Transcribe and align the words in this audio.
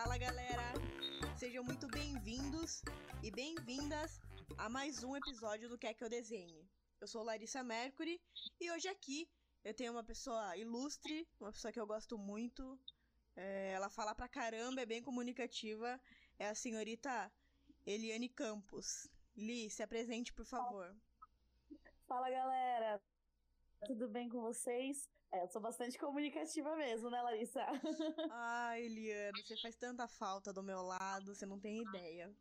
Fala 0.00 0.16
galera! 0.16 0.62
Sejam 1.36 1.64
muito 1.64 1.88
bem-vindos 1.88 2.82
e 3.20 3.32
bem-vindas 3.32 4.20
a 4.56 4.68
mais 4.68 5.02
um 5.02 5.16
episódio 5.16 5.68
do 5.68 5.76
Quer 5.76 5.92
Que 5.92 6.04
Eu 6.04 6.08
Desenhe. 6.08 6.70
Eu 7.00 7.08
sou 7.08 7.24
Larissa 7.24 7.64
Mercury 7.64 8.22
e 8.60 8.70
hoje 8.70 8.86
aqui 8.86 9.28
eu 9.64 9.74
tenho 9.74 9.90
uma 9.90 10.04
pessoa 10.04 10.56
ilustre, 10.56 11.28
uma 11.40 11.50
pessoa 11.50 11.72
que 11.72 11.80
eu 11.80 11.86
gosto 11.86 12.16
muito. 12.16 12.78
É, 13.34 13.72
ela 13.72 13.90
fala 13.90 14.14
pra 14.14 14.28
caramba, 14.28 14.82
é 14.82 14.86
bem 14.86 15.02
comunicativa. 15.02 16.00
É 16.38 16.48
a 16.48 16.54
senhorita 16.54 17.32
Eliane 17.84 18.28
Campos. 18.28 19.08
Li, 19.36 19.68
se 19.68 19.82
apresente, 19.82 20.32
por 20.32 20.46
favor. 20.46 20.94
Fala 22.06 22.30
galera, 22.30 23.02
tudo 23.84 24.08
bem 24.08 24.28
com 24.28 24.40
vocês? 24.42 25.10
É, 25.32 25.42
eu 25.42 25.48
sou 25.48 25.60
bastante 25.60 25.98
comunicativa 25.98 26.74
mesmo, 26.76 27.10
né, 27.10 27.20
Larissa? 27.20 27.60
Ai, 28.32 28.84
Eliane, 28.84 29.42
você 29.42 29.56
faz 29.56 29.76
tanta 29.76 30.08
falta 30.08 30.52
do 30.52 30.62
meu 30.62 30.80
lado, 30.80 31.34
você 31.34 31.44
não 31.44 31.60
tem 31.60 31.82
ideia. 31.82 32.34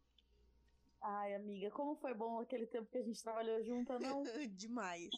Ai, 1.02 1.36
amiga, 1.36 1.70
como 1.72 1.96
foi 1.96 2.14
bom 2.14 2.40
aquele 2.40 2.66
tempo 2.66 2.90
que 2.90 2.98
a 2.98 3.04
gente 3.04 3.22
trabalhou 3.22 3.64
junto, 3.64 4.00
não? 4.00 4.24
Demais. 4.56 5.10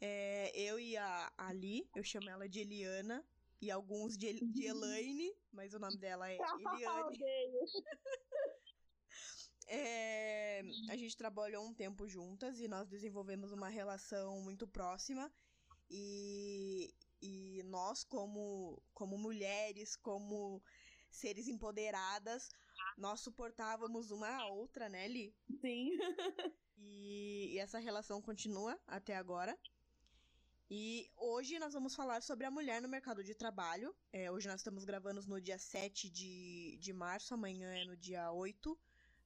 É, 0.00 0.50
eu 0.58 0.78
e 0.78 0.96
a 0.96 1.32
Ali, 1.36 1.88
eu 1.94 2.04
chamo 2.04 2.30
ela 2.30 2.48
de 2.48 2.60
Eliana, 2.60 3.24
e 3.60 3.70
alguns 3.70 4.16
de, 4.16 4.32
de 4.32 4.64
Elaine, 4.64 5.36
mas 5.52 5.74
o 5.74 5.78
nome 5.78 5.98
dela 5.98 6.30
é 6.30 6.38
Eliane. 6.58 7.18
É, 9.66 10.62
a 10.88 10.96
gente 10.96 11.16
trabalhou 11.16 11.64
um 11.64 11.74
tempo 11.74 12.08
juntas 12.08 12.58
e 12.58 12.66
nós 12.66 12.88
desenvolvemos 12.88 13.52
uma 13.52 13.68
relação 13.68 14.40
muito 14.40 14.66
próxima. 14.66 15.30
E, 15.90 16.94
e 17.20 17.62
nós, 17.64 18.04
como, 18.04 18.80
como 18.94 19.18
mulheres, 19.18 19.96
como 19.96 20.62
seres 21.10 21.48
empoderadas, 21.48 22.48
nós 22.96 23.20
suportávamos 23.20 24.10
uma 24.10 24.28
a 24.28 24.46
outra, 24.46 24.88
né, 24.88 25.08
Li? 25.08 25.34
Sim. 25.60 25.90
e, 26.78 27.50
e 27.52 27.58
essa 27.58 27.78
relação 27.78 28.22
continua 28.22 28.78
até 28.86 29.16
agora. 29.16 29.58
E 30.70 31.10
hoje 31.16 31.58
nós 31.58 31.74
vamos 31.74 31.96
falar 31.96 32.22
sobre 32.22 32.46
a 32.46 32.50
mulher 32.50 32.80
no 32.80 32.88
mercado 32.88 33.24
de 33.24 33.34
trabalho. 33.34 33.92
É, 34.12 34.30
hoje 34.30 34.46
nós 34.46 34.60
estamos 34.60 34.84
gravando 34.84 35.20
no 35.26 35.40
dia 35.40 35.58
7 35.58 36.08
de, 36.08 36.78
de 36.80 36.92
março, 36.92 37.34
amanhã 37.34 37.74
é 37.74 37.84
no 37.84 37.96
dia 37.96 38.30
8. 38.30 38.78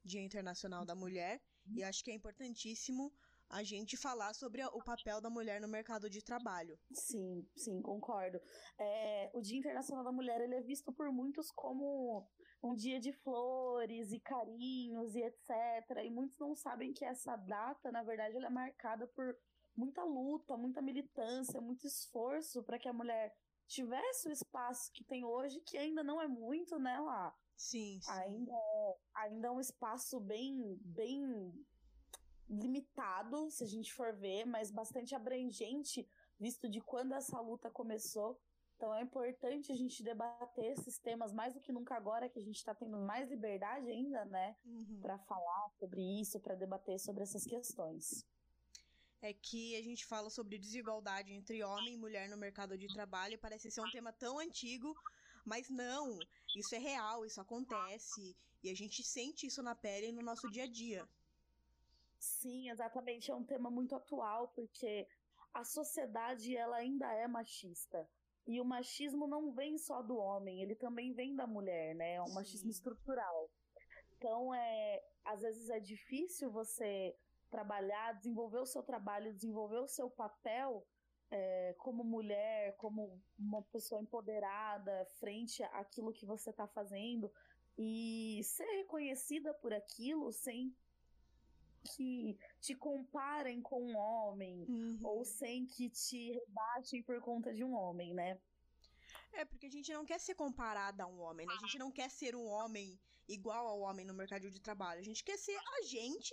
Dia 0.04 0.20
Internacional 0.20 0.84
da 0.84 0.94
Mulher, 0.94 1.40
e 1.66 1.82
acho 1.82 2.04
que 2.04 2.10
é 2.10 2.14
importantíssimo 2.14 3.10
a 3.48 3.62
gente 3.62 3.96
falar 3.96 4.34
sobre 4.34 4.64
o 4.64 4.82
papel 4.82 5.20
da 5.20 5.30
mulher 5.30 5.60
no 5.60 5.68
mercado 5.68 6.08
de 6.10 6.22
trabalho. 6.22 6.78
Sim, 6.92 7.46
sim, 7.56 7.80
concordo. 7.82 8.40
É, 8.78 9.30
o 9.34 9.40
Dia 9.40 9.58
Internacional 9.58 10.04
da 10.04 10.12
Mulher 10.12 10.40
ele 10.40 10.56
é 10.56 10.60
visto 10.60 10.92
por 10.92 11.12
muitos 11.12 11.50
como 11.50 12.28
um 12.62 12.74
dia 12.74 12.98
de 12.98 13.12
flores 13.12 14.12
e 14.12 14.20
carinhos 14.20 15.14
e 15.14 15.22
etc. 15.22 16.04
E 16.04 16.10
muitos 16.10 16.38
não 16.38 16.54
sabem 16.54 16.92
que 16.92 17.04
essa 17.04 17.36
data, 17.36 17.92
na 17.92 18.02
verdade, 18.02 18.36
ela 18.36 18.46
é 18.46 18.50
marcada 18.50 19.06
por 19.08 19.36
muita 19.76 20.02
luta, 20.04 20.56
muita 20.56 20.80
militância, 20.80 21.60
muito 21.60 21.86
esforço 21.86 22.62
para 22.62 22.78
que 22.78 22.88
a 22.88 22.92
mulher 22.92 23.34
tivesse 23.66 24.28
o 24.28 24.32
espaço 24.32 24.92
que 24.92 25.04
tem 25.04 25.24
hoje, 25.24 25.60
que 25.60 25.76
ainda 25.76 26.02
não 26.02 26.20
é 26.20 26.28
muito, 26.28 26.78
né, 26.78 26.98
lá. 27.00 27.34
Sim, 27.56 28.00
sim. 28.00 28.10
Ainda, 28.10 28.52
é, 28.52 28.96
ainda 29.14 29.48
é 29.48 29.50
um 29.50 29.60
espaço 29.60 30.20
bem, 30.20 30.78
bem 30.82 31.52
limitado, 32.48 33.50
se 33.50 33.64
a 33.64 33.66
gente 33.66 33.92
for 33.92 34.12
ver, 34.14 34.44
mas 34.44 34.70
bastante 34.70 35.14
abrangente, 35.14 36.06
visto 36.38 36.68
de 36.68 36.80
quando 36.80 37.12
essa 37.12 37.40
luta 37.40 37.70
começou. 37.70 38.38
Então 38.76 38.94
é 38.94 39.02
importante 39.02 39.70
a 39.72 39.74
gente 39.74 40.02
debater 40.02 40.72
esses 40.72 40.98
temas 40.98 41.32
mais 41.32 41.54
do 41.54 41.60
que 41.60 41.72
nunca 41.72 41.94
agora, 41.94 42.28
que 42.28 42.38
a 42.38 42.42
gente 42.42 42.56
está 42.56 42.74
tendo 42.74 42.98
mais 42.98 43.30
liberdade 43.30 43.88
ainda, 43.88 44.24
né, 44.24 44.56
uhum. 44.64 44.98
para 45.00 45.18
falar 45.18 45.70
sobre 45.78 46.02
isso, 46.20 46.40
para 46.40 46.54
debater 46.54 46.98
sobre 46.98 47.22
essas 47.22 47.44
questões 47.44 48.26
é 49.24 49.32
que 49.32 49.74
a 49.76 49.82
gente 49.82 50.04
fala 50.04 50.28
sobre 50.28 50.58
desigualdade 50.58 51.32
entre 51.32 51.64
homem 51.64 51.94
e 51.94 51.96
mulher 51.96 52.28
no 52.28 52.36
mercado 52.36 52.76
de 52.76 52.86
trabalho. 52.88 53.38
Parece 53.38 53.70
ser 53.70 53.80
um 53.80 53.90
tema 53.90 54.12
tão 54.12 54.38
antigo, 54.38 54.94
mas 55.46 55.70
não. 55.70 56.18
Isso 56.54 56.74
é 56.74 56.78
real, 56.78 57.24
isso 57.24 57.40
acontece. 57.40 58.36
E 58.62 58.70
a 58.70 58.74
gente 58.74 59.02
sente 59.02 59.46
isso 59.46 59.62
na 59.62 59.74
pele 59.74 60.12
no 60.12 60.20
nosso 60.22 60.50
dia 60.50 60.64
a 60.64 60.66
dia. 60.66 61.08
Sim, 62.24 62.70
exatamente. 62.70 63.30
É 63.30 63.34
um 63.34 63.44
tema 63.44 63.70
muito 63.70 63.94
atual, 63.94 64.48
porque 64.48 65.06
a 65.52 65.62
sociedade 65.62 66.56
ela 66.56 66.76
ainda 66.76 67.12
é 67.12 67.28
machista. 67.28 68.08
E 68.46 68.60
o 68.60 68.64
machismo 68.64 69.26
não 69.26 69.52
vem 69.52 69.78
só 69.78 70.02
do 70.02 70.16
homem, 70.16 70.60
ele 70.60 70.74
também 70.74 71.12
vem 71.12 71.34
da 71.34 71.46
mulher, 71.46 71.94
né? 71.94 72.14
É 72.14 72.22
um 72.22 72.26
Sim. 72.26 72.34
machismo 72.34 72.70
estrutural. 72.70 73.50
Então, 74.16 74.54
é, 74.54 75.02
às 75.24 75.42
vezes 75.42 75.68
é 75.68 75.80
difícil 75.80 76.50
você 76.50 77.14
trabalhar, 77.50 78.14
desenvolver 78.14 78.58
o 78.58 78.66
seu 78.66 78.82
trabalho, 78.82 79.32
desenvolver 79.32 79.78
o 79.78 79.86
seu 79.86 80.10
papel 80.10 80.86
é, 81.30 81.74
como 81.78 82.02
mulher, 82.04 82.76
como 82.76 83.22
uma 83.38 83.62
pessoa 83.62 84.00
empoderada 84.00 85.04
frente 85.20 85.62
àquilo 85.64 86.12
que 86.12 86.26
você 86.26 86.50
está 86.50 86.66
fazendo 86.66 87.30
e 87.76 88.40
ser 88.44 88.64
reconhecida 88.64 89.52
por 89.54 89.72
aquilo 89.72 90.32
sem 90.32 90.74
que 91.94 92.36
te 92.60 92.74
comparem 92.74 93.60
com 93.60 93.82
um 93.82 93.96
homem 93.96 94.64
uhum. 94.68 94.98
ou 95.02 95.24
sem 95.24 95.66
que 95.66 95.88
te 95.90 96.32
rebaixem 96.32 97.02
por 97.02 97.20
conta 97.20 97.52
de 97.52 97.62
um 97.64 97.74
homem, 97.74 98.14
né? 98.14 98.38
É, 99.32 99.44
porque 99.44 99.66
a 99.66 99.70
gente 99.70 99.92
não 99.92 100.04
quer 100.04 100.20
ser 100.20 100.34
comparada 100.34 101.04
a 101.04 101.06
um 101.06 101.20
homem, 101.20 101.46
né? 101.46 101.54
A 101.54 101.58
gente 101.58 101.78
não 101.78 101.90
quer 101.90 102.08
ser 102.10 102.36
um 102.36 102.46
homem 102.46 102.98
igual 103.28 103.66
ao 103.66 103.80
homem 103.80 104.06
no 104.06 104.14
mercado 104.14 104.50
de 104.50 104.60
trabalho. 104.60 105.00
A 105.00 105.04
gente 105.04 105.24
quer 105.24 105.36
ser 105.36 105.56
a 105.56 105.82
gente 105.82 106.32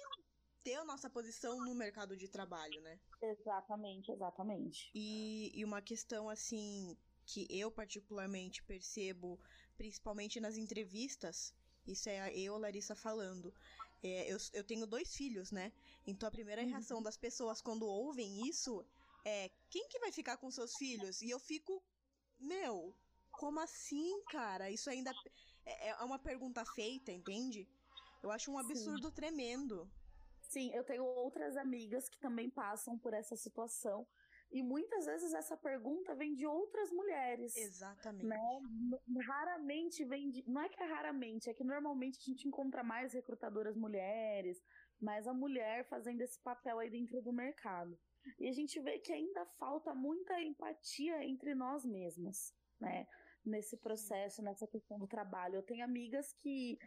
ter 0.64 0.76
a 0.76 0.86
nossa 0.86 1.10
posição 1.10 1.58
no 1.58 1.74
mercado 1.74 2.16
de 2.16 2.28
trabalho, 2.28 2.80
né? 2.82 3.00
Exatamente, 3.22 4.12
exatamente. 4.12 4.92
E, 4.94 5.52
e 5.56 5.66
uma 5.66 5.82
questão 5.82 6.30
assim 6.30 6.96
que 7.26 7.48
eu 7.50 7.72
particularmente 7.72 8.64
percebo, 8.64 9.40
principalmente 9.78 10.40
nas 10.40 10.58
entrevistas, 10.58 11.54
isso 11.88 12.10
é 12.10 12.38
eu, 12.38 12.58
Larissa, 12.58 12.96
falando. 12.96 13.54
É, 14.04 14.32
eu, 14.32 14.38
eu 14.54 14.64
tenho 14.64 14.88
dois 14.88 15.16
filhos, 15.16 15.52
né? 15.52 15.72
Então 16.08 16.28
a 16.28 16.32
primeira 16.32 16.62
uhum. 16.62 16.70
reação 16.70 17.02
das 17.02 17.18
pessoas 17.18 17.62
quando 17.62 17.86
ouvem 17.86 18.48
isso 18.48 18.86
é: 19.26 19.50
quem 19.70 19.88
que 19.88 20.00
vai 20.00 20.12
ficar 20.12 20.38
com 20.38 20.50
seus 20.50 20.76
filhos? 20.76 21.22
E 21.22 21.30
eu 21.30 21.40
fico, 21.40 21.84
meu, 22.40 22.96
como 23.32 23.60
assim, 23.60 24.24
cara? 24.26 24.72
Isso 24.72 24.90
ainda 24.90 25.14
é, 25.66 25.90
é 25.90 25.96
uma 26.04 26.20
pergunta 26.20 26.66
feita, 26.66 27.12
entende? 27.12 27.68
Eu 28.24 28.32
acho 28.32 28.52
um 28.52 28.58
absurdo 28.58 29.10
Sim. 29.10 29.16
tremendo. 29.16 29.92
Sim, 30.42 30.72
eu 30.74 30.84
tenho 30.84 31.06
outras 31.06 31.56
amigas 31.56 32.10
que 32.10 32.20
também 32.20 32.50
passam 32.50 32.98
por 32.98 33.14
essa 33.14 33.36
situação. 33.36 34.06
E 34.52 34.62
muitas 34.62 35.06
vezes 35.06 35.34
essa 35.34 35.56
pergunta 35.56 36.14
vem 36.14 36.34
de 36.36 36.46
outras 36.46 36.92
mulheres. 36.92 37.56
Exatamente. 37.56 38.26
Né? 38.26 38.38
Raramente 39.26 40.04
vem 40.04 40.30
de. 40.30 40.44
Não 40.48 40.62
é 40.62 40.68
que 40.68 40.82
é 40.82 40.86
raramente, 40.86 41.50
é 41.50 41.54
que 41.54 41.64
normalmente 41.64 42.20
a 42.20 42.24
gente 42.24 42.48
encontra 42.48 42.84
mais 42.84 43.14
recrutadoras 43.14 43.78
mulheres, 43.78 44.62
mais 45.00 45.26
a 45.26 45.34
mulher 45.34 45.88
fazendo 45.88 46.22
esse 46.22 46.40
papel 46.42 46.80
aí 46.80 46.90
dentro 46.90 47.22
do 47.22 47.32
mercado. 47.32 47.98
E 48.40 48.48
a 48.48 48.52
gente 48.52 48.80
vê 48.82 49.00
que 49.00 49.14
ainda 49.14 49.46
falta 49.58 49.96
muita 49.96 50.40
empatia 50.42 51.24
entre 51.24 51.56
nós 51.56 51.86
mesmas, 51.86 52.54
né? 52.80 53.08
Nesse 53.44 53.78
processo, 53.78 54.44
nessa 54.44 54.68
questão 54.68 55.00
do 55.00 55.08
trabalho. 55.08 55.56
Eu 55.56 55.64
tenho 55.64 55.84
amigas 55.84 56.34
que 56.34 56.78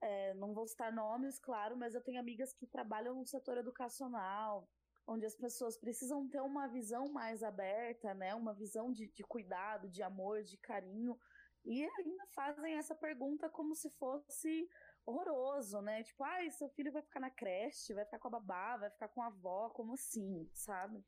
é, 0.00 0.34
não 0.34 0.54
vou 0.54 0.66
citar 0.66 0.92
nomes, 0.92 1.40
claro, 1.40 1.76
mas 1.76 1.94
eu 1.94 2.02
tenho 2.02 2.20
amigas 2.20 2.52
que 2.52 2.66
trabalham 2.66 3.14
no 3.14 3.26
setor 3.26 3.58
educacional, 3.58 4.68
onde 5.08 5.24
as 5.24 5.34
pessoas 5.34 5.78
precisam 5.78 6.28
ter 6.28 6.42
uma 6.42 6.68
visão 6.68 7.08
mais 7.08 7.42
aberta, 7.42 8.12
né? 8.12 8.34
Uma 8.34 8.52
visão 8.52 8.92
de, 8.92 9.08
de 9.08 9.22
cuidado, 9.24 9.88
de 9.88 10.02
amor, 10.02 10.42
de 10.42 10.58
carinho. 10.58 11.18
E 11.64 11.82
ainda 11.82 12.26
fazem 12.34 12.74
essa 12.74 12.94
pergunta 12.94 13.48
como 13.48 13.74
se 13.74 13.88
fosse 13.92 14.68
horroroso, 15.06 15.80
né? 15.80 16.04
Tipo, 16.04 16.22
ai, 16.24 16.46
ah, 16.46 16.50
seu 16.50 16.68
filho 16.68 16.92
vai 16.92 17.00
ficar 17.00 17.20
na 17.20 17.30
creche, 17.30 17.94
vai 17.94 18.04
ficar 18.04 18.18
com 18.18 18.28
a 18.28 18.32
babá, 18.32 18.76
vai 18.76 18.90
ficar 18.90 19.08
com 19.08 19.22
a 19.22 19.28
avó, 19.28 19.70
como 19.70 19.94
assim, 19.94 20.46
sabe? 20.52 21.02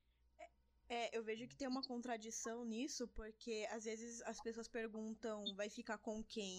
É, 0.89 1.17
eu 1.17 1.23
vejo 1.23 1.47
que 1.47 1.55
tem 1.55 1.69
uma 1.69 1.83
contradição 1.83 2.65
nisso, 2.65 3.07
porque 3.09 3.69
às 3.71 3.85
vezes 3.85 4.23
as 4.23 4.41
pessoas 4.41 4.67
perguntam, 4.67 5.45
vai 5.55 5.69
ficar 5.69 5.99
com 5.99 6.25
quem? 6.25 6.59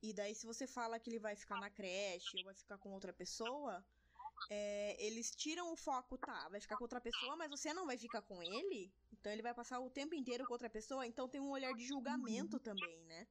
E 0.00 0.12
daí, 0.12 0.34
se 0.34 0.46
você 0.46 0.66
fala 0.66 0.98
que 1.00 1.10
ele 1.10 1.18
vai 1.18 1.34
ficar 1.34 1.60
na 1.60 1.68
creche 1.68 2.38
ou 2.38 2.44
vai 2.44 2.54
ficar 2.54 2.78
com 2.78 2.92
outra 2.92 3.12
pessoa, 3.12 3.84
é, 4.50 5.04
eles 5.04 5.34
tiram 5.34 5.72
o 5.72 5.76
foco, 5.76 6.18
tá? 6.18 6.48
Vai 6.48 6.60
ficar 6.60 6.76
com 6.76 6.84
outra 6.84 7.00
pessoa, 7.00 7.36
mas 7.36 7.50
você 7.50 7.72
não 7.72 7.86
vai 7.86 7.96
ficar 7.96 8.22
com 8.22 8.42
ele? 8.42 8.92
Então 9.12 9.32
ele 9.32 9.42
vai 9.42 9.54
passar 9.54 9.80
o 9.80 9.90
tempo 9.90 10.14
inteiro 10.14 10.44
com 10.44 10.52
outra 10.52 10.68
pessoa? 10.68 11.06
Então 11.06 11.28
tem 11.28 11.40
um 11.40 11.50
olhar 11.50 11.72
de 11.74 11.84
julgamento 11.84 12.58
também, 12.58 13.04
né? 13.04 13.26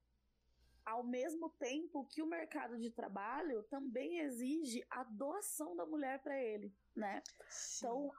Ao 0.85 1.03
mesmo 1.03 1.49
tempo 1.49 2.05
que 2.05 2.21
o 2.21 2.27
mercado 2.27 2.77
de 2.77 2.89
trabalho 2.89 3.63
também 3.63 4.19
exige 4.19 4.85
a 4.89 5.03
doação 5.03 5.75
da 5.75 5.85
mulher 5.85 6.19
para 6.21 6.41
ele, 6.41 6.73
né? 6.95 7.21
Sim. 7.47 7.85
Então 7.85 8.11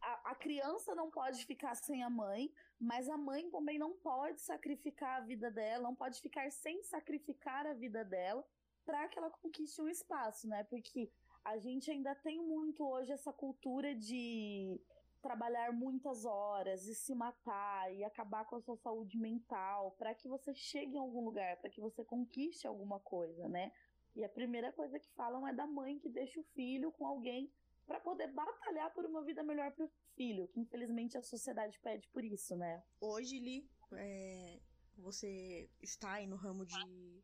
a, 0.00 0.32
a, 0.32 0.34
criança 0.34 0.94
não 0.94 1.10
pode 1.10 1.46
ficar 1.46 1.74
sem 1.74 2.02
a 2.02 2.10
mãe, 2.10 2.52
mas 2.78 3.08
a 3.08 3.16
mãe 3.16 3.50
também 3.50 3.78
não 3.78 3.94
pode 3.94 4.40
sacrificar 4.42 5.22
a 5.22 5.24
vida 5.24 5.50
dela, 5.50 5.84
não 5.84 5.94
pode 5.94 6.20
ficar 6.20 6.50
sem 6.50 6.82
sacrificar 6.82 7.66
a 7.66 7.72
vida 7.72 8.04
dela 8.04 8.44
para 8.84 9.08
que 9.08 9.18
ela 9.18 9.30
conquiste 9.30 9.80
um 9.80 9.88
espaço, 9.88 10.46
né? 10.46 10.64
Porque 10.64 11.10
a 11.44 11.58
gente 11.58 11.90
ainda 11.90 12.14
tem 12.14 12.40
muito 12.40 12.84
hoje 12.84 13.12
essa 13.12 13.32
cultura 13.32 13.94
de 13.94 14.80
trabalhar 15.20 15.72
muitas 15.72 16.24
horas 16.24 16.86
e 16.86 16.94
se 16.94 17.14
matar 17.14 17.94
e 17.94 18.04
acabar 18.04 18.44
com 18.44 18.56
a 18.56 18.60
sua 18.60 18.76
saúde 18.76 19.16
mental 19.16 19.92
para 19.92 20.14
que 20.14 20.28
você 20.28 20.54
chegue 20.54 20.96
em 20.96 20.98
algum 20.98 21.24
lugar, 21.24 21.56
para 21.58 21.70
que 21.70 21.80
você 21.80 22.04
conquiste 22.04 22.66
alguma 22.66 23.00
coisa, 23.00 23.48
né? 23.48 23.72
E 24.14 24.24
a 24.24 24.28
primeira 24.28 24.72
coisa 24.72 24.98
que 24.98 25.10
falam 25.12 25.46
é 25.46 25.52
da 25.52 25.66
mãe 25.66 25.98
que 25.98 26.08
deixa 26.08 26.40
o 26.40 26.44
filho 26.54 26.92
com 26.92 27.06
alguém 27.06 27.50
para 27.86 28.00
poder 28.00 28.28
batalhar 28.32 28.92
por 28.92 29.04
uma 29.04 29.22
vida 29.22 29.42
melhor 29.42 29.70
para 29.72 29.84
o 29.84 29.90
filho, 30.14 30.48
que 30.48 30.60
infelizmente 30.60 31.18
a 31.18 31.22
sociedade 31.22 31.78
pede 31.80 32.08
por 32.08 32.24
isso, 32.24 32.56
né? 32.56 32.82
Hoje, 33.00 33.38
Li, 33.38 33.68
é, 33.92 34.60
você 34.96 35.68
está 35.82 36.12
aí 36.14 36.26
no 36.26 36.36
ramo 36.36 36.64
de, 36.64 37.22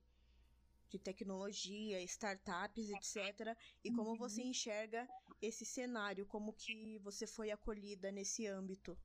de 0.90 0.98
tecnologia, 0.98 2.02
startups, 2.02 2.90
etc. 2.90 3.56
E 3.84 3.90
como 3.90 4.10
uhum. 4.10 4.16
você 4.16 4.42
enxerga 4.42 5.08
esse 5.40 5.64
cenário, 5.64 6.26
como 6.26 6.52
que 6.52 6.98
você 6.98 7.26
foi 7.26 7.50
acolhida 7.50 8.10
nesse 8.10 8.46
âmbito? 8.46 8.96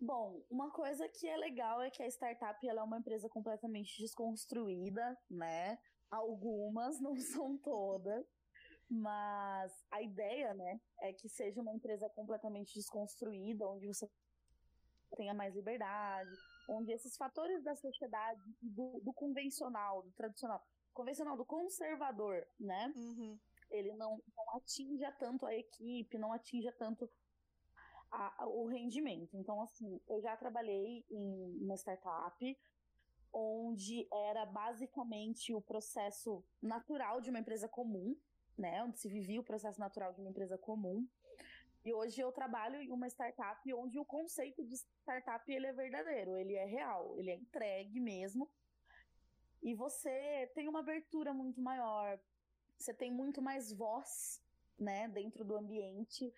Bom, 0.00 0.44
uma 0.48 0.70
coisa 0.70 1.08
que 1.08 1.26
é 1.26 1.36
legal 1.36 1.82
é 1.82 1.90
que 1.90 2.02
a 2.02 2.06
startup 2.06 2.66
ela 2.68 2.82
é 2.82 2.84
uma 2.84 2.98
empresa 2.98 3.28
completamente 3.28 3.98
desconstruída, 3.98 5.18
né? 5.28 5.78
Algumas, 6.10 7.00
não 7.02 7.16
são 7.16 7.58
todas. 7.58 8.24
Mas 8.90 9.84
a 9.90 10.00
ideia, 10.00 10.54
né, 10.54 10.80
é 11.00 11.12
que 11.12 11.28
seja 11.28 11.60
uma 11.60 11.74
empresa 11.74 12.08
completamente 12.10 12.72
desconstruída, 12.74 13.68
onde 13.68 13.86
você 13.86 14.08
tenha 15.14 15.34
mais 15.34 15.54
liberdade, 15.54 16.30
onde 16.68 16.92
esses 16.92 17.16
fatores 17.16 17.62
da 17.62 17.74
sociedade, 17.74 18.40
do, 18.62 19.00
do 19.00 19.12
convencional, 19.12 20.02
do 20.02 20.10
tradicional, 20.12 20.64
convencional, 20.92 21.36
do 21.36 21.44
conservador, 21.44 22.46
né, 22.58 22.92
uhum. 22.96 23.38
ele 23.70 23.92
não, 23.94 24.20
não 24.36 24.56
atinja 24.56 25.10
tanto 25.12 25.46
a 25.46 25.54
equipe, 25.54 26.18
não 26.18 26.32
atinja 26.32 26.72
tanto 26.72 27.10
a, 28.10 28.42
a, 28.42 28.46
o 28.46 28.66
rendimento. 28.66 29.36
Então, 29.36 29.60
assim, 29.60 30.00
eu 30.08 30.20
já 30.20 30.36
trabalhei 30.36 31.04
em 31.10 31.62
uma 31.62 31.76
startup 31.76 32.58
onde 33.32 34.08
era 34.12 34.46
basicamente 34.46 35.54
o 35.54 35.60
processo 35.60 36.42
natural 36.62 37.20
de 37.20 37.30
uma 37.30 37.38
empresa 37.38 37.68
comum, 37.68 38.16
né, 38.56 38.82
onde 38.82 38.98
se 38.98 39.08
vivia 39.08 39.40
o 39.40 39.44
processo 39.44 39.78
natural 39.78 40.12
de 40.12 40.20
uma 40.20 40.30
empresa 40.30 40.58
comum. 40.58 41.06
E 41.84 41.94
hoje 41.94 42.20
eu 42.20 42.32
trabalho 42.32 42.80
em 42.82 42.90
uma 42.90 43.06
startup 43.06 43.72
onde 43.74 43.98
o 43.98 44.04
conceito 44.04 44.64
de 44.64 44.74
startup 44.74 45.50
ele 45.50 45.66
é 45.66 45.72
verdadeiro, 45.72 46.36
ele 46.36 46.54
é 46.54 46.64
real, 46.64 47.16
ele 47.18 47.30
é 47.30 47.34
entregue 47.34 48.00
mesmo. 48.00 48.50
E 49.62 49.74
você 49.74 50.50
tem 50.54 50.68
uma 50.68 50.80
abertura 50.80 51.32
muito 51.32 51.60
maior, 51.60 52.18
você 52.76 52.94
tem 52.94 53.12
muito 53.12 53.42
mais 53.42 53.72
voz, 53.72 54.42
né, 54.78 55.08
dentro 55.08 55.44
do 55.44 55.56
ambiente. 55.56 56.32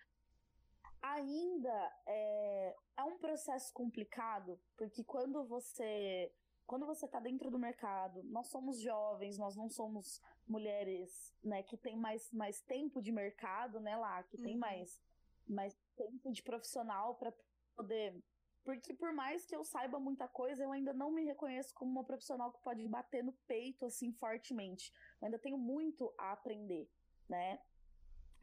Ainda 1.01 2.01
é, 2.05 2.75
é 2.97 3.03
um 3.03 3.17
processo 3.17 3.73
complicado, 3.73 4.59
porque 4.77 5.03
quando 5.03 5.43
você 5.45 6.31
quando 6.71 6.85
você 6.85 7.05
está 7.05 7.19
dentro 7.19 7.51
do 7.51 7.59
mercado, 7.59 8.23
nós 8.23 8.47
somos 8.47 8.79
jovens, 8.79 9.37
nós 9.37 9.57
não 9.57 9.69
somos 9.69 10.21
mulheres, 10.47 11.35
né, 11.43 11.63
que 11.63 11.75
tem 11.75 11.97
mais, 11.97 12.31
mais 12.31 12.61
tempo 12.61 13.01
de 13.01 13.11
mercado, 13.11 13.81
né, 13.81 13.97
lá, 13.97 14.23
que 14.23 14.37
uhum. 14.37 14.43
tem 14.43 14.57
mais, 14.57 15.01
mais 15.45 15.77
tempo 15.97 16.31
de 16.31 16.41
profissional 16.41 17.15
para 17.15 17.33
poder. 17.75 18.23
Porque 18.63 18.93
por 18.93 19.11
mais 19.11 19.45
que 19.45 19.55
eu 19.55 19.63
saiba 19.63 19.99
muita 19.99 20.27
coisa, 20.27 20.63
eu 20.63 20.71
ainda 20.71 20.93
não 20.93 21.11
me 21.11 21.23
reconheço 21.23 21.73
como 21.73 21.91
uma 21.91 22.03
profissional 22.03 22.51
que 22.51 22.61
pode 22.61 22.87
bater 22.87 23.23
no 23.23 23.33
peito 23.47 23.85
assim 23.85 24.11
fortemente. 24.13 24.91
Eu 25.19 25.25
ainda 25.25 25.39
tenho 25.39 25.57
muito 25.57 26.13
a 26.17 26.31
aprender, 26.31 26.89
né? 27.27 27.59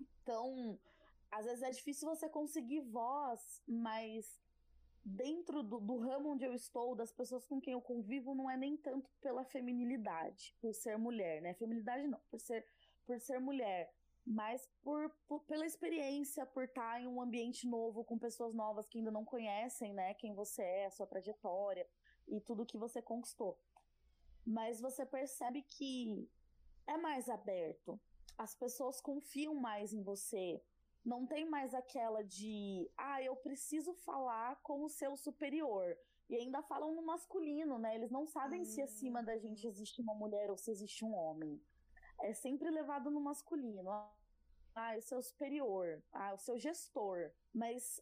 Então, 0.01 0.79
às 1.31 1.45
vezes 1.45 1.63
é 1.63 1.71
difícil 1.71 2.09
você 2.09 2.29
conseguir 2.29 2.81
voz, 2.81 3.63
mas 3.67 4.41
dentro 5.05 5.63
do, 5.63 5.81
do, 5.81 5.99
ramo 5.99 6.31
onde 6.31 6.45
eu 6.45 6.53
estou, 6.53 6.95
das 6.95 7.13
pessoas 7.13 7.47
com 7.47 7.61
quem 7.61 7.73
eu 7.73 7.81
convivo, 7.81 8.35
não 8.35 8.51
é 8.51 8.57
nem 8.57 8.77
tanto 8.77 9.11
pela 9.21 9.45
feminilidade, 9.45 10.55
por 10.61 10.75
ser 10.75 10.99
mulher, 10.99 11.41
né? 11.41 11.55
Feminilidade 11.55 12.07
não, 12.07 12.21
por 12.31 12.41
ser, 12.41 12.67
por 13.07 13.19
ser 13.21 13.39
mulher, 13.39 13.93
mas 14.29 14.69
por, 14.83 15.11
por, 15.27 15.41
pela 15.45 15.65
experiência, 15.65 16.45
por 16.45 16.65
estar 16.65 17.01
em 17.01 17.07
um 17.07 17.21
ambiente 17.21 17.67
novo, 17.67 18.05
com 18.05 18.19
pessoas 18.19 18.55
novas 18.55 18.87
que 18.87 18.99
ainda 18.99 19.11
não 19.11 19.25
conhecem, 19.25 19.95
né? 19.95 20.13
Quem 20.15 20.35
você 20.35 20.63
é, 20.63 20.87
a 20.87 20.91
sua 20.91 21.07
trajetória 21.07 21.89
e 22.29 22.39
tudo 22.39 22.67
que 22.67 22.77
você 22.77 23.01
conquistou. 23.01 23.59
Mas 24.47 24.83
você 24.83 25.07
percebe 25.07 25.63
que 25.63 26.29
é 26.87 26.99
mais 26.99 27.31
aberto. 27.31 27.99
As 28.37 28.55
pessoas 28.55 29.01
confiam 29.01 29.55
mais 29.55 29.95
em 29.95 30.03
você, 30.03 30.63
não 31.03 31.27
tem 31.27 31.49
mais 31.49 31.73
aquela 31.73 32.23
de, 32.23 32.91
ah, 32.99 33.23
eu 33.23 33.35
preciso 33.35 33.95
falar 33.95 34.61
com 34.63 34.85
o 34.85 34.91
seu 34.91 35.17
superior. 35.17 35.97
E 36.29 36.37
ainda 36.37 36.63
falam 36.63 36.95
no 36.95 37.03
masculino, 37.03 37.79
né? 37.79 37.95
Eles 37.95 38.11
não 38.11 38.27
sabem 38.27 38.61
hum. 38.61 38.65
se 38.67 38.83
acima 38.83 39.23
da 39.23 39.39
gente 39.39 39.67
hum. 39.67 39.71
existe 39.71 40.03
uma 40.03 40.15
mulher 40.15 40.51
ou 40.51 40.59
se 40.59 40.71
existe 40.71 41.03
um 41.03 41.15
homem. 41.15 41.59
É 42.21 42.35
sempre 42.35 42.69
levado 42.69 43.11
no 43.11 43.21
masculino. 43.21 43.91
Ah, 44.81 44.97
o 44.97 45.03
seu 45.03 45.21
superior. 45.21 46.01
Ah, 46.13 46.33
o 46.35 46.39
seu 46.39 46.57
gestor. 46.57 47.33
Mas 47.53 48.01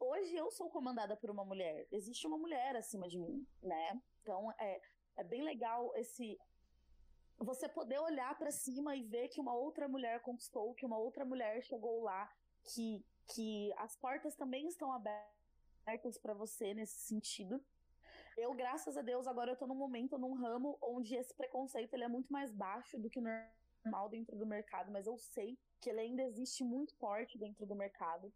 hoje 0.00 0.34
eu 0.34 0.50
sou 0.50 0.70
comandada 0.70 1.14
por 1.14 1.28
uma 1.30 1.44
mulher. 1.44 1.86
Existe 1.92 2.26
uma 2.26 2.38
mulher 2.38 2.74
acima 2.74 3.06
de 3.06 3.18
mim, 3.18 3.46
né? 3.62 4.00
Então 4.22 4.50
é, 4.58 4.80
é 5.16 5.22
bem 5.22 5.42
legal 5.42 5.92
esse 5.94 6.38
você 7.38 7.68
poder 7.68 7.98
olhar 7.98 8.34
para 8.38 8.50
cima 8.50 8.96
e 8.96 9.02
ver 9.02 9.28
que 9.28 9.38
uma 9.38 9.54
outra 9.54 9.86
mulher 9.86 10.22
conquistou, 10.22 10.74
que 10.74 10.86
uma 10.86 10.96
outra 10.96 11.22
mulher 11.22 11.62
chegou 11.62 12.02
lá, 12.02 12.34
que, 12.64 13.04
que 13.34 13.70
as 13.76 13.94
portas 13.94 14.34
também 14.34 14.66
estão 14.68 14.90
abertas 14.90 16.16
para 16.16 16.32
você 16.32 16.72
nesse 16.72 16.98
sentido. 17.00 17.62
Eu, 18.38 18.54
graças 18.54 18.96
a 18.96 19.02
Deus, 19.02 19.26
agora 19.26 19.50
eu 19.50 19.56
tô 19.56 19.66
num 19.66 19.74
momento, 19.74 20.16
num 20.16 20.32
ramo 20.32 20.78
onde 20.80 21.14
esse 21.14 21.34
preconceito 21.34 21.92
ele 21.92 22.04
é 22.04 22.08
muito 22.08 22.32
mais 22.32 22.50
baixo 22.54 22.98
do 22.98 23.10
que 23.10 23.20
normal 23.20 23.55
dentro 24.10 24.36
do 24.36 24.46
mercado, 24.46 24.90
mas 24.90 25.06
eu 25.06 25.16
sei 25.18 25.58
que 25.80 25.90
ele 25.90 26.00
ainda 26.00 26.22
existe 26.22 26.64
muito 26.64 26.94
forte 26.96 27.38
dentro 27.38 27.66
do 27.66 27.74
mercado. 27.74 28.32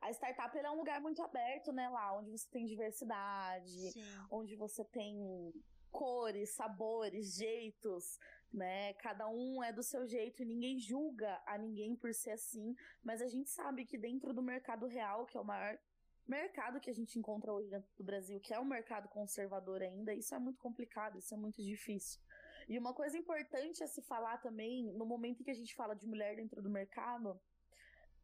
A 0.00 0.10
startup 0.10 0.56
é 0.56 0.70
um 0.70 0.76
lugar 0.76 1.00
muito 1.00 1.20
aberto, 1.22 1.72
né, 1.72 1.88
lá, 1.88 2.16
onde 2.16 2.30
você 2.30 2.48
tem 2.50 2.66
diversidade, 2.66 3.92
Sim. 3.92 4.26
onde 4.30 4.54
você 4.54 4.84
tem 4.84 5.52
cores, 5.90 6.50
sabores, 6.50 7.34
jeitos, 7.34 8.18
né? 8.52 8.94
Cada 8.94 9.28
um 9.28 9.62
é 9.62 9.72
do 9.72 9.82
seu 9.82 10.06
jeito 10.06 10.42
e 10.42 10.46
ninguém 10.46 10.78
julga 10.78 11.42
a 11.46 11.58
ninguém 11.58 11.96
por 11.96 12.14
ser 12.14 12.32
assim, 12.32 12.76
mas 13.02 13.20
a 13.20 13.26
gente 13.26 13.50
sabe 13.50 13.84
que 13.84 13.98
dentro 13.98 14.32
do 14.32 14.42
mercado 14.42 14.86
real, 14.86 15.26
que 15.26 15.36
é 15.36 15.40
o 15.40 15.44
maior 15.44 15.78
mercado 16.26 16.78
que 16.78 16.90
a 16.90 16.94
gente 16.94 17.18
encontra 17.18 17.52
hoje 17.52 17.70
dentro 17.70 17.90
do 17.96 18.04
Brasil, 18.04 18.38
que 18.38 18.52
é 18.52 18.60
um 18.60 18.64
mercado 18.64 19.08
conservador 19.08 19.82
ainda, 19.82 20.12
isso 20.14 20.34
é 20.34 20.38
muito 20.38 20.60
complicado, 20.60 21.18
isso 21.18 21.32
é 21.32 21.36
muito 21.36 21.62
difícil. 21.62 22.20
E 22.68 22.78
uma 22.78 22.92
coisa 22.92 23.16
importante 23.16 23.82
a 23.82 23.86
se 23.86 24.02
falar 24.02 24.38
também, 24.38 24.92
no 24.92 25.06
momento 25.06 25.40
em 25.40 25.44
que 25.44 25.50
a 25.50 25.54
gente 25.54 25.74
fala 25.74 25.96
de 25.96 26.06
mulher 26.06 26.36
dentro 26.36 26.60
do 26.60 26.68
mercado, 26.68 27.40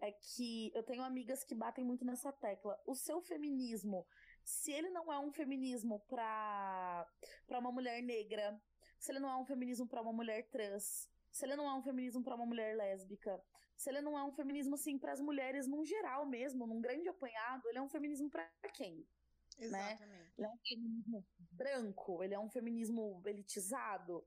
é 0.01 0.13
que 0.13 0.71
eu 0.75 0.83
tenho 0.83 1.03
amigas 1.03 1.43
que 1.43 1.55
batem 1.55 1.83
muito 1.83 2.05
nessa 2.05 2.31
tecla. 2.31 2.79
O 2.87 2.95
seu 2.95 3.23
feminismo, 3.23 4.07
se 4.45 4.71
ele 4.71 4.91
não 4.91 5.11
é 5.11 5.19
um 5.19 5.33
feminismo 5.33 6.01
para 6.01 7.07
uma 7.49 7.73
mulher 7.73 8.03
negra, 8.03 8.61
se 8.99 9.13
ele 9.13 9.21
não 9.21 9.31
é 9.31 9.37
um 9.37 9.47
feminismo 9.47 9.87
para 9.87 10.03
uma 10.03 10.13
mulher 10.13 10.47
trans, 10.51 11.09
se 11.33 11.47
ele 11.47 11.57
não 11.57 11.67
é 11.67 11.75
um 11.75 11.83
feminismo 11.83 12.23
para 12.23 12.35
uma 12.35 12.45
mulher 12.45 12.77
lésbica, 12.77 13.43
se 13.77 13.89
ele 13.89 14.03
não 14.03 14.17
é 14.19 14.23
um 14.25 14.33
feminismo 14.33 14.75
assim 14.75 14.99
para 14.99 15.13
as 15.13 15.21
mulheres 15.21 15.67
num 15.67 15.85
geral 15.85 16.27
mesmo, 16.27 16.67
num 16.67 16.81
grande 16.81 17.09
apanhado, 17.09 17.67
ele 17.69 17.79
é 17.79 17.83
um 17.83 17.89
feminismo 17.89 18.29
para 18.31 18.47
quem? 18.75 19.07
Né? 19.59 19.93
Exatamente. 19.93 20.01
Né? 20.07 20.33
Ele 20.37 20.47
é 20.47 20.51
um 20.51 20.59
feminismo 20.59 21.27
branco, 21.51 22.23
ele 22.23 22.35
é 22.35 22.39
um 22.39 22.51
feminismo 22.51 23.23
elitizado. 23.25 24.25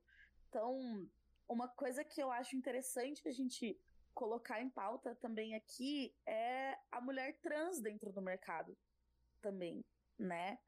Então, 0.48 1.08
uma 1.48 1.68
coisa 1.68 2.04
que 2.04 2.20
eu 2.20 2.30
acho 2.30 2.56
interessante 2.56 3.28
a 3.28 3.32
gente 3.32 3.78
colocar 4.14 4.60
em 4.60 4.68
pauta 4.70 5.14
também 5.16 5.54
aqui 5.54 6.14
é 6.26 6.76
a 6.90 7.00
mulher 7.00 7.38
trans 7.40 7.80
dentro 7.80 8.12
do 8.12 8.20
mercado 8.20 8.76
também 9.40 9.84
né? 10.18 10.58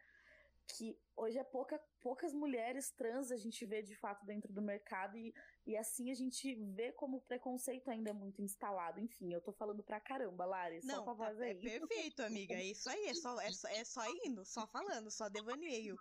Que 0.68 0.96
hoje 1.16 1.36
é 1.36 1.42
pouca, 1.42 1.80
poucas 2.00 2.32
mulheres 2.32 2.92
trans 2.92 3.32
a 3.32 3.36
gente 3.36 3.66
vê 3.66 3.82
de 3.82 3.96
fato 3.96 4.24
dentro 4.24 4.52
do 4.52 4.62
mercado 4.62 5.18
e, 5.18 5.34
e 5.66 5.76
assim 5.76 6.12
a 6.12 6.14
gente 6.14 6.54
vê 6.54 6.92
como 6.92 7.16
o 7.16 7.20
preconceito 7.20 7.90
ainda 7.90 8.10
é 8.10 8.12
muito 8.12 8.40
instalado. 8.40 9.00
Enfim, 9.00 9.32
eu 9.32 9.40
tô 9.40 9.52
falando 9.52 9.82
pra 9.82 9.98
caramba, 9.98 10.44
Lari. 10.44 10.80
Não, 10.84 11.04
só 11.04 11.14
tá, 11.14 11.44
é 11.44 11.54
perfeito, 11.54 12.22
amiga. 12.22 12.54
É 12.54 12.64
isso 12.64 12.88
aí, 12.88 13.06
é 13.06 13.14
só, 13.14 13.40
é, 13.40 13.50
só, 13.50 13.68
é 13.68 13.84
só 13.84 14.02
indo, 14.24 14.44
só 14.44 14.64
falando, 14.68 15.10
só 15.10 15.28
devaneio. 15.28 15.98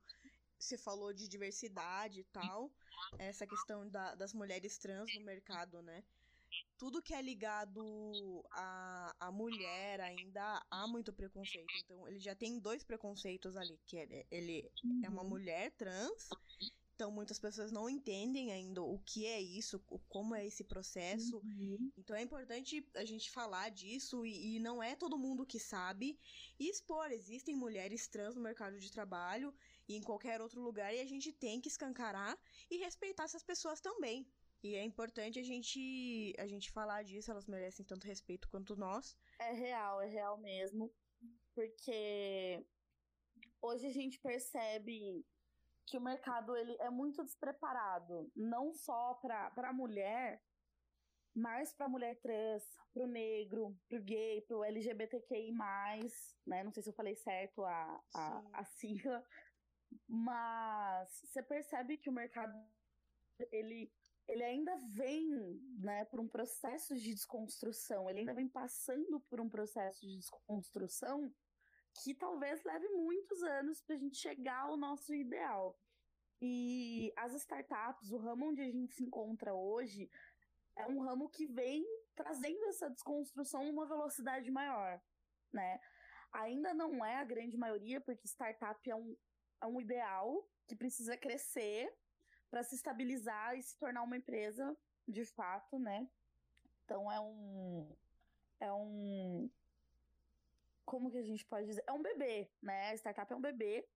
Você 0.59 0.77
falou 0.77 1.13
de 1.13 1.27
diversidade 1.27 2.19
e 2.19 2.23
tal, 2.25 2.69
essa 3.17 3.47
questão 3.47 3.87
da, 3.89 4.13
das 4.15 4.33
mulheres 4.33 4.77
trans 4.77 5.09
no 5.15 5.21
mercado, 5.21 5.81
né? 5.81 6.03
tudo 6.77 7.01
que 7.01 7.13
é 7.13 7.21
ligado 7.21 8.43
à, 8.51 9.15
à 9.19 9.31
mulher 9.31 9.99
ainda 9.99 10.65
há 10.71 10.87
muito 10.87 11.11
preconceito. 11.13 11.71
Então, 11.83 12.07
ele 12.07 12.19
já 12.19 12.33
tem 12.33 12.59
dois 12.59 12.83
preconceitos 12.83 13.55
ali, 13.57 13.77
que 13.85 13.97
é, 13.97 14.25
ele 14.31 14.71
é 15.03 15.09
uma 15.09 15.21
uhum. 15.21 15.29
mulher 15.29 15.71
trans, 15.71 16.29
então 16.95 17.11
muitas 17.11 17.39
pessoas 17.39 17.71
não 17.71 17.89
entendem 17.89 18.51
ainda 18.51 18.81
o 18.81 18.99
que 18.99 19.25
é 19.25 19.41
isso, 19.41 19.79
como 20.09 20.35
é 20.35 20.45
esse 20.45 20.63
processo. 20.63 21.37
Uhum. 21.37 21.91
Então 21.97 22.15
é 22.15 22.21
importante 22.21 22.85
a 22.95 23.05
gente 23.05 23.29
falar 23.29 23.69
disso 23.69 24.25
e, 24.25 24.55
e 24.55 24.59
não 24.59 24.81
é 24.81 24.95
todo 24.95 25.17
mundo 25.17 25.45
que 25.45 25.59
sabe 25.59 26.19
e 26.59 26.69
expor. 26.69 27.11
Existem 27.11 27.55
mulheres 27.55 28.07
trans 28.07 28.35
no 28.35 28.41
mercado 28.41 28.79
de 28.79 28.91
trabalho 28.91 29.53
e 29.89 29.95
em 29.97 30.01
qualquer 30.01 30.39
outro 30.39 30.61
lugar 30.61 30.93
e 30.93 31.01
a 31.01 31.05
gente 31.05 31.33
tem 31.33 31.59
que 31.59 31.67
escancarar 31.67 32.37
e 32.69 32.77
respeitar 32.77 33.23
essas 33.23 33.43
pessoas 33.43 33.81
também. 33.81 34.31
E 34.61 34.75
é 34.75 34.83
importante 34.83 35.39
a 35.39 35.43
gente, 35.43 36.33
a 36.37 36.45
gente 36.45 36.71
falar 36.71 37.03
disso, 37.03 37.31
elas 37.31 37.47
merecem 37.47 37.85
tanto 37.85 38.05
respeito 38.05 38.47
quanto 38.49 38.75
nós. 38.75 39.17
É 39.39 39.51
real, 39.51 39.99
é 39.99 40.05
real 40.05 40.37
mesmo. 40.37 40.93
Porque 41.55 42.63
hoje 43.61 43.87
a 43.87 43.91
gente 43.91 44.19
percebe 44.19 45.25
que 45.87 45.97
o 45.97 46.01
mercado 46.01 46.55
ele 46.55 46.75
é 46.79 46.89
muito 46.89 47.23
despreparado, 47.23 48.31
não 48.35 48.71
só 48.71 49.15
para 49.15 49.69
a 49.69 49.73
mulher, 49.73 50.39
mas 51.33 51.73
para 51.73 51.85
a 51.85 51.89
mulher 51.89 52.19
trans, 52.21 52.63
para 52.93 53.03
o 53.03 53.07
negro, 53.07 53.75
para 53.87 53.97
o 53.97 54.03
gay, 54.03 54.41
para 54.41 54.57
o 54.57 54.63
LGBTQI+, 54.63 55.51
né? 56.45 56.63
Não 56.63 56.71
sei 56.71 56.83
se 56.83 56.89
eu 56.89 56.93
falei 56.93 57.15
certo 57.15 57.63
a, 57.63 58.03
a, 58.13 58.43
a 58.53 58.65
sigla, 58.65 59.23
mas 60.07 61.09
você 61.23 61.41
percebe 61.41 61.97
que 61.97 62.09
o 62.09 62.13
mercado 62.13 62.53
ele 63.51 63.91
ele 64.27 64.43
ainda 64.43 64.75
vem 64.93 65.27
né, 65.79 66.05
por 66.05 66.19
um 66.19 66.27
processo 66.27 66.95
de 66.95 67.15
desconstrução, 67.15 68.07
ele 68.07 68.19
ainda 68.19 68.33
vem 68.33 68.47
passando 68.47 69.19
por 69.21 69.41
um 69.41 69.49
processo 69.49 70.05
de 70.05 70.17
desconstrução 70.17 71.33
que 72.03 72.13
talvez 72.13 72.63
leve 72.63 72.87
muitos 72.89 73.41
anos 73.41 73.81
para 73.81 73.95
a 73.95 73.97
gente 73.97 74.17
chegar 74.17 74.61
ao 74.61 74.77
nosso 74.77 75.15
ideal. 75.15 75.75
E 76.39 77.11
as 77.17 77.33
startups, 77.33 78.11
o 78.11 78.17
ramo 78.17 78.49
onde 78.49 78.61
a 78.61 78.69
gente 78.69 78.93
se 78.93 79.03
encontra 79.03 79.53
hoje, 79.53 80.09
é 80.75 80.87
um 80.87 80.99
ramo 80.99 81.27
que 81.29 81.45
vem 81.45 81.83
trazendo 82.15 82.63
essa 82.65 82.89
desconstrução 82.89 83.65
numa 83.65 83.85
velocidade 83.85 84.49
maior, 84.51 85.01
né? 85.51 85.79
Ainda 86.31 86.73
não 86.73 87.03
é 87.03 87.17
a 87.17 87.23
grande 87.23 87.57
maioria, 87.57 87.99
porque 87.99 88.27
startup 88.27 88.89
é 88.89 88.95
um, 88.95 89.17
é 89.61 89.65
um 89.65 89.79
ideal 89.79 90.47
que 90.67 90.75
precisa 90.75 91.17
crescer 91.17 91.93
para 92.49 92.63
se 92.63 92.75
estabilizar 92.75 93.57
e 93.57 93.63
se 93.63 93.77
tornar 93.77 94.03
uma 94.03 94.17
empresa 94.17 94.75
de 95.07 95.25
fato, 95.25 95.77
né? 95.79 96.07
Então 96.83 97.11
é 97.11 97.19
um 97.19 97.95
é 98.59 98.71
um 98.73 99.49
como 100.85 101.11
que 101.11 101.17
a 101.17 101.23
gente 101.23 101.45
pode 101.45 101.67
dizer? 101.67 101.83
É 101.85 101.93
um 101.93 102.01
bebê, 102.01 102.49
né? 102.61 102.89
A 102.89 102.95
startup 102.95 103.31
é 103.31 103.35
um 103.35 103.41
bebê 103.41 103.87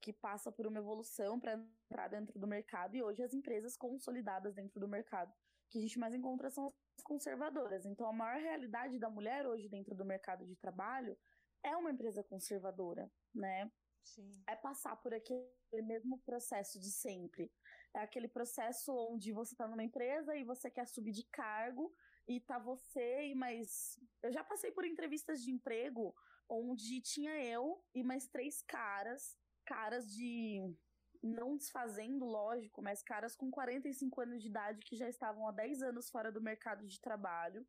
que 0.00 0.12
passa 0.12 0.52
por 0.52 0.66
uma 0.66 0.78
evolução 0.78 1.40
para 1.40 1.54
entrar 1.54 2.08
dentro 2.08 2.38
do 2.38 2.46
mercado 2.46 2.96
e 2.96 3.02
hoje 3.02 3.22
as 3.22 3.32
empresas 3.32 3.76
consolidadas 3.76 4.54
dentro 4.54 4.78
do 4.78 4.88
mercado 4.88 5.32
que 5.70 5.78
a 5.78 5.80
gente 5.80 5.98
mais 5.98 6.12
encontra 6.12 6.50
são 6.50 6.74
as 6.98 7.02
conservadoras. 7.02 7.86
Então 7.86 8.06
a 8.06 8.12
maior 8.12 8.40
realidade 8.40 8.98
da 8.98 9.08
mulher 9.08 9.46
hoje 9.46 9.68
dentro 9.68 9.94
do 9.94 10.04
mercado 10.04 10.44
de 10.44 10.56
trabalho 10.56 11.16
é 11.62 11.74
uma 11.76 11.90
empresa 11.90 12.22
conservadora, 12.22 13.10
né? 13.34 13.70
Sim. 14.04 14.42
É 14.46 14.54
passar 14.54 14.96
por 14.96 15.12
aquele 15.14 15.48
mesmo 15.82 16.18
processo 16.20 16.78
de 16.78 16.90
sempre. 16.90 17.50
É 17.94 18.00
aquele 18.00 18.28
processo 18.28 18.92
onde 18.92 19.32
você 19.32 19.54
está 19.54 19.66
numa 19.66 19.84
empresa 19.84 20.36
e 20.36 20.44
você 20.44 20.70
quer 20.70 20.86
subir 20.86 21.12
de 21.12 21.24
cargo 21.24 21.94
e 22.26 22.40
tá 22.40 22.58
você 22.58 23.26
e 23.28 23.34
mais. 23.34 23.98
Eu 24.22 24.32
já 24.32 24.42
passei 24.44 24.70
por 24.70 24.84
entrevistas 24.84 25.42
de 25.42 25.50
emprego 25.50 26.14
onde 26.48 27.00
tinha 27.00 27.42
eu 27.42 27.82
e 27.94 28.02
mais 28.02 28.26
três 28.28 28.62
caras, 28.62 29.38
caras 29.64 30.12
de. 30.12 30.60
Não 31.22 31.56
desfazendo, 31.56 32.26
lógico, 32.26 32.82
mas 32.82 33.02
caras 33.02 33.34
com 33.34 33.50
45 33.50 34.20
anos 34.20 34.42
de 34.42 34.48
idade 34.48 34.84
que 34.84 34.94
já 34.94 35.08
estavam 35.08 35.48
há 35.48 35.52
10 35.52 35.82
anos 35.82 36.10
fora 36.10 36.30
do 36.30 36.42
mercado 36.42 36.86
de 36.86 37.00
trabalho. 37.00 37.66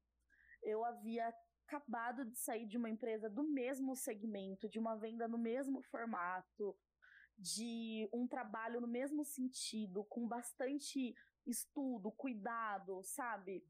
Eu 0.61 0.83
havia 0.83 1.33
acabado 1.65 2.23
de 2.25 2.37
sair 2.37 2.65
de 2.67 2.77
uma 2.77 2.89
empresa 2.89 3.29
do 3.29 3.43
mesmo 3.43 3.95
segmento, 3.95 4.69
de 4.69 4.79
uma 4.79 4.95
venda 4.95 5.27
no 5.27 5.37
mesmo 5.37 5.81
formato, 5.81 6.77
de 7.37 8.07
um 8.13 8.27
trabalho 8.27 8.79
no 8.79 8.87
mesmo 8.87 9.25
sentido, 9.25 10.03
com 10.05 10.27
bastante 10.27 11.15
estudo, 11.45 12.11
cuidado, 12.11 13.01
sabe? 13.03 13.65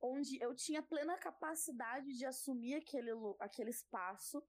Onde 0.00 0.42
eu 0.42 0.54
tinha 0.54 0.82
plena 0.82 1.16
capacidade 1.18 2.12
de 2.14 2.26
assumir 2.26 2.74
aquele, 2.76 3.10
aquele 3.38 3.70
espaço 3.70 4.42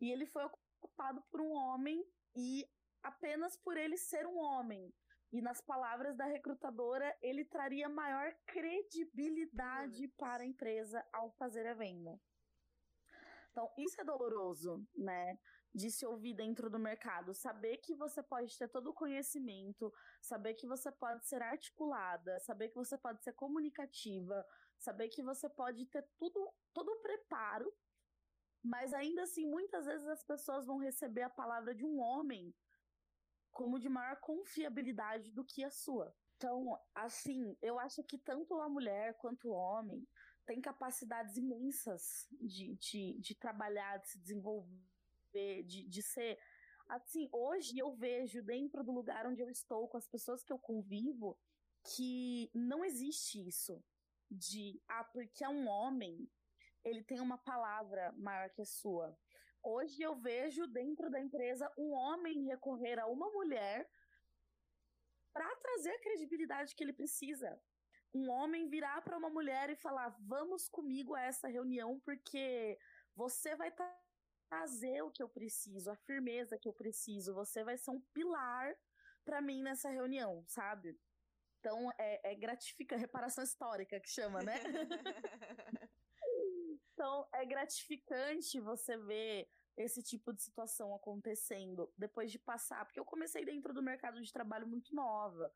e 0.00 0.10
ele 0.10 0.26
foi 0.26 0.44
ocupado 0.44 1.22
por 1.30 1.40
um 1.40 1.52
homem 1.52 2.04
e 2.36 2.66
apenas 3.02 3.56
por 3.56 3.76
ele 3.76 3.96
ser 3.96 4.26
um 4.26 4.38
homem. 4.38 4.92
E 5.32 5.40
nas 5.40 5.62
palavras 5.62 6.14
da 6.14 6.26
recrutadora, 6.26 7.16
ele 7.22 7.44
traria 7.44 7.88
maior 7.88 8.34
credibilidade 8.46 10.06
para 10.18 10.42
a 10.42 10.46
empresa 10.46 11.02
ao 11.10 11.30
fazer 11.32 11.66
a 11.66 11.74
venda. 11.74 12.20
Então, 13.52 13.70
isso 13.76 14.00
é 14.00 14.04
doloroso, 14.04 14.84
né? 14.96 15.38
De 15.74 15.90
se 15.90 16.04
ouvir 16.06 16.34
dentro 16.34 16.68
do 16.70 16.78
mercado. 16.78 17.34
Saber 17.34 17.76
que 17.76 17.94
você 17.94 18.22
pode 18.22 18.56
ter 18.58 18.68
todo 18.68 18.88
o 18.90 18.94
conhecimento, 18.94 19.92
saber 20.20 20.54
que 20.54 20.66
você 20.66 20.90
pode 20.90 21.26
ser 21.26 21.42
articulada, 21.42 22.40
saber 22.40 22.70
que 22.70 22.76
você 22.76 22.96
pode 22.96 23.22
ser 23.22 23.34
comunicativa, 23.34 24.44
saber 24.78 25.08
que 25.08 25.22
você 25.22 25.48
pode 25.48 25.86
ter 25.86 26.02
tudo, 26.18 26.50
todo 26.72 26.88
o 26.88 27.00
preparo, 27.00 27.72
mas 28.62 28.94
ainda 28.94 29.22
assim, 29.22 29.46
muitas 29.46 29.86
vezes 29.86 30.06
as 30.06 30.24
pessoas 30.24 30.66
vão 30.66 30.78
receber 30.78 31.22
a 31.22 31.30
palavra 31.30 31.74
de 31.74 31.84
um 31.84 32.00
homem 32.00 32.54
como 33.50 33.78
de 33.78 33.88
maior 33.88 34.16
confiabilidade 34.20 35.30
do 35.30 35.44
que 35.44 35.62
a 35.62 35.70
sua. 35.70 36.14
Então, 36.36 36.80
assim, 36.94 37.56
eu 37.60 37.78
acho 37.78 38.02
que 38.02 38.18
tanto 38.18 38.54
a 38.60 38.68
mulher 38.68 39.16
quanto 39.18 39.48
o 39.48 39.52
homem 39.52 40.08
tem 40.46 40.60
capacidades 40.60 41.36
imensas 41.36 42.26
de, 42.40 42.74
de, 42.76 43.18
de 43.20 43.34
trabalhar, 43.34 43.98
de 43.98 44.08
se 44.08 44.18
desenvolver, 44.18 45.62
de, 45.64 45.88
de 45.88 46.02
ser. 46.02 46.38
Assim, 46.88 47.28
hoje 47.32 47.78
eu 47.78 47.94
vejo 47.94 48.42
dentro 48.42 48.84
do 48.84 48.92
lugar 48.92 49.26
onde 49.26 49.40
eu 49.40 49.48
estou, 49.48 49.88
com 49.88 49.96
as 49.96 50.08
pessoas 50.08 50.42
que 50.42 50.52
eu 50.52 50.58
convivo, 50.58 51.38
que 51.84 52.50
não 52.54 52.84
existe 52.84 53.46
isso 53.46 53.82
de, 54.30 54.80
ah, 54.88 55.04
porque 55.04 55.44
é 55.44 55.48
um 55.48 55.68
homem, 55.68 56.28
ele 56.84 57.02
tem 57.04 57.20
uma 57.20 57.38
palavra 57.38 58.12
maior 58.12 58.50
que 58.50 58.62
a 58.62 58.66
sua. 58.66 59.16
Hoje 59.62 60.02
eu 60.02 60.16
vejo 60.16 60.66
dentro 60.66 61.10
da 61.10 61.20
empresa 61.20 61.72
um 61.78 61.92
homem 61.92 62.46
recorrer 62.46 62.98
a 62.98 63.06
uma 63.06 63.30
mulher 63.30 63.88
para 65.32 65.56
trazer 65.56 65.90
a 65.90 66.00
credibilidade 66.00 66.74
que 66.74 66.82
ele 66.82 66.92
precisa 66.92 67.60
um 68.14 68.30
homem 68.30 68.68
virar 68.68 69.02
para 69.02 69.16
uma 69.16 69.30
mulher 69.30 69.70
e 69.70 69.76
falar: 69.76 70.16
"Vamos 70.20 70.68
comigo 70.68 71.14
a 71.14 71.22
essa 71.22 71.48
reunião 71.48 72.00
porque 72.00 72.78
você 73.14 73.56
vai 73.56 73.72
trazer 74.50 75.02
o 75.02 75.10
que 75.10 75.22
eu 75.22 75.28
preciso, 75.28 75.90
a 75.90 75.96
firmeza 75.96 76.58
que 76.58 76.68
eu 76.68 76.72
preciso, 76.72 77.34
você 77.34 77.64
vai 77.64 77.76
ser 77.78 77.90
um 77.90 78.00
pilar 78.12 78.74
para 79.24 79.40
mim 79.40 79.62
nessa 79.62 79.90
reunião, 79.90 80.44
sabe?" 80.46 80.98
Então 81.58 81.90
é, 81.96 82.32
é 82.32 82.34
gratificante, 82.34 83.00
reparação 83.00 83.44
histórica 83.44 84.00
que 84.00 84.10
chama, 84.10 84.42
né? 84.42 84.54
então 86.92 87.28
é 87.32 87.46
gratificante 87.46 88.60
você 88.60 88.96
ver 88.96 89.48
esse 89.76 90.02
tipo 90.02 90.32
de 90.32 90.42
situação 90.42 90.94
acontecendo 90.94 91.92
depois 91.96 92.30
de 92.30 92.38
passar, 92.38 92.84
porque 92.84 93.00
eu 93.00 93.04
comecei 93.04 93.44
dentro 93.44 93.72
do 93.72 93.82
mercado 93.82 94.20
de 94.20 94.32
trabalho 94.32 94.66
muito 94.66 94.94
nova. 94.94 95.52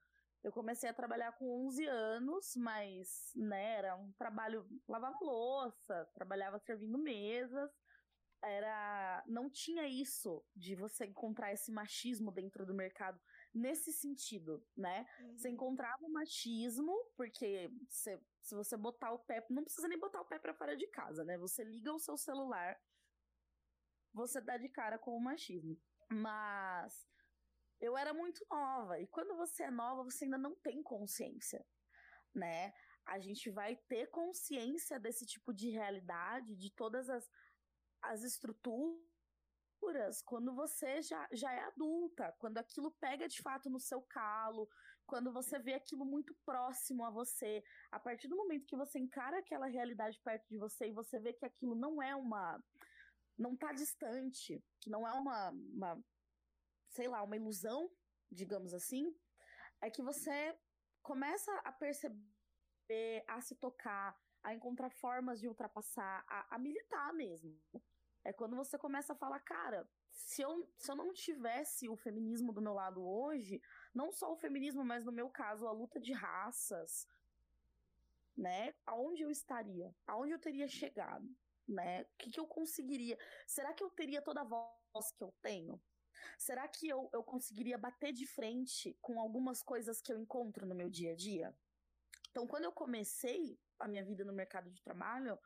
Eu 0.46 0.52
comecei 0.52 0.88
a 0.88 0.94
trabalhar 0.94 1.32
com 1.32 1.66
11 1.66 1.84
anos, 1.86 2.54
mas, 2.54 3.32
né, 3.34 3.78
era 3.78 3.96
um 3.96 4.12
trabalho, 4.12 4.64
lavava 4.86 5.18
louça, 5.20 6.08
trabalhava 6.14 6.56
servindo 6.60 6.96
mesas, 6.96 7.68
era, 8.40 9.24
não 9.26 9.50
tinha 9.50 9.88
isso 9.88 10.46
de 10.54 10.76
você 10.76 11.04
encontrar 11.04 11.52
esse 11.52 11.72
machismo 11.72 12.30
dentro 12.30 12.64
do 12.64 12.72
mercado 12.72 13.20
nesse 13.52 13.92
sentido, 13.92 14.64
né? 14.76 15.04
Uhum. 15.18 15.36
Você 15.36 15.48
encontrava 15.48 16.04
o 16.04 16.12
machismo, 16.12 16.94
porque 17.16 17.68
você, 17.88 18.16
se 18.40 18.54
você 18.54 18.76
botar 18.76 19.10
o 19.10 19.18
pé, 19.18 19.44
não 19.50 19.64
precisa 19.64 19.88
nem 19.88 19.98
botar 19.98 20.20
o 20.20 20.26
pé 20.26 20.38
para 20.38 20.54
fora 20.54 20.76
de 20.76 20.86
casa, 20.90 21.24
né? 21.24 21.36
Você 21.38 21.64
liga 21.64 21.92
o 21.92 21.98
seu 21.98 22.16
celular, 22.16 22.80
você 24.14 24.40
dá 24.40 24.56
de 24.56 24.68
cara 24.68 24.96
com 24.96 25.16
o 25.16 25.20
machismo. 25.20 25.76
Mas 26.08 27.04
eu 27.80 27.96
era 27.96 28.12
muito 28.12 28.44
nova. 28.50 28.98
E 29.00 29.06
quando 29.06 29.36
você 29.36 29.64
é 29.64 29.70
nova, 29.70 30.04
você 30.04 30.24
ainda 30.24 30.38
não 30.38 30.54
tem 30.56 30.82
consciência, 30.82 31.64
né? 32.34 32.72
A 33.04 33.18
gente 33.18 33.50
vai 33.50 33.76
ter 33.88 34.08
consciência 34.10 34.98
desse 34.98 35.24
tipo 35.26 35.52
de 35.52 35.70
realidade, 35.70 36.56
de 36.56 36.70
todas 36.70 37.08
as, 37.08 37.30
as 38.02 38.22
estruturas, 38.22 39.02
quando 40.24 40.54
você 40.54 41.02
já, 41.02 41.28
já 41.32 41.52
é 41.52 41.60
adulta, 41.64 42.34
quando 42.38 42.58
aquilo 42.58 42.90
pega 42.92 43.28
de 43.28 43.40
fato 43.42 43.70
no 43.70 43.78
seu 43.78 44.02
calo, 44.02 44.68
quando 45.06 45.32
você 45.32 45.58
vê 45.58 45.74
aquilo 45.74 46.04
muito 46.04 46.34
próximo 46.44 47.04
a 47.04 47.10
você, 47.10 47.62
a 47.92 48.00
partir 48.00 48.26
do 48.26 48.36
momento 48.36 48.66
que 48.66 48.76
você 48.76 48.98
encara 48.98 49.38
aquela 49.38 49.66
realidade 49.66 50.20
perto 50.24 50.46
de 50.48 50.58
você 50.58 50.88
e 50.88 50.92
você 50.92 51.20
vê 51.20 51.32
que 51.32 51.44
aquilo 51.44 51.74
não 51.76 52.02
é 52.02 52.14
uma. 52.16 52.60
não 53.38 53.56
tá 53.56 53.72
distante, 53.72 54.62
que 54.80 54.90
não 54.90 55.06
é 55.06 55.12
uma, 55.12 55.50
uma 55.50 56.04
sei 56.96 57.08
lá, 57.08 57.22
uma 57.22 57.36
ilusão, 57.36 57.90
digamos 58.30 58.72
assim, 58.72 59.14
é 59.82 59.90
que 59.90 60.02
você 60.02 60.58
começa 61.02 61.52
a 61.58 61.70
perceber, 61.70 63.22
a 63.28 63.40
se 63.42 63.54
tocar, 63.56 64.18
a 64.42 64.54
encontrar 64.54 64.90
formas 64.90 65.38
de 65.38 65.46
ultrapassar, 65.46 66.24
a, 66.26 66.54
a 66.54 66.58
militar 66.58 67.12
mesmo. 67.12 67.60
É 68.24 68.32
quando 68.32 68.56
você 68.56 68.78
começa 68.78 69.12
a 69.12 69.16
falar, 69.16 69.40
cara, 69.40 69.86
se 70.10 70.40
eu, 70.40 70.72
se 70.78 70.90
eu 70.90 70.96
não 70.96 71.12
tivesse 71.12 71.88
o 71.88 71.96
feminismo 71.96 72.50
do 72.52 72.62
meu 72.62 72.72
lado 72.72 73.06
hoje, 73.06 73.60
não 73.94 74.10
só 74.10 74.32
o 74.32 74.36
feminismo, 74.36 74.82
mas 74.82 75.04
no 75.04 75.12
meu 75.12 75.28
caso, 75.28 75.68
a 75.68 75.72
luta 75.72 76.00
de 76.00 76.12
raças, 76.12 77.06
né? 78.36 78.74
Aonde 78.86 79.22
eu 79.22 79.30
estaria? 79.30 79.94
Aonde 80.06 80.32
eu 80.32 80.38
teria 80.38 80.66
chegado? 80.66 81.28
Né? 81.68 82.02
O 82.02 82.06
que, 82.18 82.30
que 82.30 82.40
eu 82.40 82.46
conseguiria? 82.46 83.18
Será 83.46 83.74
que 83.74 83.84
eu 83.84 83.90
teria 83.90 84.22
toda 84.22 84.40
a 84.40 84.44
voz 84.44 85.12
que 85.16 85.22
eu 85.22 85.32
tenho? 85.42 85.80
Será 86.38 86.66
que 86.68 86.88
eu, 86.88 87.08
eu 87.12 87.22
conseguiria 87.22 87.78
bater 87.78 88.12
de 88.12 88.26
frente 88.26 88.96
com 89.00 89.20
algumas 89.20 89.62
coisas 89.62 90.00
que 90.00 90.12
eu 90.12 90.18
encontro 90.18 90.66
no 90.66 90.74
meu 90.74 90.88
dia 90.88 91.12
a 91.12 91.16
dia? 91.16 91.56
Então, 92.30 92.46
quando 92.46 92.64
eu 92.64 92.72
comecei 92.72 93.58
a 93.78 93.88
minha 93.88 94.04
vida 94.04 94.24
no 94.24 94.32
mercado 94.32 94.70
de 94.70 94.82
trabalho, 94.82 95.38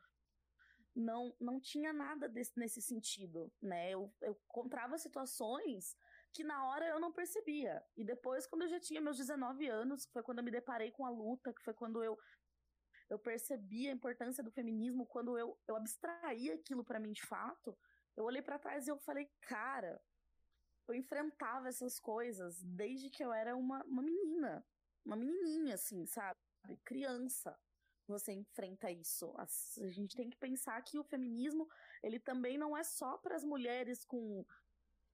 não, 0.95 1.33
não 1.39 1.59
tinha 1.59 1.93
nada 1.93 2.27
desse, 2.27 2.51
nesse 2.57 2.81
sentido, 2.81 3.51
né? 3.61 3.91
Eu, 3.91 4.13
eu 4.21 4.37
encontrava 4.49 4.97
situações 4.97 5.95
que 6.33 6.43
na 6.43 6.67
hora 6.67 6.85
eu 6.87 6.99
não 6.99 7.11
percebia. 7.11 7.83
E 7.95 8.03
depois, 8.03 8.45
quando 8.45 8.63
eu 8.63 8.69
já 8.69 8.79
tinha 8.79 9.01
meus 9.01 9.17
19 9.17 9.67
anos, 9.67 10.05
que 10.05 10.11
foi 10.11 10.23
quando 10.23 10.39
eu 10.39 10.43
me 10.43 10.51
deparei 10.51 10.91
com 10.91 11.05
a 11.05 11.09
luta, 11.09 11.53
que 11.53 11.61
foi 11.61 11.73
quando 11.73 12.03
eu 12.03 12.17
eu 13.09 13.19
percebi 13.19 13.89
a 13.89 13.91
importância 13.91 14.41
do 14.41 14.49
feminismo, 14.49 15.05
quando 15.05 15.37
eu, 15.37 15.59
eu 15.67 15.75
abstraí 15.75 16.49
aquilo 16.49 16.81
para 16.81 16.97
mim 16.97 17.11
de 17.11 17.21
fato, 17.21 17.77
eu 18.15 18.23
olhei 18.23 18.41
para 18.41 18.57
trás 18.57 18.87
e 18.87 18.89
eu 18.89 18.97
falei, 18.97 19.29
cara, 19.41 20.01
eu 20.87 20.95
enfrentava 20.95 21.69
essas 21.69 21.99
coisas 21.99 22.61
desde 22.63 23.09
que 23.09 23.23
eu 23.23 23.31
era 23.31 23.55
uma, 23.55 23.83
uma 23.83 24.01
menina, 24.01 24.65
uma 25.05 25.15
menininha, 25.15 25.75
assim, 25.75 26.05
sabe? 26.05 26.39
Criança 26.83 27.57
você 28.07 28.33
enfrenta 28.33 28.91
isso. 28.91 29.33
A, 29.37 29.43
a 29.43 29.89
gente 29.89 30.15
tem 30.15 30.29
que 30.29 30.37
pensar 30.37 30.81
que 30.83 30.99
o 30.99 31.03
feminismo, 31.03 31.67
ele 32.03 32.19
também 32.19 32.57
não 32.57 32.75
é 32.75 32.83
só 32.83 33.17
para 33.17 33.35
as 33.35 33.43
mulheres 33.43 34.03
com 34.03 34.45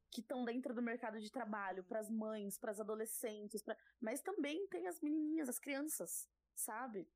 que 0.10 0.22
estão 0.22 0.44
dentro 0.46 0.74
do 0.74 0.82
mercado 0.82 1.20
de 1.20 1.30
trabalho, 1.30 1.84
para 1.84 2.00
as 2.00 2.10
mães, 2.10 2.58
para 2.58 2.72
as 2.72 2.80
adolescentes, 2.80 3.62
pra... 3.62 3.78
mas 4.00 4.22
também 4.22 4.66
tem 4.68 4.88
as 4.88 5.02
menininhas, 5.02 5.50
as 5.50 5.60
crianças, 5.60 6.30
sabe? 6.56 7.08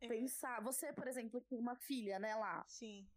É. 0.00 0.08
Pensar, 0.08 0.62
você, 0.62 0.92
por 0.92 1.08
exemplo, 1.08 1.40
tem 1.40 1.58
uma 1.58 1.74
filha, 1.74 2.18
né, 2.18 2.34
lá. 2.36 2.64
Sim. 2.68 3.08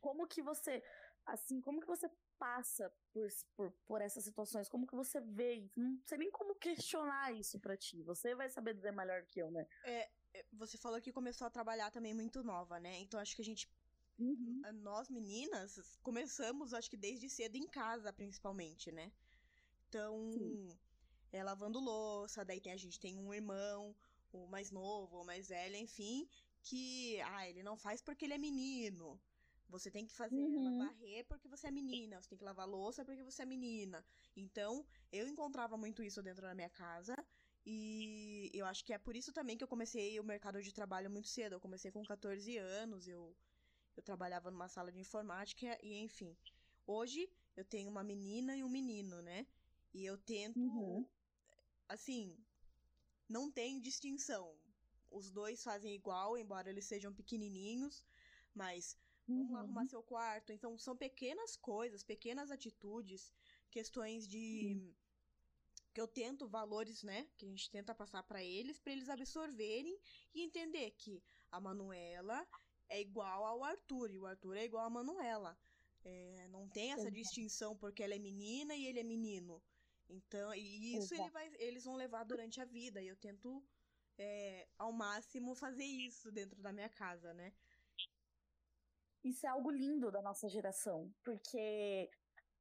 Como 0.00 0.26
que 0.26 0.42
você, 0.42 0.82
assim, 1.24 1.60
como 1.60 1.80
que 1.80 1.86
você 1.86 2.10
passa 2.42 2.92
por, 3.12 3.28
por, 3.56 3.70
por 3.86 4.00
essas 4.00 4.24
situações? 4.24 4.68
Como 4.68 4.84
que 4.84 4.96
você 4.96 5.20
vê? 5.20 5.70
Não 5.76 6.00
sei 6.04 6.18
nem 6.18 6.30
como 6.32 6.56
questionar 6.56 7.32
isso 7.32 7.60
para 7.60 7.76
ti. 7.76 8.02
Você 8.02 8.34
vai 8.34 8.50
saber 8.50 8.74
dizer 8.74 8.92
melhor 8.92 9.24
que 9.26 9.38
eu, 9.38 9.48
né? 9.48 9.64
É, 9.84 10.10
é, 10.34 10.44
você 10.52 10.76
falou 10.76 11.00
que 11.00 11.12
começou 11.12 11.46
a 11.46 11.50
trabalhar 11.50 11.92
também 11.92 12.12
muito 12.12 12.42
nova, 12.42 12.80
né? 12.80 12.98
Então 12.98 13.20
acho 13.20 13.36
que 13.36 13.42
a 13.42 13.44
gente. 13.44 13.70
Uhum. 14.18 14.60
Nós 14.82 15.08
meninas 15.08 15.96
começamos, 16.02 16.74
acho 16.74 16.90
que 16.90 16.96
desde 16.96 17.30
cedo 17.30 17.54
em 17.56 17.68
casa, 17.68 18.12
principalmente, 18.12 18.90
né? 18.90 19.12
Então, 19.88 20.32
é 21.30 21.44
lavando 21.44 21.78
louça, 21.78 22.44
daí 22.44 22.60
tem, 22.60 22.72
a 22.72 22.76
gente 22.76 22.98
tem 22.98 23.18
um 23.18 23.32
irmão, 23.32 23.94
o 24.32 24.48
mais 24.48 24.70
novo, 24.70 25.20
o 25.20 25.24
mais 25.24 25.48
velho, 25.48 25.76
enfim, 25.76 26.28
que, 26.62 27.20
ah, 27.20 27.48
ele 27.48 27.62
não 27.62 27.76
faz 27.76 28.02
porque 28.02 28.24
ele 28.24 28.34
é 28.34 28.38
menino. 28.38 29.20
Você 29.68 29.90
tem 29.90 30.04
que 30.06 30.12
fazer 30.12 30.36
uhum. 30.36 30.78
varrer 30.78 31.24
porque 31.26 31.48
você 31.48 31.68
é 31.68 31.70
menina, 31.70 32.20
você 32.20 32.28
tem 32.28 32.38
que 32.38 32.44
lavar 32.44 32.68
louça 32.68 33.04
porque 33.04 33.22
você 33.22 33.42
é 33.42 33.46
menina. 33.46 34.04
Então, 34.36 34.84
eu 35.10 35.26
encontrava 35.26 35.76
muito 35.76 36.02
isso 36.02 36.22
dentro 36.22 36.42
da 36.42 36.54
minha 36.54 36.70
casa. 36.70 37.14
E 37.64 38.50
eu 38.52 38.66
acho 38.66 38.84
que 38.84 38.92
é 38.92 38.98
por 38.98 39.14
isso 39.14 39.32
também 39.32 39.56
que 39.56 39.62
eu 39.62 39.68
comecei 39.68 40.18
o 40.18 40.24
mercado 40.24 40.60
de 40.60 40.74
trabalho 40.74 41.10
muito 41.10 41.28
cedo. 41.28 41.54
Eu 41.54 41.60
comecei 41.60 41.90
com 41.90 42.04
14 42.04 42.58
anos, 42.58 43.06
eu, 43.06 43.36
eu 43.96 44.02
trabalhava 44.02 44.50
numa 44.50 44.68
sala 44.68 44.90
de 44.90 44.98
informática 44.98 45.78
e 45.82 45.94
enfim. 46.02 46.36
Hoje 46.86 47.30
eu 47.56 47.64
tenho 47.64 47.88
uma 47.88 48.02
menina 48.02 48.56
e 48.56 48.64
um 48.64 48.68
menino, 48.68 49.22
né? 49.22 49.46
E 49.94 50.04
eu 50.04 50.18
tento. 50.18 50.58
Uhum. 50.58 51.06
Assim, 51.88 52.36
não 53.28 53.50
tem 53.50 53.80
distinção. 53.80 54.54
Os 55.10 55.30
dois 55.30 55.62
fazem 55.62 55.94
igual, 55.94 56.36
embora 56.36 56.70
eles 56.70 56.86
sejam 56.86 57.12
pequenininhos, 57.12 58.04
mas 58.54 58.96
uhum. 59.32 59.46
vamos 59.46 59.60
arrumar 59.60 59.86
seu 59.86 60.02
quarto. 60.02 60.52
Então, 60.52 60.78
são 60.78 60.96
pequenas 60.96 61.56
coisas, 61.56 62.02
pequenas 62.02 62.50
atitudes, 62.50 63.32
questões 63.70 64.26
de. 64.26 64.76
Uhum 64.76 64.94
que 65.92 66.00
eu 66.00 66.08
tento 66.08 66.48
valores, 66.48 67.02
né, 67.02 67.28
que 67.36 67.44
a 67.44 67.48
gente 67.48 67.70
tenta 67.70 67.94
passar 67.94 68.22
para 68.22 68.42
eles, 68.42 68.78
para 68.78 68.92
eles 68.92 69.08
absorverem 69.08 69.98
e 70.34 70.42
entender 70.42 70.90
que 70.92 71.22
a 71.50 71.60
Manuela 71.60 72.46
é 72.88 73.00
igual 73.00 73.44
ao 73.44 73.62
Arthur 73.62 74.10
e 74.10 74.18
o 74.18 74.26
Arthur 74.26 74.56
é 74.56 74.64
igual 74.64 74.86
a 74.86 74.90
Manuela. 74.90 75.58
É, 76.04 76.48
não 76.48 76.68
tem 76.68 76.92
essa 76.92 77.10
distinção 77.10 77.76
porque 77.76 78.02
ela 78.02 78.14
é 78.14 78.18
menina 78.18 78.74
e 78.74 78.86
ele 78.86 79.00
é 79.00 79.04
menino. 79.04 79.62
Então, 80.08 80.54
e 80.54 80.96
isso 80.96 81.14
ele 81.14 81.30
vai, 81.30 81.50
eles 81.58 81.84
vão 81.84 81.94
levar 81.94 82.24
durante 82.24 82.60
a 82.60 82.64
vida. 82.64 83.00
E 83.00 83.08
eu 83.08 83.16
tento 83.16 83.62
é, 84.18 84.68
ao 84.78 84.92
máximo 84.92 85.54
fazer 85.54 85.84
isso 85.84 86.30
dentro 86.32 86.60
da 86.60 86.72
minha 86.72 86.88
casa, 86.88 87.32
né? 87.32 87.52
Isso 89.24 89.46
é 89.46 89.50
algo 89.50 89.70
lindo 89.70 90.10
da 90.10 90.20
nossa 90.20 90.48
geração, 90.48 91.12
porque 91.24 92.10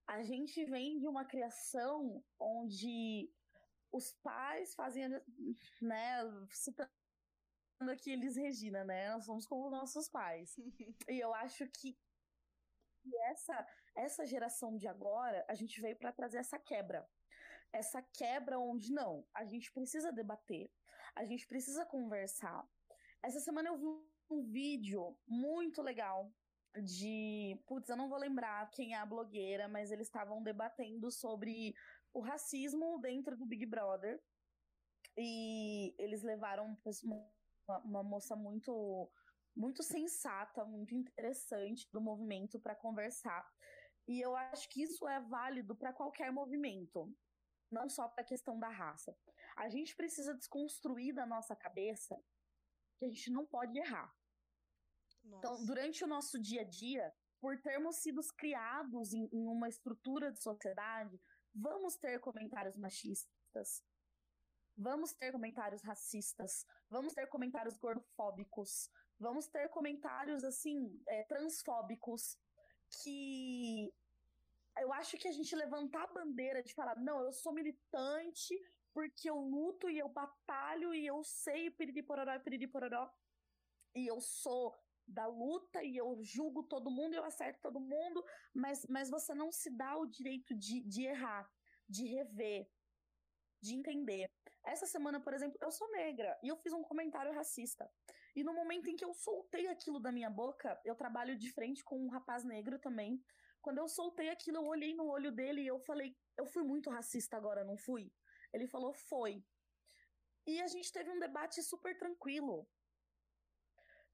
a 0.07 0.21
gente 0.23 0.63
vem 0.65 0.99
de 0.99 1.07
uma 1.07 1.25
criação 1.25 2.23
onde 2.39 3.31
os 3.91 4.13
pais 4.21 4.75
fazem, 4.75 5.09
né, 5.81 6.17
citando 6.51 6.89
aqui 7.91 8.11
eles 8.11 8.35
Regina, 8.35 8.83
né, 8.83 9.09
nós 9.09 9.25
somos 9.25 9.45
como 9.47 9.69
nossos 9.69 10.07
pais. 10.07 10.55
e 11.09 11.19
eu 11.19 11.33
acho 11.33 11.67
que 11.69 11.97
essa 13.23 13.67
essa 13.95 14.25
geração 14.25 14.77
de 14.77 14.87
agora, 14.87 15.45
a 15.47 15.53
gente 15.53 15.81
veio 15.81 15.97
para 15.97 16.13
trazer 16.13 16.37
essa 16.37 16.57
quebra. 16.57 17.07
Essa 17.73 18.01
quebra 18.01 18.59
onde 18.59 18.91
não, 18.91 19.25
a 19.33 19.45
gente 19.45 19.71
precisa 19.71 20.11
debater, 20.11 20.71
a 21.15 21.25
gente 21.25 21.47
precisa 21.47 21.85
conversar. 21.85 22.67
Essa 23.23 23.39
semana 23.39 23.69
eu 23.69 23.77
vi 23.77 23.85
um 24.29 24.43
vídeo 24.43 25.17
muito 25.27 25.81
legal 25.81 26.33
de. 26.83 27.59
Putz, 27.67 27.89
eu 27.89 27.97
não 27.97 28.09
vou 28.09 28.17
lembrar 28.17 28.69
quem 28.71 28.93
é 28.93 28.97
a 28.97 29.05
blogueira, 29.05 29.67
mas 29.67 29.91
eles 29.91 30.07
estavam 30.07 30.41
debatendo 30.41 31.11
sobre 31.11 31.73
o 32.13 32.19
racismo 32.19 32.99
dentro 32.99 33.35
do 33.35 33.45
Big 33.45 33.65
Brother. 33.65 34.21
E 35.17 35.93
eles 35.97 36.23
levaram 36.23 36.77
uma, 37.03 37.77
uma 37.83 38.03
moça 38.03 38.35
muito 38.35 39.11
muito 39.55 39.83
sensata, 39.83 40.63
muito 40.63 40.95
interessante 40.95 41.89
do 41.91 41.99
movimento 41.99 42.59
para 42.59 42.75
conversar. 42.75 43.45
E 44.07 44.19
eu 44.19 44.35
acho 44.35 44.69
que 44.69 44.81
isso 44.81 45.07
é 45.07 45.19
válido 45.19 45.75
para 45.75 45.93
qualquer 45.93 46.31
movimento, 46.31 47.13
não 47.69 47.89
só 47.89 48.07
para 48.07 48.23
a 48.23 48.27
questão 48.27 48.59
da 48.59 48.69
raça. 48.69 49.15
A 49.57 49.69
gente 49.69 49.95
precisa 49.95 50.33
desconstruir 50.33 51.13
da 51.13 51.25
nossa 51.25 51.55
cabeça 51.55 52.17
que 52.97 53.05
a 53.05 53.09
gente 53.09 53.29
não 53.31 53.45
pode 53.45 53.77
errar. 53.77 54.13
Então, 55.23 55.51
Nossa. 55.51 55.63
Então, 55.63 55.65
durante 55.65 56.03
o 56.03 56.07
nosso 56.07 56.39
dia 56.39 56.61
a 56.61 56.65
dia, 56.65 57.13
por 57.39 57.59
termos 57.59 57.97
sido 57.97 58.21
criados 58.37 59.13
em, 59.13 59.27
em 59.31 59.47
uma 59.47 59.67
estrutura 59.67 60.31
de 60.31 60.41
sociedade, 60.41 61.19
vamos 61.53 61.95
ter 61.97 62.19
comentários 62.19 62.77
machistas, 62.77 63.83
vamos 64.77 65.13
ter 65.13 65.31
comentários 65.31 65.81
racistas, 65.83 66.65
vamos 66.89 67.13
ter 67.13 67.27
comentários 67.27 67.77
gordofóbicos, 67.77 68.89
vamos 69.19 69.47
ter 69.47 69.69
comentários 69.69 70.43
assim 70.43 71.01
é, 71.07 71.23
transfóbicos 71.23 72.37
que 73.03 73.93
eu 74.79 74.91
acho 74.93 75.17
que 75.17 75.27
a 75.27 75.31
gente 75.31 75.55
levantar 75.55 76.03
a 76.03 76.13
bandeira 76.13 76.63
de 76.63 76.73
falar 76.73 76.95
não, 76.99 77.21
eu 77.21 77.33
sou 77.33 77.53
militante 77.53 78.57
porque 78.93 79.29
eu 79.29 79.37
luto 79.37 79.89
e 79.89 79.99
eu 79.99 80.09
batalho 80.09 80.93
e 80.93 81.05
eu 81.05 81.23
sei 81.23 81.69
piriri 81.71 82.03
pororó 82.03 82.39
piriri 82.39 82.67
pororó 82.67 83.09
e 83.95 84.07
eu 84.07 84.19
sou 84.19 84.75
da 85.07 85.25
luta 85.27 85.83
e 85.83 85.97
eu 85.97 86.19
julgo 86.23 86.63
todo 86.63 86.91
mundo, 86.91 87.13
eu 87.13 87.23
acerto 87.23 87.59
todo 87.61 87.79
mundo, 87.79 88.23
mas, 88.53 88.85
mas 88.87 89.09
você 89.09 89.33
não 89.33 89.51
se 89.51 89.69
dá 89.69 89.97
o 89.97 90.05
direito 90.05 90.55
de, 90.55 90.81
de 90.81 91.03
errar, 91.03 91.49
de 91.87 92.05
rever, 92.05 92.69
de 93.61 93.75
entender. 93.75 94.29
Essa 94.63 94.85
semana, 94.85 95.19
por 95.19 95.33
exemplo, 95.33 95.57
eu 95.61 95.71
sou 95.71 95.89
negra 95.91 96.37
e 96.43 96.47
eu 96.47 96.57
fiz 96.57 96.73
um 96.73 96.83
comentário 96.83 97.33
racista. 97.33 97.89
E 98.35 98.43
no 98.43 98.53
momento 98.53 98.89
em 98.89 98.95
que 98.95 99.03
eu 99.03 99.13
soltei 99.13 99.67
aquilo 99.67 99.99
da 99.99 100.11
minha 100.11 100.29
boca, 100.29 100.79
eu 100.85 100.95
trabalho 100.95 101.37
de 101.37 101.51
frente 101.51 101.83
com 101.83 101.99
um 101.99 102.09
rapaz 102.09 102.43
negro 102.43 102.79
também. 102.79 103.21
Quando 103.61 103.79
eu 103.79 103.87
soltei 103.87 104.29
aquilo, 104.29 104.57
eu 104.57 104.65
olhei 104.65 104.93
no 104.95 105.07
olho 105.07 105.31
dele 105.31 105.61
e 105.61 105.67
eu 105.67 105.79
falei: 105.79 106.15
eu 106.37 106.45
fui 106.45 106.63
muito 106.63 106.89
racista 106.89 107.37
agora, 107.37 107.63
não 107.63 107.77
fui? 107.77 108.11
Ele 108.53 108.67
falou: 108.67 108.93
foi. 108.93 109.43
E 110.47 110.61
a 110.61 110.67
gente 110.67 110.91
teve 110.91 111.09
um 111.09 111.19
debate 111.19 111.61
super 111.61 111.97
tranquilo. 111.97 112.67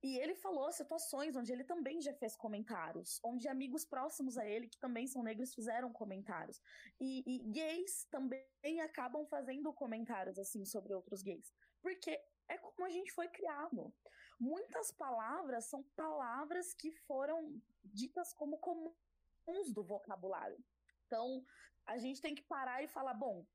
E 0.04 0.18
ele 0.20 0.36
falou 0.36 0.72
situações 0.72 1.36
onde 1.36 1.52
ele 1.52 1.64
também 1.64 2.00
já 2.02 2.14
fez 2.14 2.36
comentários, 2.36 3.20
onde 3.24 3.48
amigos 3.48 3.84
próximos 3.84 4.38
a 4.38 4.46
ele, 4.46 4.68
que 4.68 4.80
também 4.80 5.08
são 5.08 5.24
negros, 5.24 5.56
fizeram 5.56 5.92
comentários. 5.92 6.62
E, 7.00 7.24
e 7.26 7.40
gays 7.52 8.06
também 8.12 8.82
acabam 8.82 9.26
fazendo 9.26 9.74
comentários 9.74 10.38
assim 10.38 10.64
sobre 10.66 10.94
outros 10.94 11.24
gays. 11.24 11.52
Porque 11.82 12.12
é 12.48 12.58
como 12.58 12.86
a 12.86 12.90
gente 12.90 13.12
foi 13.12 13.28
criado. 13.28 13.94
Muitas 14.40 14.92
palavras 14.92 15.66
são 15.66 15.84
palavras 15.96 16.74
que 16.74 16.92
foram 16.92 17.60
ditas 17.84 18.34
como 18.34 18.60
comuns 18.60 19.74
do 19.74 19.84
vocabulário. 19.84 20.64
Então, 21.08 21.44
a 21.88 21.98
gente 21.98 22.22
tem 22.22 22.36
que 22.36 22.44
parar 22.44 22.84
e 22.84 22.88
falar: 22.88 23.16
bom, 23.16 23.46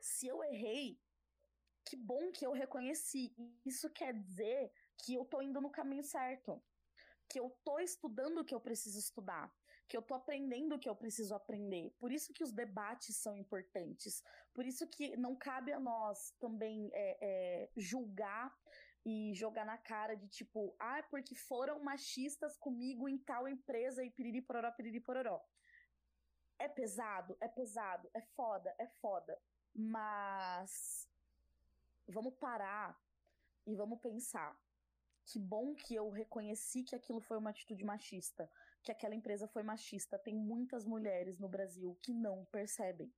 se 0.00 0.26
eu 0.26 0.44
errei, 0.44 1.00
que 1.84 1.96
bom 1.96 2.30
que 2.30 2.44
eu 2.44 2.52
reconheci. 2.52 3.34
Isso 3.64 3.88
quer 3.90 4.12
dizer 4.12 4.70
que 4.98 5.14
eu 5.14 5.24
tô 5.24 5.40
indo 5.40 5.60
no 5.60 5.70
caminho 5.70 6.02
certo. 6.02 6.62
Que 7.28 7.38
eu 7.38 7.50
tô 7.64 7.78
estudando 7.78 8.38
o 8.38 8.44
que 8.44 8.54
eu 8.54 8.60
preciso 8.60 8.98
estudar. 8.98 9.52
Que 9.86 9.96
eu 9.96 10.02
tô 10.02 10.14
aprendendo 10.14 10.74
o 10.74 10.78
que 10.78 10.88
eu 10.88 10.96
preciso 10.96 11.34
aprender. 11.34 11.94
Por 11.98 12.12
isso 12.12 12.32
que 12.32 12.44
os 12.44 12.52
debates 12.52 13.16
são 13.16 13.36
importantes. 13.36 14.22
Por 14.52 14.66
isso 14.66 14.86
que 14.86 15.16
não 15.16 15.36
cabe 15.36 15.72
a 15.72 15.80
nós 15.80 16.34
também 16.38 16.90
é, 16.92 17.18
é, 17.20 17.70
julgar 17.76 18.54
e 19.04 19.32
jogar 19.34 19.64
na 19.64 19.78
cara 19.78 20.14
de 20.14 20.28
tipo, 20.28 20.76
ah, 20.78 21.02
porque 21.10 21.34
foram 21.34 21.82
machistas 21.82 22.56
comigo 22.58 23.08
em 23.08 23.16
tal 23.16 23.48
empresa 23.48 24.04
e 24.04 24.10
piriri 24.10 24.42
pororó, 24.42 24.70
piriri 24.72 25.00
pororó. 25.00 25.40
É 26.58 26.68
pesado, 26.68 27.36
é 27.40 27.48
pesado, 27.48 28.10
é 28.12 28.20
foda, 28.20 28.74
é 28.78 28.86
foda. 29.00 29.40
Mas 29.74 31.08
vamos 32.06 32.34
parar 32.34 33.00
e 33.66 33.76
vamos 33.76 34.00
pensar. 34.00 34.58
Que 35.30 35.38
bom 35.38 35.74
que 35.74 35.94
eu 35.94 36.08
reconheci 36.08 36.82
que 36.82 36.96
aquilo 36.96 37.20
foi 37.20 37.36
uma 37.36 37.50
atitude 37.50 37.84
machista, 37.84 38.50
que 38.82 38.90
aquela 38.90 39.14
empresa 39.14 39.46
foi 39.46 39.62
machista. 39.62 40.18
Tem 40.18 40.34
muitas 40.34 40.86
mulheres 40.86 41.38
no 41.38 41.48
Brasil 41.48 41.98
que 42.02 42.14
não 42.14 42.46
percebem. 42.46 43.12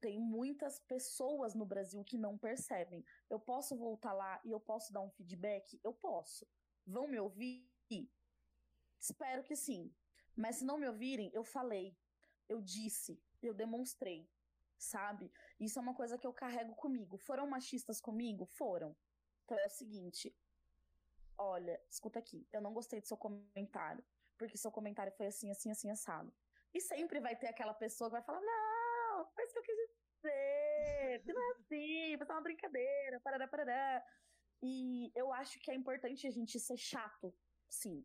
Tem 0.00 0.18
muitas 0.18 0.78
pessoas 0.78 1.54
no 1.54 1.66
Brasil 1.66 2.02
que 2.04 2.16
não 2.16 2.38
percebem. 2.38 3.04
Eu 3.28 3.38
posso 3.38 3.76
voltar 3.76 4.14
lá 4.14 4.40
e 4.44 4.50
eu 4.50 4.60
posso 4.60 4.92
dar 4.92 5.02
um 5.02 5.10
feedback? 5.10 5.78
Eu 5.84 5.92
posso. 5.92 6.46
Vão 6.86 7.06
me 7.06 7.18
ouvir? 7.18 7.70
Espero 8.98 9.42
que 9.44 9.56
sim. 9.56 9.94
Mas 10.34 10.56
se 10.56 10.64
não 10.64 10.78
me 10.78 10.88
ouvirem, 10.88 11.30
eu 11.34 11.44
falei 11.44 11.96
eu 12.48 12.60
disse, 12.60 13.22
eu 13.42 13.54
demonstrei, 13.54 14.28
sabe? 14.78 15.32
Isso 15.58 15.78
é 15.78 15.82
uma 15.82 15.94
coisa 15.94 16.18
que 16.18 16.26
eu 16.26 16.32
carrego 16.32 16.74
comigo. 16.74 17.16
Foram 17.16 17.48
machistas 17.48 18.00
comigo? 18.00 18.44
Foram. 18.46 18.96
Então 19.44 19.58
é 19.58 19.66
o 19.66 19.70
seguinte: 19.70 20.34
olha, 21.38 21.80
escuta 21.88 22.18
aqui, 22.18 22.46
eu 22.52 22.60
não 22.60 22.72
gostei 22.72 23.00
do 23.00 23.06
seu 23.06 23.16
comentário, 23.16 24.04
porque 24.38 24.56
seu 24.56 24.70
comentário 24.70 25.12
foi 25.12 25.26
assim, 25.26 25.50
assim, 25.50 25.70
assim, 25.70 25.90
assado. 25.90 26.32
E 26.72 26.80
sempre 26.80 27.20
vai 27.20 27.36
ter 27.36 27.48
aquela 27.48 27.74
pessoa 27.74 28.10
que 28.10 28.16
vai 28.16 28.22
falar: 28.22 28.40
não, 28.40 29.26
foi 29.34 29.44
isso 29.44 29.52
que 29.54 29.58
eu 29.60 29.62
quis 29.62 29.76
dizer, 29.76 31.22
não 31.26 31.42
é 31.42 31.50
assim, 31.52 32.16
foi 32.16 32.26
só 32.26 32.32
uma 32.32 32.42
brincadeira, 32.42 33.20
parará, 33.20 33.48
parará. 33.48 34.04
E 34.62 35.12
eu 35.14 35.32
acho 35.32 35.58
que 35.60 35.70
é 35.70 35.74
importante 35.74 36.26
a 36.26 36.30
gente 36.30 36.58
ser 36.58 36.76
chato, 36.76 37.34
sim 37.68 38.04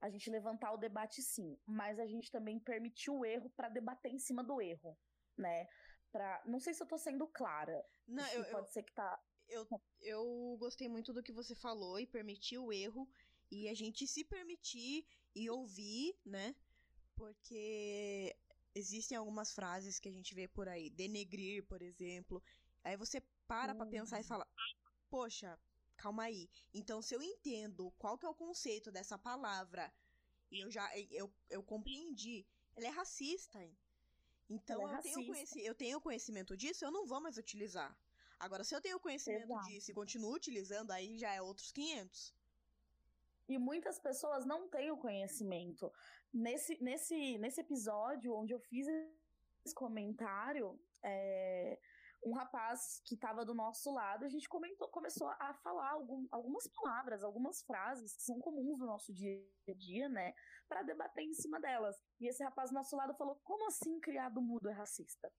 a 0.00 0.08
gente 0.08 0.30
levantar 0.30 0.72
o 0.72 0.76
debate 0.76 1.22
sim, 1.22 1.58
mas 1.66 1.98
a 1.98 2.06
gente 2.06 2.30
também 2.30 2.58
permitir 2.58 3.10
o 3.10 3.24
erro 3.24 3.50
para 3.50 3.68
debater 3.68 4.12
em 4.12 4.18
cima 4.18 4.42
do 4.42 4.60
erro, 4.60 4.96
né? 5.36 5.66
Pra... 6.12 6.42
Não 6.46 6.60
sei 6.60 6.74
se 6.74 6.82
eu 6.82 6.86
tô 6.86 6.98
sendo 6.98 7.26
clara. 7.26 7.84
Não, 8.06 8.26
eu, 8.28 8.44
pode 8.44 8.68
eu, 8.68 8.72
ser 8.72 8.82
que 8.82 8.92
tá. 8.92 9.18
Eu, 9.48 9.66
eu 10.00 10.56
gostei 10.58 10.88
muito 10.88 11.12
do 11.12 11.22
que 11.22 11.32
você 11.32 11.54
falou 11.54 11.98
e 11.98 12.06
permitir 12.06 12.58
o 12.58 12.72
erro 12.72 13.08
e 13.50 13.68
a 13.68 13.74
gente 13.74 14.06
se 14.06 14.24
permitir 14.24 15.06
e 15.34 15.48
ouvir, 15.48 16.16
né? 16.24 16.54
Porque 17.14 18.36
existem 18.74 19.16
algumas 19.16 19.52
frases 19.52 19.98
que 19.98 20.08
a 20.08 20.12
gente 20.12 20.34
vê 20.34 20.48
por 20.48 20.68
aí, 20.68 20.90
denegrir, 20.90 21.64
por 21.64 21.80
exemplo. 21.80 22.42
Aí 22.82 22.96
você 22.96 23.22
para 23.46 23.72
uhum. 23.72 23.78
pra 23.78 23.86
pensar 23.86 24.18
e 24.18 24.22
uhum. 24.22 24.26
fala: 24.26 24.46
Poxa, 25.08 25.58
calma 25.96 26.24
aí. 26.24 26.48
Então, 26.74 27.00
se 27.00 27.14
eu 27.14 27.22
entendo 27.22 27.92
qual 27.98 28.18
que 28.18 28.26
é 28.26 28.28
o 28.28 28.34
conceito 28.34 28.90
dessa 28.90 29.16
palavra 29.16 29.92
e 30.50 30.60
eu 30.60 30.70
já 30.70 30.88
eu, 31.10 31.32
eu 31.48 31.62
compreendi, 31.62 32.46
ela 32.74 32.86
é 32.86 32.90
racista. 32.90 33.62
Hein? 33.62 33.76
Então, 34.48 34.88
é 34.88 34.98
eu, 34.98 35.02
Tenho 35.02 35.26
conheci, 35.26 35.64
eu 35.64 35.74
tenho 35.74 36.00
conhecimento 36.00 36.56
disso, 36.56 36.84
eu 36.84 36.90
não 36.90 37.06
vou 37.06 37.20
mais 37.20 37.36
utilizar. 37.36 37.96
Agora, 38.38 38.64
se 38.64 38.74
eu 38.74 38.80
tenho 38.80 39.00
conhecimento 39.00 39.44
Exato. 39.44 39.66
disso 39.66 39.90
e 39.90 39.94
continuo 39.94 40.34
utilizando, 40.34 40.90
aí 40.90 41.18
já 41.18 41.32
é 41.32 41.40
outros 41.40 41.72
500. 41.72 42.34
E 43.48 43.58
muitas 43.58 43.98
pessoas 43.98 44.44
não 44.44 44.68
têm 44.68 44.90
o 44.90 44.96
conhecimento. 44.96 45.92
Nesse, 46.32 46.82
nesse, 46.82 47.38
nesse 47.38 47.60
episódio 47.60 48.34
onde 48.34 48.52
eu 48.52 48.60
fiz 48.60 48.86
esse 49.64 49.74
comentário, 49.74 50.78
é, 51.02 51.78
um 52.24 52.32
rapaz 52.34 53.00
que 53.04 53.14
estava 53.14 53.44
do 53.44 53.54
nosso 53.54 53.92
lado, 53.92 54.24
a 54.24 54.28
gente 54.28 54.48
comentou, 54.48 54.88
começou 54.88 55.28
a 55.28 55.54
falar 55.62 55.90
algum, 55.90 56.26
algumas 56.30 56.66
palavras, 56.66 57.22
algumas 57.22 57.62
frases 57.62 58.16
que 58.16 58.22
são 58.22 58.40
comuns 58.40 58.80
no 58.80 58.86
nosso 58.86 59.12
dia 59.12 59.40
a 59.68 59.74
dia, 59.74 60.08
né, 60.08 60.34
para 60.68 60.82
debater 60.82 61.24
em 61.24 61.32
cima 61.32 61.60
delas. 61.60 61.96
E 62.20 62.26
esse 62.26 62.42
rapaz 62.42 62.70
do 62.70 62.74
nosso 62.74 62.96
lado 62.96 63.14
falou: 63.14 63.40
como 63.44 63.66
assim 63.68 64.00
criado 64.00 64.42
mudo 64.42 64.68
é 64.68 64.72
racista? 64.72 65.32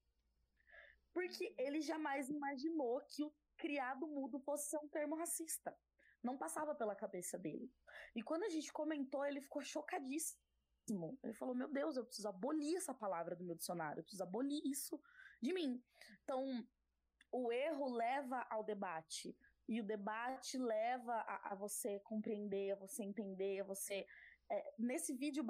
Porque 1.18 1.52
ele 1.58 1.82
jamais 1.82 2.30
imaginou 2.30 3.02
que 3.08 3.24
o 3.24 3.34
criado 3.58 4.06
mudo 4.06 4.40
fosse 4.40 4.70
ser 4.70 4.78
um 4.78 4.88
termo 4.88 5.16
racista. 5.16 5.76
Não 6.24 6.38
passava 6.38 6.76
pela 6.76 6.96
cabeça 6.96 7.40
dele. 7.40 7.74
E 8.16 8.22
quando 8.22 8.44
a 8.44 8.50
gente 8.50 8.72
comentou, 8.72 9.26
ele 9.26 9.42
ficou 9.42 9.64
chocadíssimo. 9.64 11.18
Ele 11.24 11.34
falou: 11.34 11.56
Meu 11.56 11.74
Deus, 11.74 11.98
eu 11.98 12.06
preciso 12.06 12.28
abolir 12.28 12.78
essa 12.78 12.94
palavra 12.94 13.36
do 13.36 13.44
meu 13.44 13.56
dicionário, 13.56 14.00
eu 14.00 14.04
preciso 14.04 14.22
abolir 14.22 14.62
isso 14.64 15.02
de 15.42 15.52
mim. 15.56 15.84
Então, 16.24 16.64
o 17.32 17.52
erro 17.52 17.90
leva 17.90 18.46
ao 18.52 18.64
debate. 18.64 19.36
E 19.68 19.82
o 19.82 19.84
debate 19.84 20.56
leva 20.60 21.16
a, 21.16 21.54
a 21.54 21.56
você 21.56 22.00
compreender, 22.02 22.74
a 22.74 22.76
você 22.76 23.04
entender, 23.04 23.62
a 23.62 23.64
você. 23.64 24.06
É, 24.52 24.76
nesse 24.78 25.16
vídeo, 25.16 25.44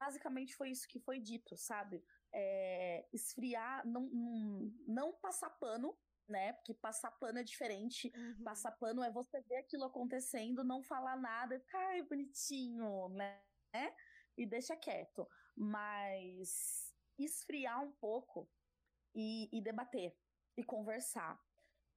basicamente 0.00 0.54
foi 0.54 0.70
isso 0.70 0.86
que 0.86 1.00
foi 1.00 1.18
dito, 1.18 1.56
sabe? 1.56 2.00
É, 2.32 3.08
esfriar, 3.12 3.86
não, 3.86 4.02
não, 4.02 4.72
não 4.86 5.12
passar 5.14 5.50
pano, 5.50 5.96
né? 6.28 6.52
Porque 6.54 6.74
passar 6.74 7.10
pano 7.12 7.38
é 7.38 7.42
diferente. 7.42 8.12
Uhum. 8.14 8.44
Passar 8.44 8.72
pano 8.72 9.02
é 9.02 9.10
você 9.10 9.40
ver 9.42 9.56
aquilo 9.56 9.84
acontecendo, 9.84 10.64
não 10.64 10.82
falar 10.82 11.16
nada, 11.16 11.58
ficar, 11.58 11.78
ai, 11.88 12.02
bonitinho, 12.02 13.08
né? 13.10 13.42
E 14.36 14.46
deixa 14.46 14.76
quieto. 14.76 15.28
Mas 15.56 16.94
esfriar 17.18 17.82
um 17.82 17.92
pouco 17.92 18.48
e, 19.14 19.48
e 19.52 19.60
debater 19.60 20.16
e 20.56 20.64
conversar. 20.64 21.38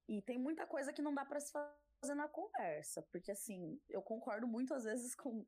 E 0.08 0.20
tem 0.22 0.38
muita 0.38 0.66
coisa 0.66 0.92
que 0.92 1.02
não 1.02 1.14
dá 1.14 1.24
para 1.24 1.40
se 1.40 1.52
fazer 1.52 2.14
na 2.14 2.28
conversa, 2.28 3.02
porque 3.10 3.30
assim, 3.30 3.80
eu 3.88 4.02
concordo 4.02 4.46
muito 4.46 4.74
às 4.74 4.84
vezes 4.84 5.14
com, 5.14 5.46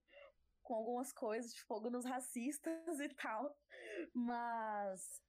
com 0.66 0.74
algumas 0.74 1.12
coisas, 1.12 1.55
de 1.55 1.62
fogo 1.62 1.88
nos 1.88 2.05
racistas 2.05 2.74
e 3.00 3.09
tal, 3.11 3.57
mas 4.12 5.22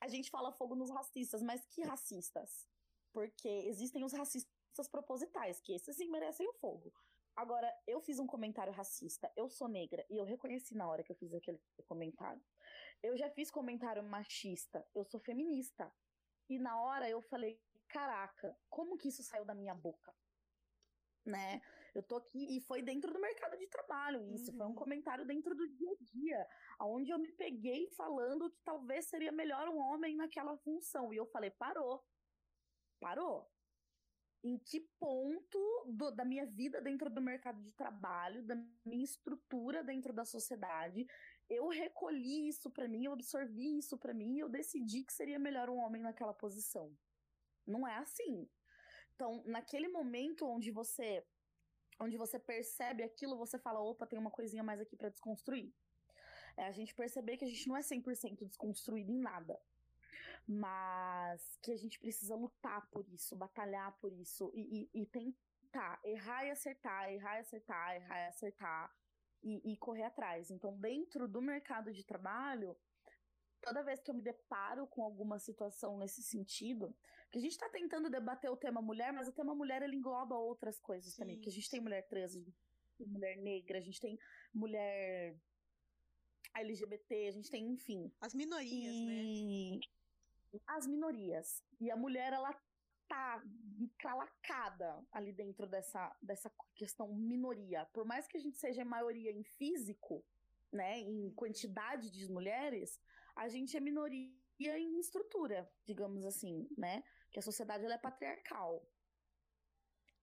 a 0.00 0.08
gente 0.08 0.30
fala 0.30 0.50
fogo 0.50 0.74
nos 0.74 0.90
racistas, 0.90 1.40
mas 1.42 1.64
que 1.66 1.82
racistas? 1.82 2.68
Porque 3.12 3.48
existem 3.48 4.02
os 4.04 4.12
racistas 4.12 4.88
propositais, 4.90 5.60
que 5.60 5.72
esses 5.72 5.96
sim 5.96 6.10
merecem 6.10 6.48
o 6.48 6.54
fogo. 6.54 6.92
Agora, 7.36 7.72
eu 7.86 8.00
fiz 8.00 8.18
um 8.18 8.26
comentário 8.26 8.72
racista, 8.72 9.32
eu 9.36 9.48
sou 9.48 9.68
negra, 9.68 10.04
e 10.10 10.18
eu 10.18 10.24
reconheci 10.24 10.74
na 10.74 10.88
hora 10.88 11.04
que 11.04 11.12
eu 11.12 11.16
fiz 11.16 11.32
aquele 11.32 11.60
comentário. 11.86 12.42
Eu 13.00 13.16
já 13.16 13.30
fiz 13.30 13.48
comentário 13.48 14.02
machista, 14.02 14.84
eu 14.92 15.04
sou 15.04 15.20
feminista. 15.20 15.90
E 16.48 16.58
na 16.58 16.80
hora 16.82 17.08
eu 17.08 17.22
falei, 17.22 17.60
caraca, 17.86 18.58
como 18.68 18.98
que 18.98 19.08
isso 19.08 19.22
saiu 19.22 19.44
da 19.44 19.54
minha 19.54 19.74
boca? 19.74 20.12
Né? 21.24 21.62
Eu 21.94 22.02
tô 22.02 22.16
aqui 22.16 22.56
e 22.56 22.60
foi 22.60 22.80
dentro 22.80 23.12
do 23.12 23.20
mercado 23.20 23.56
de 23.58 23.66
trabalho 23.66 24.26
isso, 24.32 24.50
uhum. 24.50 24.56
foi 24.56 24.66
um 24.66 24.70
uhum. 24.70 24.74
comentário 24.74 25.26
dentro 25.26 25.54
do 25.54 25.68
dia 25.68 25.90
a 25.90 26.04
dia, 26.04 26.48
onde 26.80 27.10
eu 27.10 27.18
me 27.18 27.30
peguei 27.32 27.88
falando 27.90 28.50
que 28.50 28.60
talvez 28.64 29.06
seria 29.06 29.30
melhor 29.30 29.68
um 29.68 29.78
homem 29.78 30.16
naquela 30.16 30.56
função. 30.58 31.12
E 31.12 31.16
eu 31.16 31.26
falei, 31.26 31.50
parou. 31.50 32.02
Parou. 32.98 33.50
Em 34.42 34.58
que 34.58 34.80
ponto 34.98 35.84
do, 35.86 36.10
da 36.10 36.24
minha 36.24 36.46
vida 36.46 36.80
dentro 36.80 37.08
do 37.10 37.20
mercado 37.20 37.62
de 37.62 37.72
trabalho, 37.72 38.42
da 38.42 38.56
minha 38.84 39.04
estrutura 39.04 39.84
dentro 39.84 40.12
da 40.12 40.24
sociedade, 40.24 41.06
eu 41.48 41.68
recolhi 41.68 42.48
isso 42.48 42.70
para 42.70 42.88
mim, 42.88 43.04
eu 43.04 43.12
absorvi 43.12 43.78
isso 43.78 43.98
para 43.98 44.14
mim 44.14 44.36
e 44.36 44.40
eu 44.40 44.48
decidi 44.48 45.04
que 45.04 45.12
seria 45.12 45.38
melhor 45.38 45.68
um 45.68 45.78
homem 45.78 46.02
naquela 46.02 46.32
posição. 46.32 46.92
Não 47.66 47.86
é 47.86 47.96
assim. 47.98 48.48
Então, 49.14 49.42
naquele 49.44 49.88
momento 49.88 50.46
onde 50.46 50.70
você 50.70 51.24
onde 52.02 52.16
você 52.16 52.38
percebe 52.38 53.02
aquilo, 53.02 53.36
você 53.36 53.58
fala, 53.58 53.80
opa, 53.80 54.06
tem 54.06 54.18
uma 54.18 54.30
coisinha 54.30 54.62
mais 54.62 54.80
aqui 54.80 54.96
para 54.96 55.08
desconstruir. 55.08 55.72
É 56.56 56.64
a 56.66 56.72
gente 56.72 56.94
perceber 56.94 57.36
que 57.36 57.44
a 57.44 57.48
gente 57.48 57.66
não 57.68 57.76
é 57.76 57.80
100% 57.80 58.46
desconstruído 58.46 59.10
em 59.10 59.18
nada. 59.18 59.58
mas 60.46 61.58
que 61.62 61.72
a 61.72 61.76
gente 61.76 61.98
precisa 61.98 62.34
lutar 62.34 62.88
por 62.90 63.08
isso, 63.08 63.36
batalhar 63.36 63.92
por 64.00 64.12
isso 64.12 64.50
e, 64.54 64.90
e, 64.92 65.02
e 65.02 65.06
tentar 65.06 66.00
errar 66.04 66.44
e 66.44 66.50
acertar, 66.50 67.10
errar 67.12 67.36
e 67.36 67.40
acertar, 67.40 67.96
errar 67.96 68.18
e 68.24 68.28
acertar 68.28 68.96
e, 69.42 69.72
e 69.72 69.76
correr 69.76 70.04
atrás. 70.04 70.50
Então, 70.50 70.76
dentro 70.78 71.28
do 71.28 71.40
mercado 71.40 71.92
de 71.92 72.04
trabalho, 72.04 72.76
toda 73.62 73.82
vez 73.82 74.00
que 74.00 74.10
eu 74.10 74.14
me 74.14 74.22
deparo 74.22 74.86
com 74.86 75.02
alguma 75.02 75.38
situação 75.38 75.96
nesse 75.96 76.22
sentido, 76.22 76.94
que 77.30 77.38
a 77.38 77.40
gente 77.40 77.52
está 77.52 77.68
tentando 77.68 78.10
debater 78.10 78.50
o 78.50 78.56
tema 78.56 78.82
mulher, 78.82 79.12
mas 79.12 79.28
o 79.28 79.32
tema 79.32 79.54
mulher 79.54 79.82
ele 79.82 79.96
engloba 79.96 80.34
outras 80.34 80.78
coisas 80.80 81.14
Sim. 81.14 81.22
também, 81.22 81.40
que 81.40 81.48
a 81.48 81.52
gente 81.52 81.70
tem 81.70 81.80
mulher 81.80 82.06
trans, 82.08 82.36
mulher 83.00 83.36
negra, 83.38 83.78
a 83.78 83.80
gente 83.80 84.00
tem 84.00 84.18
mulher 84.52 85.36
LGBT, 86.54 87.28
a 87.28 87.30
gente 87.30 87.50
tem, 87.50 87.66
enfim. 87.70 88.12
As 88.20 88.34
minorias, 88.34 88.94
e... 88.94 89.80
né? 90.52 90.60
As 90.66 90.86
minorias. 90.86 91.64
E 91.80 91.90
a 91.90 91.96
mulher, 91.96 92.32
ela 92.32 92.52
tá 93.08 93.42
encalacada 93.78 95.04
ali 95.12 95.32
dentro 95.32 95.66
dessa, 95.66 96.14
dessa 96.20 96.50
questão 96.74 97.08
minoria. 97.14 97.86
Por 97.92 98.04
mais 98.04 98.26
que 98.26 98.36
a 98.36 98.40
gente 98.40 98.58
seja 98.58 98.84
maioria 98.84 99.30
em 99.30 99.42
físico, 99.42 100.24
né, 100.72 100.98
em 100.98 101.30
quantidade 101.30 102.10
de 102.10 102.30
mulheres, 102.30 102.98
a 103.34 103.48
gente 103.48 103.76
é 103.76 103.80
minoria 103.80 104.30
em 104.60 104.98
estrutura, 104.98 105.70
digamos 105.84 106.24
assim, 106.24 106.68
né? 106.76 107.02
Que 107.30 107.38
a 107.38 107.42
sociedade 107.42 107.84
ela 107.84 107.94
é 107.94 107.98
patriarcal. 107.98 108.86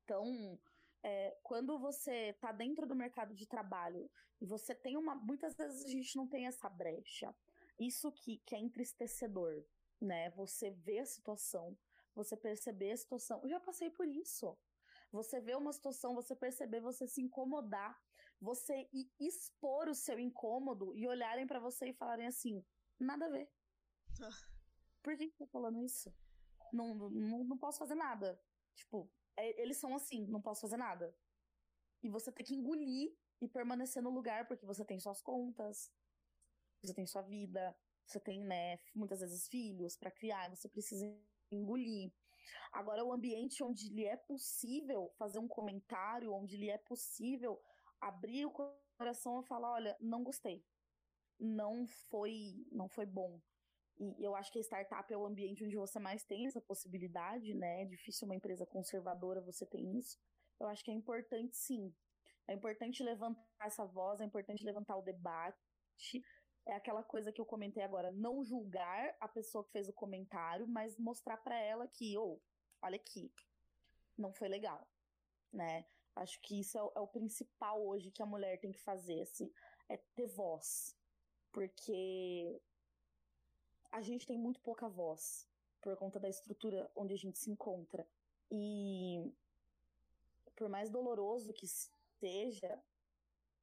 Então, 0.03 0.59
é, 1.03 1.37
quando 1.43 1.77
você 1.77 2.29
está 2.29 2.51
dentro 2.51 2.87
do 2.87 2.95
mercado 2.95 3.33
de 3.33 3.47
trabalho 3.47 4.09
e 4.41 4.45
você 4.45 4.73
tem 4.73 4.97
uma. 4.97 5.15
Muitas 5.15 5.55
vezes 5.55 5.85
a 5.85 5.89
gente 5.89 6.15
não 6.15 6.27
tem 6.27 6.47
essa 6.47 6.69
brecha. 6.69 7.33
Isso 7.79 8.11
que, 8.11 8.37
que 8.39 8.55
é 8.55 8.59
entristecedor, 8.59 9.63
né? 10.01 10.29
Você 10.31 10.71
vê 10.71 10.99
a 10.99 11.05
situação, 11.05 11.77
você 12.13 12.35
perceber 12.35 12.91
a 12.91 12.97
situação. 12.97 13.41
Eu 13.43 13.49
já 13.49 13.59
passei 13.59 13.89
por 13.89 14.07
isso. 14.07 14.57
Você 15.11 15.39
vê 15.39 15.55
uma 15.55 15.73
situação, 15.73 16.13
você 16.13 16.35
perceber, 16.35 16.81
você 16.81 17.07
se 17.07 17.21
incomodar, 17.21 17.99
você 18.39 18.87
expor 19.19 19.89
o 19.89 19.95
seu 19.95 20.19
incômodo 20.19 20.95
e 20.95 21.07
olharem 21.07 21.47
para 21.47 21.59
você 21.59 21.89
e 21.89 21.93
falarem 21.93 22.27
assim: 22.27 22.63
nada 22.99 23.25
a 23.25 23.29
ver. 23.29 23.49
Por 25.03 25.15
que 25.17 25.29
você 25.29 25.37
tá 25.37 25.47
falando 25.47 25.81
isso? 25.83 26.13
Não, 26.73 26.93
não, 26.95 27.43
não 27.43 27.57
posso 27.57 27.79
fazer 27.79 27.95
nada. 27.95 28.39
Tipo, 28.75 29.09
é, 29.37 29.61
eles 29.61 29.77
são 29.77 29.95
assim, 29.95 30.27
não 30.27 30.41
posso 30.41 30.61
fazer 30.61 30.77
nada. 30.77 31.15
E 32.03 32.09
você 32.09 32.31
tem 32.31 32.45
que 32.45 32.55
engolir 32.55 33.15
e 33.41 33.47
permanecer 33.47 34.01
no 34.01 34.09
lugar 34.09 34.47
porque 34.47 34.65
você 34.65 34.85
tem 34.85 34.99
suas 34.99 35.21
contas, 35.21 35.91
você 36.81 36.93
tem 36.93 37.05
sua 37.05 37.21
vida, 37.21 37.75
você 38.05 38.19
tem, 38.19 38.43
né, 38.43 38.79
muitas 38.95 39.19
vezes 39.19 39.47
filhos 39.47 39.97
para 39.97 40.11
criar, 40.11 40.49
você 40.49 40.67
precisa 40.69 41.05
engolir. 41.51 42.11
Agora, 42.71 43.03
o 43.03 43.13
ambiente 43.13 43.63
onde 43.63 43.89
lhe 43.89 44.05
é 44.05 44.17
possível 44.17 45.11
fazer 45.17 45.39
um 45.39 45.47
comentário, 45.47 46.33
onde 46.33 46.57
lhe 46.57 46.69
é 46.69 46.77
possível 46.77 47.61
abrir 48.01 48.45
o 48.45 48.51
coração 48.97 49.41
e 49.41 49.47
falar, 49.47 49.71
olha, 49.71 49.97
não 49.99 50.23
gostei. 50.23 50.63
Não 51.39 51.87
foi, 51.87 52.65
não 52.71 52.89
foi 52.89 53.05
bom. 53.05 53.39
E 53.99 54.23
eu 54.23 54.35
acho 54.35 54.51
que 54.51 54.59
a 54.59 54.63
startup 54.63 55.11
é 55.11 55.17
o 55.17 55.25
ambiente 55.25 55.63
onde 55.63 55.75
você 55.75 55.99
mais 55.99 56.23
tem 56.23 56.47
essa 56.47 56.61
possibilidade, 56.61 57.53
né? 57.53 57.81
É 57.81 57.85
difícil 57.85 58.25
uma 58.25 58.35
empresa 58.35 58.65
conservadora 58.65 59.41
você 59.41 59.65
tem 59.65 59.97
isso. 59.97 60.17
Eu 60.59 60.67
acho 60.67 60.83
que 60.83 60.91
é 60.91 60.93
importante 60.93 61.55
sim. 61.55 61.93
É 62.47 62.53
importante 62.53 63.03
levantar 63.03 63.43
essa 63.61 63.85
voz, 63.85 64.21
é 64.21 64.25
importante 64.25 64.63
levantar 64.63 64.97
o 64.97 65.01
debate. 65.01 65.57
É 66.65 66.73
aquela 66.73 67.03
coisa 67.03 67.31
que 67.31 67.41
eu 67.41 67.45
comentei 67.45 67.83
agora, 67.83 68.11
não 68.11 68.43
julgar 68.43 69.15
a 69.19 69.27
pessoa 69.27 69.63
que 69.63 69.71
fez 69.71 69.87
o 69.87 69.93
comentário, 69.93 70.67
mas 70.67 70.97
mostrar 70.97 71.37
para 71.37 71.59
ela 71.59 71.87
que, 71.87 72.17
ou, 72.17 72.35
oh, 72.35 72.41
olha 72.85 72.95
aqui, 72.95 73.31
não 74.17 74.33
foi 74.33 74.47
legal, 74.47 74.87
né? 75.51 75.85
Acho 76.15 76.39
que 76.41 76.59
isso 76.59 76.77
é 76.77 76.83
o, 76.83 76.91
é 76.95 76.99
o, 76.99 77.07
principal 77.07 77.81
hoje 77.85 78.11
que 78.11 78.21
a 78.21 78.25
mulher 78.25 78.59
tem 78.59 78.71
que 78.71 78.79
fazer, 78.79 79.21
assim, 79.21 79.51
é 79.87 79.97
ter 79.97 80.27
voz. 80.27 80.95
Porque 81.51 82.61
a 83.91 84.01
gente 84.01 84.25
tem 84.25 84.37
muito 84.37 84.59
pouca 84.59 84.87
voz 84.87 85.47
por 85.81 85.95
conta 85.97 86.19
da 86.19 86.29
estrutura 86.29 86.89
onde 86.95 87.13
a 87.13 87.17
gente 87.17 87.39
se 87.39 87.49
encontra. 87.49 88.07
E 88.51 89.31
por 90.55 90.69
mais 90.69 90.89
doloroso 90.89 91.53
que 91.53 91.67
seja, 92.19 92.81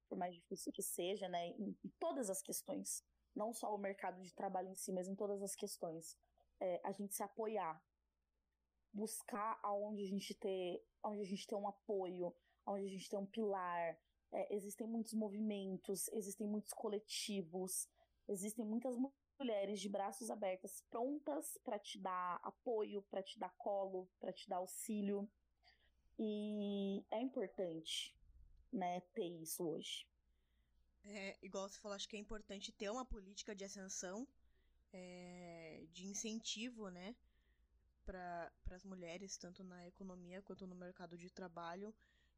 por 0.09 0.16
mais 0.16 0.35
difícil 0.35 0.72
que 0.72 0.83
seja, 0.83 1.29
né, 1.29 1.49
em, 1.49 1.77
em 1.85 1.88
todas 2.01 2.31
as 2.31 2.40
questões, 2.40 3.05
não 3.35 3.53
só 3.53 3.75
o 3.75 3.79
mercado 3.79 4.22
de 4.22 4.33
trabalho 4.35 4.68
em 4.68 4.75
si, 4.75 4.92
mas 4.92 5.09
em 5.09 5.14
todas 5.14 5.42
as 5.42 5.55
questões, 5.55 6.16
é, 6.59 6.81
a 6.83 6.90
gente 6.92 7.14
se 7.14 7.22
apoiar, 7.22 7.83
buscar 8.92 9.59
aonde 9.62 10.03
a 10.03 10.07
gente 10.07 10.35
ter, 10.35 10.83
onde 11.03 11.20
a 11.20 11.25
gente 11.25 11.46
tem 11.46 11.59
um 11.59 11.68
apoio, 11.68 12.35
onde 12.64 12.87
a 12.87 12.88
gente 12.88 13.11
tem 13.11 13.18
um 13.18 13.27
pilar. 13.27 13.99
É, 14.32 14.54
existem 14.54 14.86
muitos 14.86 15.14
movimentos, 15.14 16.08
existem 16.08 16.46
muitos 16.46 16.72
coletivos, 16.72 17.88
existem 18.28 18.64
muitas 18.64 18.96
mulheres 19.38 19.80
de 19.80 19.88
braços 19.88 20.30
abertos, 20.30 20.82
prontas 20.90 21.58
para 21.64 21.78
te 21.78 21.98
dar 21.98 22.40
apoio, 22.42 23.02
para 23.02 23.22
te 23.22 23.38
dar 23.38 23.50
colo, 23.56 24.08
para 24.18 24.32
te 24.32 24.48
dar 24.48 24.56
auxílio. 24.56 25.28
E 26.18 27.04
é 27.10 27.20
importante, 27.20 28.16
né, 28.72 29.00
ter 29.12 29.28
isso 29.28 29.66
hoje. 29.66 30.06
É, 31.04 31.38
igual 31.42 31.68
você 31.68 31.78
falou, 31.78 31.94
acho 31.94 32.08
que 32.08 32.16
é 32.16 32.20
importante 32.20 32.72
ter 32.72 32.90
uma 32.90 33.04
política 33.04 33.54
de 33.54 33.64
ascensão, 33.64 34.26
é, 34.92 35.86
de 35.92 36.06
incentivo, 36.06 36.88
né, 36.88 37.14
para 38.04 38.50
as 38.70 38.84
mulheres, 38.84 39.36
tanto 39.36 39.62
na 39.62 39.86
economia 39.86 40.42
quanto 40.42 40.66
no 40.66 40.74
mercado 40.74 41.18
de 41.18 41.30
trabalho. 41.30 41.94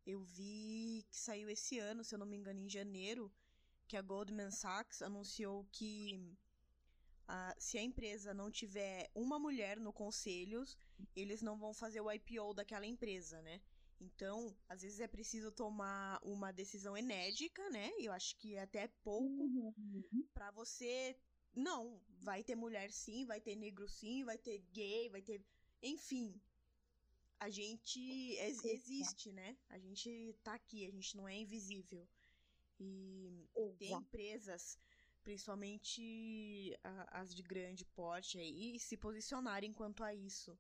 Eu 0.08 0.22
vi 0.22 1.04
que 1.10 1.20
saiu 1.20 1.50
esse 1.50 1.78
ano, 1.78 2.02
se 2.02 2.14
eu 2.14 2.18
não 2.18 2.24
me 2.24 2.34
engano, 2.34 2.58
em 2.58 2.68
janeiro, 2.68 3.30
que 3.86 3.94
a 3.94 4.00
Goldman 4.00 4.50
Sachs 4.50 5.02
anunciou 5.02 5.68
que 5.70 6.34
se 7.58 7.76
a 7.76 7.82
empresa 7.82 8.32
não 8.32 8.50
tiver 8.50 9.10
uma 9.14 9.38
mulher 9.38 9.78
no 9.78 9.92
conselho, 9.92 10.64
eles 11.14 11.42
não 11.42 11.58
vão 11.58 11.74
fazer 11.74 12.00
o 12.00 12.10
IPO 12.10 12.54
daquela 12.54 12.86
empresa, 12.86 13.42
né? 13.42 13.60
Então, 14.00 14.56
às 14.66 14.80
vezes 14.80 14.98
é 14.98 15.06
preciso 15.06 15.52
tomar 15.52 16.18
uma 16.22 16.52
decisão 16.52 16.96
enérgica, 16.96 17.68
né? 17.68 17.90
Eu 17.98 18.10
acho 18.12 18.34
que 18.38 18.54
é 18.54 18.62
até 18.62 18.88
pouco 19.04 19.28
uhum. 19.28 20.24
para 20.32 20.50
você. 20.52 21.14
Não, 21.54 22.00
vai 22.20 22.42
ter 22.42 22.54
mulher 22.54 22.90
sim, 22.90 23.26
vai 23.26 23.42
ter 23.42 23.56
negro 23.56 23.86
sim, 23.86 24.24
vai 24.24 24.38
ter 24.38 24.58
gay, 24.72 25.10
vai 25.10 25.20
ter. 25.20 25.44
Enfim. 25.82 26.40
A 27.40 27.48
gente 27.50 28.00
ex 28.36 28.64
existe, 28.64 29.32
né? 29.32 29.56
A 29.68 29.78
gente 29.78 30.34
tá 30.42 30.54
aqui, 30.54 30.86
a 30.86 30.90
gente 30.90 31.16
não 31.16 31.28
é 31.28 31.36
invisível. 31.36 32.06
E 32.80 33.48
tem 33.78 33.92
empresas 33.92 34.78
principalmente 35.22 36.78
as 37.08 37.34
de 37.34 37.42
grande 37.42 37.84
porte 37.84 38.38
aí, 38.38 38.78
se 38.78 38.96
posicionarem 38.96 39.74
quanto 39.74 40.02
a 40.02 40.14
isso. 40.14 40.58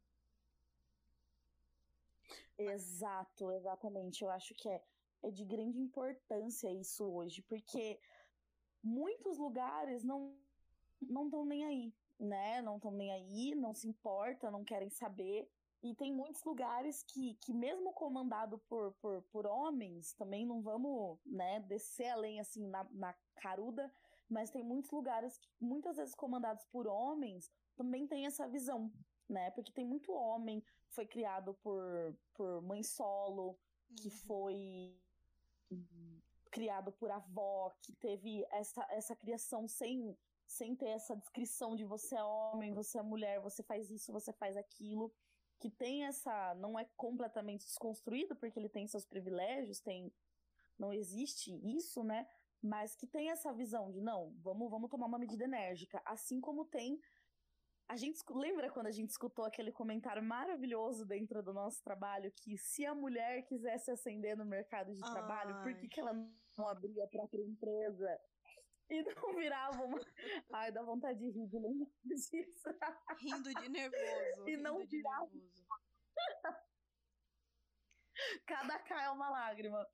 Exato, 2.58 3.50
exatamente. 3.52 4.22
Eu 4.22 4.30
acho 4.30 4.54
que 4.54 4.68
é, 4.68 4.84
é 5.22 5.30
de 5.30 5.44
grande 5.44 5.78
importância 5.78 6.70
isso 6.70 7.04
hoje, 7.04 7.40
porque 7.42 7.98
muitos 8.82 9.38
lugares 9.38 10.04
não 10.04 10.36
não 11.00 11.26
estão 11.26 11.46
nem 11.46 11.64
aí, 11.64 11.94
né? 12.18 12.60
Não 12.60 12.76
estão 12.76 12.90
nem 12.90 13.12
aí, 13.12 13.54
não 13.54 13.72
se 13.72 13.88
importa, 13.88 14.50
não 14.50 14.64
querem 14.64 14.90
saber. 14.90 15.48
E 15.82 15.94
tem 15.94 16.12
muitos 16.12 16.42
lugares 16.42 17.02
que, 17.04 17.34
que 17.34 17.54
mesmo 17.54 17.92
comandado 17.92 18.58
por, 18.68 18.92
por, 18.94 19.22
por 19.30 19.46
homens, 19.46 20.12
também 20.14 20.44
não 20.44 20.60
vamos 20.60 21.18
né, 21.24 21.60
descer 21.60 22.08
além 22.08 22.40
assim 22.40 22.66
na, 22.66 22.84
na 22.90 23.14
caruda, 23.36 23.92
mas 24.28 24.50
tem 24.50 24.62
muitos 24.62 24.90
lugares 24.90 25.38
que, 25.38 25.48
muitas 25.60 25.96
vezes 25.96 26.14
comandados 26.14 26.64
por 26.66 26.86
homens, 26.86 27.50
também 27.76 28.06
tem 28.06 28.26
essa 28.26 28.46
visão, 28.48 28.92
né? 29.28 29.50
Porque 29.52 29.72
tem 29.72 29.86
muito 29.86 30.12
homem 30.12 30.60
que 30.60 30.94
foi 30.94 31.06
criado 31.06 31.54
por, 31.62 31.80
por 32.34 32.60
mãe 32.62 32.82
solo, 32.82 33.56
que 33.96 34.08
uhum. 34.08 34.16
foi 34.26 35.00
criado 36.50 36.92
por 36.92 37.10
avó, 37.10 37.72
que 37.82 37.92
teve 37.94 38.44
essa, 38.50 38.86
essa 38.90 39.14
criação 39.14 39.68
sem, 39.68 40.16
sem 40.46 40.74
ter 40.74 40.88
essa 40.88 41.14
descrição 41.14 41.76
de 41.76 41.84
você 41.84 42.16
é 42.16 42.24
homem, 42.24 42.74
você 42.74 42.98
é 42.98 43.02
mulher, 43.02 43.40
você 43.40 43.62
faz 43.62 43.90
isso, 43.90 44.12
você 44.12 44.32
faz 44.32 44.56
aquilo, 44.56 45.12
que 45.58 45.70
tem 45.70 46.04
essa. 46.04 46.54
não 46.56 46.78
é 46.78 46.84
completamente 46.96 47.66
desconstruído, 47.66 48.36
porque 48.36 48.58
ele 48.58 48.68
tem 48.68 48.86
seus 48.86 49.04
privilégios, 49.04 49.80
tem. 49.80 50.12
Não 50.78 50.92
existe 50.92 51.50
isso, 51.76 52.04
né? 52.04 52.26
mas 52.60 52.96
que 52.96 53.06
tem 53.06 53.30
essa 53.30 53.52
visão 53.52 53.88
de 53.88 54.00
não, 54.00 54.34
vamos, 54.42 54.68
vamos 54.68 54.90
tomar 54.90 55.06
uma 55.06 55.18
medida 55.18 55.44
enérgica, 55.44 56.02
assim 56.04 56.40
como 56.40 56.64
tem 56.64 57.00
a 57.88 57.96
gente 57.96 58.22
lembra 58.30 58.70
quando 58.70 58.86
a 58.86 58.92
gente 58.92 59.08
escutou 59.08 59.46
aquele 59.46 59.72
comentário 59.72 60.22
maravilhoso 60.22 61.06
dentro 61.06 61.42
do 61.42 61.54
nosso 61.54 61.82
trabalho 61.82 62.30
que 62.36 62.58
se 62.58 62.84
a 62.84 62.94
mulher 62.94 63.46
quisesse 63.46 63.90
ascender 63.90 64.36
no 64.36 64.44
mercado 64.44 64.92
de 64.92 65.00
trabalho, 65.00 65.62
por 65.62 65.74
que, 65.74 65.88
que 65.88 65.98
ela 65.98 66.12
não 66.12 66.68
abria 66.68 67.04
a 67.04 67.08
própria 67.08 67.42
empresa? 67.42 68.20
E 68.90 69.02
não 69.02 69.34
virava 69.34 69.82
uma. 69.84 69.98
Ai, 70.52 70.72
dá 70.72 70.82
vontade 70.82 71.18
de 71.18 71.30
rir 71.30 71.46
de 71.46 71.58
lembrar 71.58 71.90
disso. 72.04 72.32
Rindo 73.18 73.54
de 73.54 73.68
nervoso. 73.68 74.48
E 74.48 74.56
não 74.56 74.78
rindo 74.78 74.88
de 74.88 74.96
virava. 74.96 75.26
nervoso. 75.26 75.66
Cada 78.46 78.78
K 78.80 79.02
é 79.04 79.10
uma 79.10 79.30
lágrima. 79.30 79.86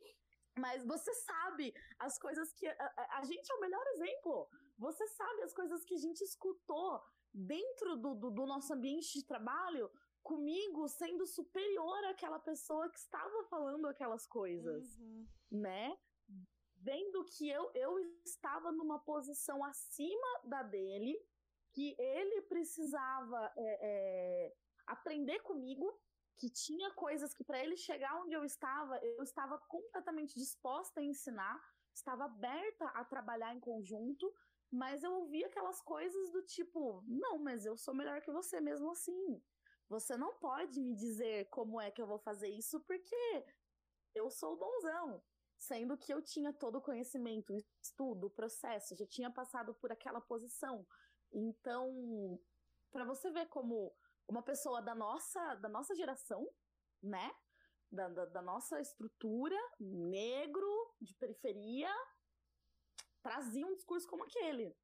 Mas 0.57 0.85
você 0.87 1.13
sabe 1.15 1.75
as 1.99 2.19
coisas 2.19 2.53
que. 2.55 2.67
A, 2.67 2.75
a- 2.97 3.19
a 3.19 3.25
gente 3.25 3.51
é 3.51 3.55
o 3.57 3.61
melhor 3.61 3.85
exemplo. 3.89 4.49
Você 4.79 5.07
sabe 5.09 5.43
as 5.43 5.53
coisas 5.53 5.85
que 5.85 5.95
a 5.95 5.99
gente 5.99 6.21
escutou 6.23 7.03
dentro 7.33 7.97
do, 7.97 8.15
do, 8.15 8.31
do 8.31 8.47
nosso 8.47 8.73
ambiente 8.73 9.19
de 9.19 9.27
trabalho 9.27 9.91
comigo 10.23 10.89
sendo 10.89 11.27
superior 11.27 12.05
àquela 12.05 12.39
pessoa 12.39 12.89
que 12.91 12.99
estava 12.99 13.45
falando 13.51 13.87
aquelas 13.89 14.27
coisas 14.27 14.97
Uhum. 14.99 15.27
né? 15.51 15.99
Vendo 16.85 17.25
que 17.25 17.49
eu, 17.49 17.71
eu 17.75 17.99
estava 18.27 18.71
numa 18.71 18.99
posição 18.99 19.65
acima 19.65 20.41
da 20.45 20.63
dele, 20.63 21.19
que 21.73 21.97
ele 21.99 22.43
precisava 22.43 23.51
é, 23.57 23.79
é, 23.81 24.57
aprender 24.87 25.41
comigo, 25.41 25.99
que 26.37 26.51
tinha 26.51 26.91
coisas 26.91 27.33
que 27.33 27.43
para 27.43 27.59
ele 27.65 27.75
chegar 27.75 28.21
onde 28.21 28.35
eu 28.35 28.45
estava, 28.45 28.99
eu 28.99 29.23
estava 29.23 29.57
completamente 29.61 30.35
disposta 30.35 31.01
a 31.01 31.03
ensinar, 31.03 31.59
estava 31.95 32.27
aberta 32.27 32.85
a 32.89 33.03
trabalhar 33.03 33.55
em 33.55 33.61
conjunto, 33.61 34.31
mas 34.71 35.03
eu 35.03 35.13
ouvia 35.15 35.47
aquelas 35.47 35.81
coisas 35.81 36.33
do 36.33 36.43
tipo: 36.43 37.03
não, 37.07 37.39
mas 37.39 37.65
eu 37.65 37.79
sou 37.79 37.95
melhor 37.95 38.21
que 38.21 38.31
você 38.31 38.61
mesmo 38.61 38.91
assim. 38.91 39.43
Você 39.89 40.19
não 40.19 40.35
pode 40.35 40.79
me 40.83 40.95
dizer 40.95 41.49
como 41.49 41.81
é 41.81 41.91
que 41.91 42.03
eu 42.03 42.07
vou 42.07 42.19
fazer 42.19 42.49
isso, 42.49 42.79
porque 42.81 43.47
eu 44.15 44.29
sou 44.31 44.59
bonzão 44.59 45.23
sendo 45.57 45.97
que 45.97 46.13
eu 46.13 46.23
tinha 46.23 46.53
todo 46.53 46.77
o 46.77 46.83
conhecimento, 46.83 47.53
o 47.53 47.63
estudo, 47.83 48.27
o 48.27 48.31
processo, 48.31 48.97
já 48.97 49.07
tinha 49.07 49.31
passado 49.31 49.75
por 49.75 49.91
aquela 49.93 50.21
posição. 50.21 50.87
Então, 51.33 52.39
para 52.91 53.05
você 53.05 53.31
ver 53.31 53.47
como 53.47 53.95
uma 54.29 54.43
pessoa 54.43 54.81
da 54.81 54.95
nossa, 54.95 55.55
da 55.57 55.69
nossa 55.69 55.95
geração, 55.95 56.49
né? 57.03 57.33
Da, 57.91 58.09
da, 58.09 58.25
da 58.27 58.43
nossa 58.43 58.81
estrutura, 58.81 59.57
negro, 59.79 60.95
de 61.01 61.15
periferia, 61.15 61.93
trazia 63.23 63.67
um 63.67 63.75
discurso 63.75 64.09
como 64.09 64.25
aquele. 64.25 64.77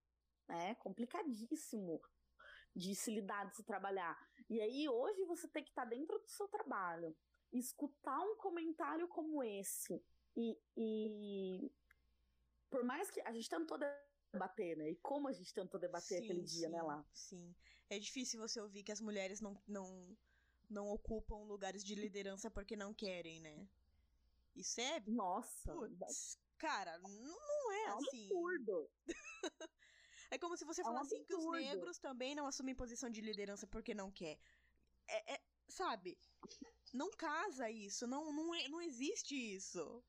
É 0.48 0.74
complicadíssimo 0.76 2.00
de 2.74 2.94
se 2.94 3.11
lidar, 3.11 3.48
de 3.48 3.56
se 3.56 3.64
trabalhar. 3.64 4.18
E 4.48 4.61
aí, 4.61 4.88
hoje, 4.88 5.24
você 5.24 5.48
tem 5.48 5.62
que 5.62 5.70
estar 5.70 5.85
dentro 5.85 6.18
do 6.18 6.28
seu 6.28 6.48
trabalho, 6.48 7.16
escutar 7.52 8.20
um 8.20 8.37
comentário 8.37 9.09
como 9.09 9.42
esse, 9.42 10.02
e, 10.36 10.58
e 10.76 11.70
por 12.70 12.84
mais 12.84 13.10
que 13.10 13.20
a 13.22 13.32
gente 13.32 13.48
tentou 13.48 13.78
debater, 14.32 14.76
né? 14.76 14.90
E 14.90 14.96
como 14.96 15.28
a 15.28 15.32
gente 15.32 15.52
tentou 15.52 15.80
debater 15.80 16.18
Sim, 16.18 16.24
aquele 16.24 16.42
dia, 16.42 16.68
sim, 16.68 16.70
né, 16.70 16.82
lá. 16.82 17.04
Sim. 17.12 17.54
É 17.88 17.98
difícil 17.98 18.40
você 18.40 18.60
ouvir 18.60 18.82
que 18.84 18.92
as 18.92 19.00
mulheres 19.00 19.40
não, 19.40 19.60
não, 19.66 20.16
não 20.68 20.88
ocupam 20.88 21.44
lugares 21.44 21.82
de 21.84 21.94
liderança 21.94 22.50
porque 22.50 22.76
não 22.76 22.94
querem, 22.94 23.40
né? 23.40 23.68
Isso 24.54 24.80
é. 24.80 25.00
Nossa, 25.06 25.72
Putz, 25.74 26.38
cara, 26.58 26.98
não, 26.98 27.72
é 27.72 27.86
é 27.86 27.90
assim. 27.90 28.28
absurdo. 28.28 28.90
É 30.30 30.38
como 30.38 30.56
se 30.56 30.64
você 30.64 30.82
É 30.82 30.84
falasse 30.84 31.14
assim 31.14 31.24
que 31.24 31.34
os 31.34 31.44
negros 31.50 31.98
também 31.98 32.34
não 32.36 32.46
assumem 32.46 32.74
posição 32.74 33.10
de 33.10 33.20
liderança 33.20 33.66
porque 33.66 33.94
não 33.94 34.10
quer. 34.12 34.38
É, 35.08 35.34
é- 35.34 35.40
sabe? 35.68 36.18
Não 36.92 37.10
casa 37.10 37.68
isso, 37.70 38.06
não, 38.06 38.32
não, 38.32 38.54
é- 38.54 38.68
não 38.68 38.80
existe 38.80 39.34
isso. 39.34 40.04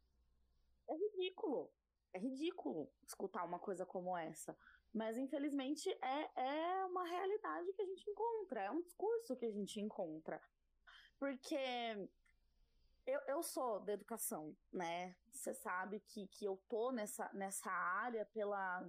É 0.91 0.95
ridículo. 0.95 1.71
É 2.13 2.19
ridículo 2.19 2.91
escutar 3.08 3.45
uma 3.45 3.60
coisa 3.60 3.86
como 3.86 4.17
essa. 4.17 4.58
Mas, 4.93 5.17
infelizmente, 5.17 5.89
é, 6.01 6.30
é 6.36 6.86
uma 6.86 7.06
realidade 7.06 7.71
que 7.71 7.82
a 7.82 7.86
gente 7.86 8.10
encontra. 8.10 8.63
É 8.63 8.71
um 8.71 8.82
discurso 8.82 9.38
que 9.38 9.45
a 9.45 9.51
gente 9.51 9.80
encontra. 9.80 10.41
Porque 11.17 11.56
eu, 13.06 13.19
eu 13.27 13.41
sou 13.41 13.80
da 13.80 13.93
educação, 13.93 14.56
né? 14.71 15.15
Você 15.32 15.54
sabe 15.54 16.01
que, 16.01 16.27
que 16.27 16.45
eu 16.45 16.62
tô 16.67 16.91
nessa, 16.91 17.32
nessa 17.34 17.71
área 17.71 18.25
pela, 18.34 18.86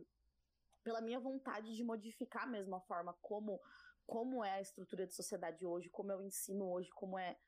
pela 0.82 1.00
minha 1.00 1.20
vontade 1.20 1.74
de 1.76 1.84
modificar 1.84 2.50
mesmo 2.50 2.74
a 2.74 2.80
forma 2.80 3.16
como, 3.20 3.60
como 4.06 4.44
é 4.44 4.54
a 4.54 4.60
estrutura 4.60 5.06
de 5.06 5.14
sociedade 5.14 5.64
hoje, 5.64 5.88
como 5.88 6.12
o 6.12 6.22
ensino 6.22 6.68
hoje, 6.68 6.90
como 6.90 7.16
é. 7.16 7.38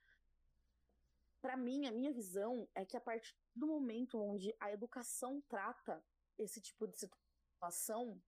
Para 1.44 1.59
mim, 1.59 1.87
a 1.87 1.92
minha 1.92 2.11
visão 2.11 2.66
é 2.74 2.87
que 2.87 2.96
a 2.96 3.00
partir 3.02 3.37
do 3.54 3.66
momento 3.66 4.18
onde 4.18 4.57
a 4.59 4.72
educação 4.72 5.42
trata 5.46 6.02
esse 6.38 6.59
tipo 6.59 6.88
de 6.88 6.96
situação, 6.96 8.18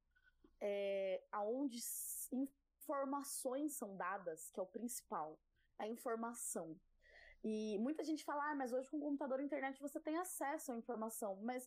é, 0.61 1.25
aonde 1.33 1.79
informações 2.31 3.73
são 3.73 3.97
dadas, 3.97 4.51
que 4.51 4.61
é 4.61 4.63
o 4.63 4.67
principal, 4.67 5.41
a 5.79 5.89
informação. 5.89 6.79
E 7.43 7.79
muita 7.79 8.05
gente 8.05 8.23
fala, 8.23 8.51
ah, 8.51 8.55
mas 8.55 8.75
hoje 8.75 8.91
com 8.91 9.01
computador 9.01 9.41
e 9.41 9.45
internet 9.45 9.81
você 9.81 9.99
tem 9.99 10.19
acesso 10.19 10.73
à 10.73 10.77
informação. 10.77 11.37
Mas, 11.37 11.67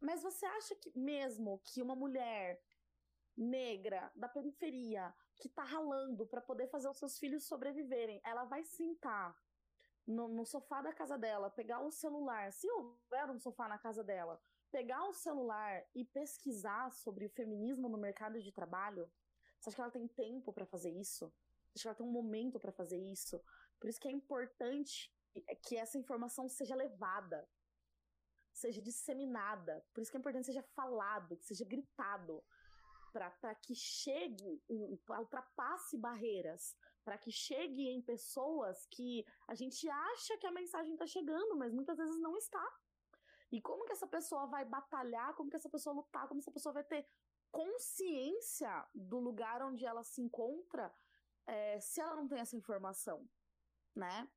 mas 0.00 0.20
você 0.20 0.46
acha 0.46 0.74
que 0.74 0.90
mesmo 0.98 1.60
que 1.60 1.80
uma 1.80 1.94
mulher 1.94 2.60
negra 3.36 4.10
da 4.16 4.28
periferia 4.28 5.14
que 5.36 5.48
tá 5.48 5.62
ralando 5.62 6.26
para 6.26 6.40
poder 6.40 6.66
fazer 6.66 6.88
os 6.88 6.98
seus 6.98 7.20
filhos 7.20 7.46
sobreviverem, 7.46 8.20
ela 8.24 8.42
vai 8.46 8.64
sentar 8.64 9.45
no, 10.06 10.28
no 10.28 10.46
sofá 10.46 10.82
da 10.82 10.92
casa 10.92 11.18
dela, 11.18 11.50
pegar 11.50 11.80
o 11.80 11.90
celular, 11.90 12.52
se 12.52 12.70
houver 12.70 13.30
um 13.30 13.38
sofá 13.38 13.68
na 13.68 13.78
casa 13.78 14.04
dela, 14.04 14.40
pegar 14.70 15.04
o 15.08 15.12
celular 15.12 15.84
e 15.94 16.04
pesquisar 16.04 16.90
sobre 16.92 17.26
o 17.26 17.30
feminismo 17.30 17.88
no 17.88 17.98
mercado 17.98 18.40
de 18.40 18.52
trabalho? 18.52 19.10
Você 19.58 19.70
acha 19.70 19.76
que 19.76 19.80
ela 19.80 19.90
tem 19.90 20.06
tempo 20.08 20.52
para 20.52 20.66
fazer 20.66 20.90
isso? 20.90 21.32
Você 21.74 21.78
acha 21.78 21.82
que 21.82 21.88
ela 21.88 21.94
tem 21.96 22.06
um 22.06 22.12
momento 22.12 22.60
para 22.60 22.72
fazer 22.72 22.98
isso? 22.98 23.42
Por 23.80 23.88
isso 23.88 24.00
que 24.00 24.08
é 24.08 24.12
importante 24.12 25.12
que 25.62 25.76
essa 25.76 25.98
informação 25.98 26.48
seja 26.48 26.74
levada, 26.74 27.48
seja 28.52 28.80
disseminada. 28.80 29.84
Por 29.92 30.00
isso 30.00 30.10
que 30.10 30.16
é 30.16 30.20
importante 30.20 30.46
que 30.46 30.52
seja 30.52 30.62
falado, 30.74 31.36
que 31.36 31.44
seja 31.44 31.64
gritado, 31.64 32.42
para 33.12 33.54
que 33.54 33.74
chegue, 33.74 34.62
ultrapasse 35.08 35.98
barreiras, 35.98 36.76
para 37.06 37.16
que 37.16 37.30
chegue 37.30 37.88
em 37.88 38.02
pessoas 38.02 38.84
que 38.90 39.24
a 39.46 39.54
gente 39.54 39.88
acha 39.88 40.36
que 40.38 40.46
a 40.46 40.50
mensagem 40.50 40.94
está 40.94 41.06
chegando, 41.06 41.56
mas 41.56 41.72
muitas 41.72 41.96
vezes 41.96 42.18
não 42.18 42.36
está. 42.36 42.66
E 43.52 43.62
como 43.62 43.84
que 43.84 43.92
essa 43.92 44.08
pessoa 44.08 44.46
vai 44.46 44.64
batalhar, 44.64 45.32
como 45.36 45.48
que 45.48 45.54
essa 45.54 45.70
pessoa 45.70 45.94
lutar, 45.94 46.26
como 46.26 46.40
essa 46.40 46.50
pessoa 46.50 46.72
vai 46.72 46.82
ter 46.82 47.08
consciência 47.52 48.84
do 48.92 49.20
lugar 49.20 49.62
onde 49.62 49.86
ela 49.86 50.02
se 50.02 50.20
encontra 50.20 50.92
é, 51.46 51.78
se 51.78 52.00
ela 52.00 52.16
não 52.16 52.26
tem 52.26 52.40
essa 52.40 52.56
informação, 52.56 53.24
né? 53.94 54.28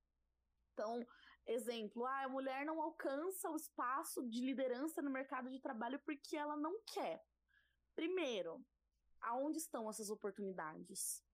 Então, 0.71 1.03
exemplo, 1.47 2.05
ah, 2.05 2.25
a 2.25 2.29
mulher 2.29 2.67
não 2.67 2.79
alcança 2.79 3.49
o 3.49 3.55
espaço 3.55 4.29
de 4.29 4.41
liderança 4.41 5.01
no 5.01 5.09
mercado 5.09 5.49
de 5.49 5.59
trabalho 5.59 5.99
porque 6.05 6.37
ela 6.37 6.55
não 6.55 6.79
quer. 6.85 7.25
Primeiro, 7.95 8.63
aonde 9.19 9.57
estão 9.57 9.89
essas 9.89 10.11
oportunidades? 10.11 11.27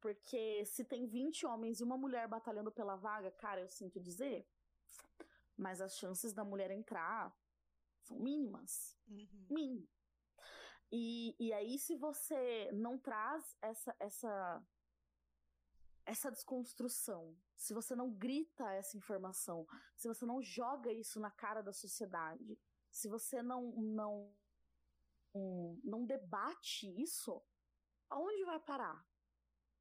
Porque 0.00 0.64
se 0.64 0.84
tem 0.84 1.06
20 1.06 1.46
homens 1.46 1.80
e 1.80 1.84
uma 1.84 1.96
mulher 1.96 2.26
batalhando 2.26 2.72
pela 2.72 2.96
vaga, 2.96 3.30
cara, 3.30 3.60
eu 3.60 3.68
sinto 3.68 4.00
dizer, 4.00 4.48
mas 5.56 5.80
as 5.80 5.96
chances 5.96 6.32
da 6.32 6.42
mulher 6.42 6.70
entrar 6.70 7.36
são 8.02 8.18
mínimas. 8.18 8.96
Uhum. 9.08 9.46
Mínimo. 9.50 9.88
E, 10.92 11.36
e 11.38 11.52
aí, 11.52 11.78
se 11.78 11.94
você 11.96 12.70
não 12.72 12.98
traz 12.98 13.56
essa, 13.62 13.94
essa, 14.00 14.66
essa 16.04 16.30
desconstrução, 16.30 17.36
se 17.54 17.72
você 17.72 17.94
não 17.94 18.10
grita 18.10 18.72
essa 18.72 18.96
informação, 18.96 19.66
se 19.94 20.08
você 20.08 20.26
não 20.26 20.42
joga 20.42 20.90
isso 20.92 21.20
na 21.20 21.30
cara 21.30 21.62
da 21.62 21.72
sociedade, 21.72 22.58
se 22.90 23.08
você 23.08 23.40
não, 23.40 23.70
não, 23.72 24.34
não 25.84 26.04
debate 26.04 26.88
isso, 27.00 27.40
aonde 28.08 28.44
vai 28.44 28.58
parar? 28.58 29.06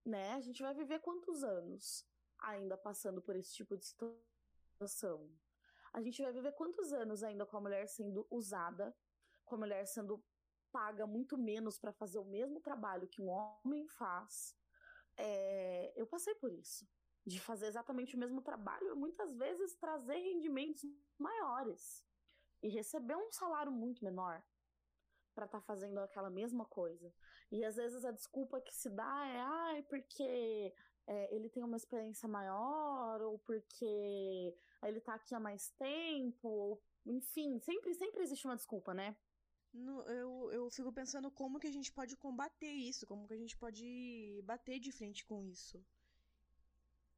Né? 0.05 0.33
A 0.33 0.41
gente 0.41 0.61
vai 0.61 0.73
viver 0.73 0.99
quantos 0.99 1.43
anos 1.43 2.05
ainda 2.39 2.77
passando 2.77 3.21
por 3.21 3.35
esse 3.35 3.53
tipo 3.53 3.77
de 3.77 3.85
situação? 3.85 5.29
A 5.93 6.01
gente 6.01 6.21
vai 6.21 6.31
viver 6.31 6.51
quantos 6.53 6.93
anos 6.93 7.23
ainda 7.23 7.45
com 7.45 7.57
a 7.57 7.61
mulher 7.61 7.87
sendo 7.87 8.27
usada, 8.29 8.95
com 9.45 9.55
a 9.55 9.57
mulher 9.59 9.85
sendo 9.85 10.23
paga 10.71 11.07
muito 11.07 11.37
menos 11.37 11.79
para 11.79 11.91
fazer 11.91 12.19
o 12.19 12.25
mesmo 12.25 12.61
trabalho 12.61 13.07
que 13.07 13.21
um 13.21 13.29
homem 13.29 13.87
faz? 13.87 14.55
É, 15.17 15.91
eu 15.95 16.05
passei 16.07 16.35
por 16.35 16.51
isso. 16.51 16.87
De 17.25 17.39
fazer 17.39 17.67
exatamente 17.67 18.15
o 18.15 18.19
mesmo 18.19 18.41
trabalho 18.41 18.95
muitas 18.95 19.35
vezes 19.35 19.75
trazer 19.75 20.17
rendimentos 20.17 20.83
maiores 21.17 22.05
e 22.61 22.69
receber 22.69 23.15
um 23.15 23.31
salário 23.31 23.71
muito 23.71 24.03
menor 24.03 24.43
para 25.35 25.45
estar 25.45 25.59
tá 25.59 25.65
fazendo 25.65 25.99
aquela 25.99 26.29
mesma 26.29 26.65
coisa. 26.65 27.13
E 27.51 27.65
às 27.65 27.75
vezes 27.75 28.05
a 28.05 28.11
desculpa 28.11 28.61
que 28.61 28.73
se 28.73 28.89
dá 28.89 29.27
é, 29.27 29.39
ai, 29.39 29.83
porque 29.83 30.73
é, 31.07 31.35
ele 31.35 31.49
tem 31.49 31.63
uma 31.63 31.77
experiência 31.77 32.29
maior, 32.29 33.21
ou 33.21 33.39
porque 33.39 34.55
ele 34.83 35.01
tá 35.01 35.15
aqui 35.15 35.33
há 35.33 35.39
mais 35.39 35.71
tempo, 35.71 36.47
ou, 36.47 36.83
enfim, 37.05 37.59
sempre, 37.59 37.93
sempre 37.95 38.21
existe 38.21 38.45
uma 38.45 38.55
desculpa, 38.55 38.93
né? 38.93 39.17
No, 39.73 40.01
eu, 40.03 40.51
eu 40.51 40.69
fico 40.69 40.91
pensando 40.91 41.29
como 41.31 41.59
que 41.59 41.67
a 41.67 41.71
gente 41.71 41.91
pode 41.91 42.15
combater 42.15 42.71
isso, 42.71 43.07
como 43.07 43.27
que 43.27 43.33
a 43.33 43.37
gente 43.37 43.57
pode 43.57 44.41
bater 44.43 44.79
de 44.79 44.91
frente 44.91 45.25
com 45.25 45.43
isso. 45.43 45.83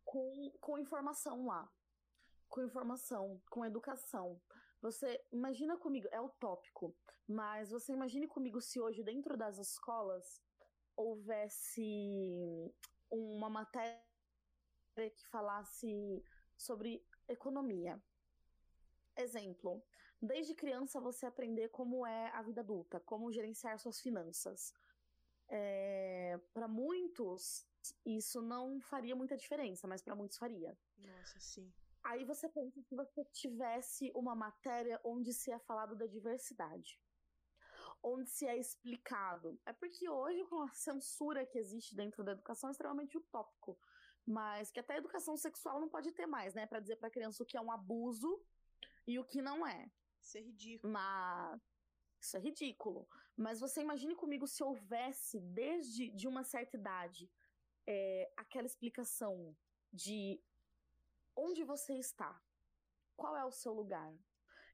Com, 0.05 0.51
com 0.59 0.77
informação 0.77 1.45
lá. 1.45 1.69
Com 2.49 2.63
informação, 2.63 3.41
com 3.49 3.65
educação. 3.65 4.41
Você 4.82 5.23
imagina 5.32 5.77
comigo, 5.77 6.07
é 6.11 6.19
utópico, 6.19 6.95
mas 7.27 7.69
você 7.69 7.93
imagine 7.93 8.27
comigo 8.27 8.59
se 8.59 8.79
hoje 8.79 9.03
dentro 9.03 9.38
das 9.38 9.59
escolas 9.59 10.41
houvesse 10.95 12.73
uma 13.09 13.49
matéria 13.49 14.01
que 14.95 15.27
falasse 15.27 16.25
sobre 16.57 17.05
economia. 17.27 18.01
Exemplo, 19.15 19.84
desde 20.19 20.55
criança 20.55 20.99
você 20.99 21.27
aprender 21.27 21.69
como 21.69 22.05
é 22.05 22.32
a 22.32 22.41
vida 22.41 22.61
adulta, 22.61 22.99
como 23.01 23.32
gerenciar 23.32 23.77
suas 23.77 23.99
finanças. 24.01 24.73
É, 25.47 26.39
para 26.53 26.67
muitos, 26.67 27.67
isso 28.03 28.41
não 28.41 28.79
faria 28.82 29.15
muita 29.15 29.38
diferença, 29.38 29.88
mas 29.88 30.01
para 30.01 30.15
muitos 30.15 30.38
faria. 30.38 30.75
Nossa, 30.97 31.39
sim. 31.39 31.71
Aí 32.04 32.26
você 32.26 32.49
pensa 32.49 32.82
se 32.82 32.95
você 32.95 33.24
tivesse 33.26 34.12
uma 34.16 34.36
matéria 34.36 34.99
onde 35.04 35.34
se 35.34 35.52
é 35.52 35.60
falado 35.60 35.95
da 35.95 36.08
diversidade. 36.08 36.99
Onde 38.02 38.30
se 38.30 38.47
é 38.47 38.58
explicado. 38.58 39.60
É 39.66 39.72
porque 39.72 40.10
hoje, 40.10 40.43
com 40.45 40.64
a 40.64 40.74
censura 40.74 41.45
que 41.45 41.60
existe 41.60 41.95
dentro 41.95 42.24
da 42.24 42.32
educação, 42.32 42.70
é 42.70 42.72
extremamente 42.72 43.18
utópico. 43.18 43.80
Mas 44.26 44.72
que 44.72 44.80
até 44.80 44.95
a 44.95 44.97
educação 44.97 45.38
sexual 45.38 45.80
não 45.80 45.89
pode 45.89 46.12
ter 46.12 46.26
mais, 46.26 46.54
né? 46.54 46.66
Para 46.66 46.80
dizer 46.80 46.95
pra 46.95 47.10
criança 47.10 47.43
o 47.43 47.45
que 47.45 47.58
é 47.58 47.62
um 47.62 47.72
abuso 47.72 48.43
e 49.08 49.20
o 49.20 49.24
que 49.24 49.41
não 49.41 49.66
é. 49.66 49.91
Isso 50.20 50.38
é 50.38 50.41
ridículo. 50.41 50.93
Mas. 50.93 51.62
Isso 52.20 52.38
é 52.38 52.39
ridículo. 52.39 53.08
Mas 53.36 53.60
você 53.60 53.82
imagine 53.82 54.16
comigo 54.16 54.47
se 54.47 54.64
houvesse, 54.64 55.39
desde 55.39 56.10
de 56.12 56.28
uma 56.28 56.43
certa 56.43 56.78
idade, 56.78 57.32
é, 57.88 58.32
aquela 58.38 58.68
explicação 58.68 59.56
de 59.91 60.39
onde 61.45 61.63
você 61.63 61.93
está, 61.97 62.31
qual 63.15 63.35
é 63.35 63.45
o 63.45 63.51
seu 63.51 63.73
lugar. 63.73 64.11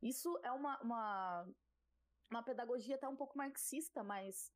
Isso 0.01 0.30
é 0.43 0.51
uma, 0.51 0.80
uma, 0.82 1.49
uma 2.30 2.43
pedagogia 2.43 2.95
até 2.95 3.07
um 3.07 3.15
pouco 3.15 3.38
marxista, 3.38 4.03
mas 4.03 4.51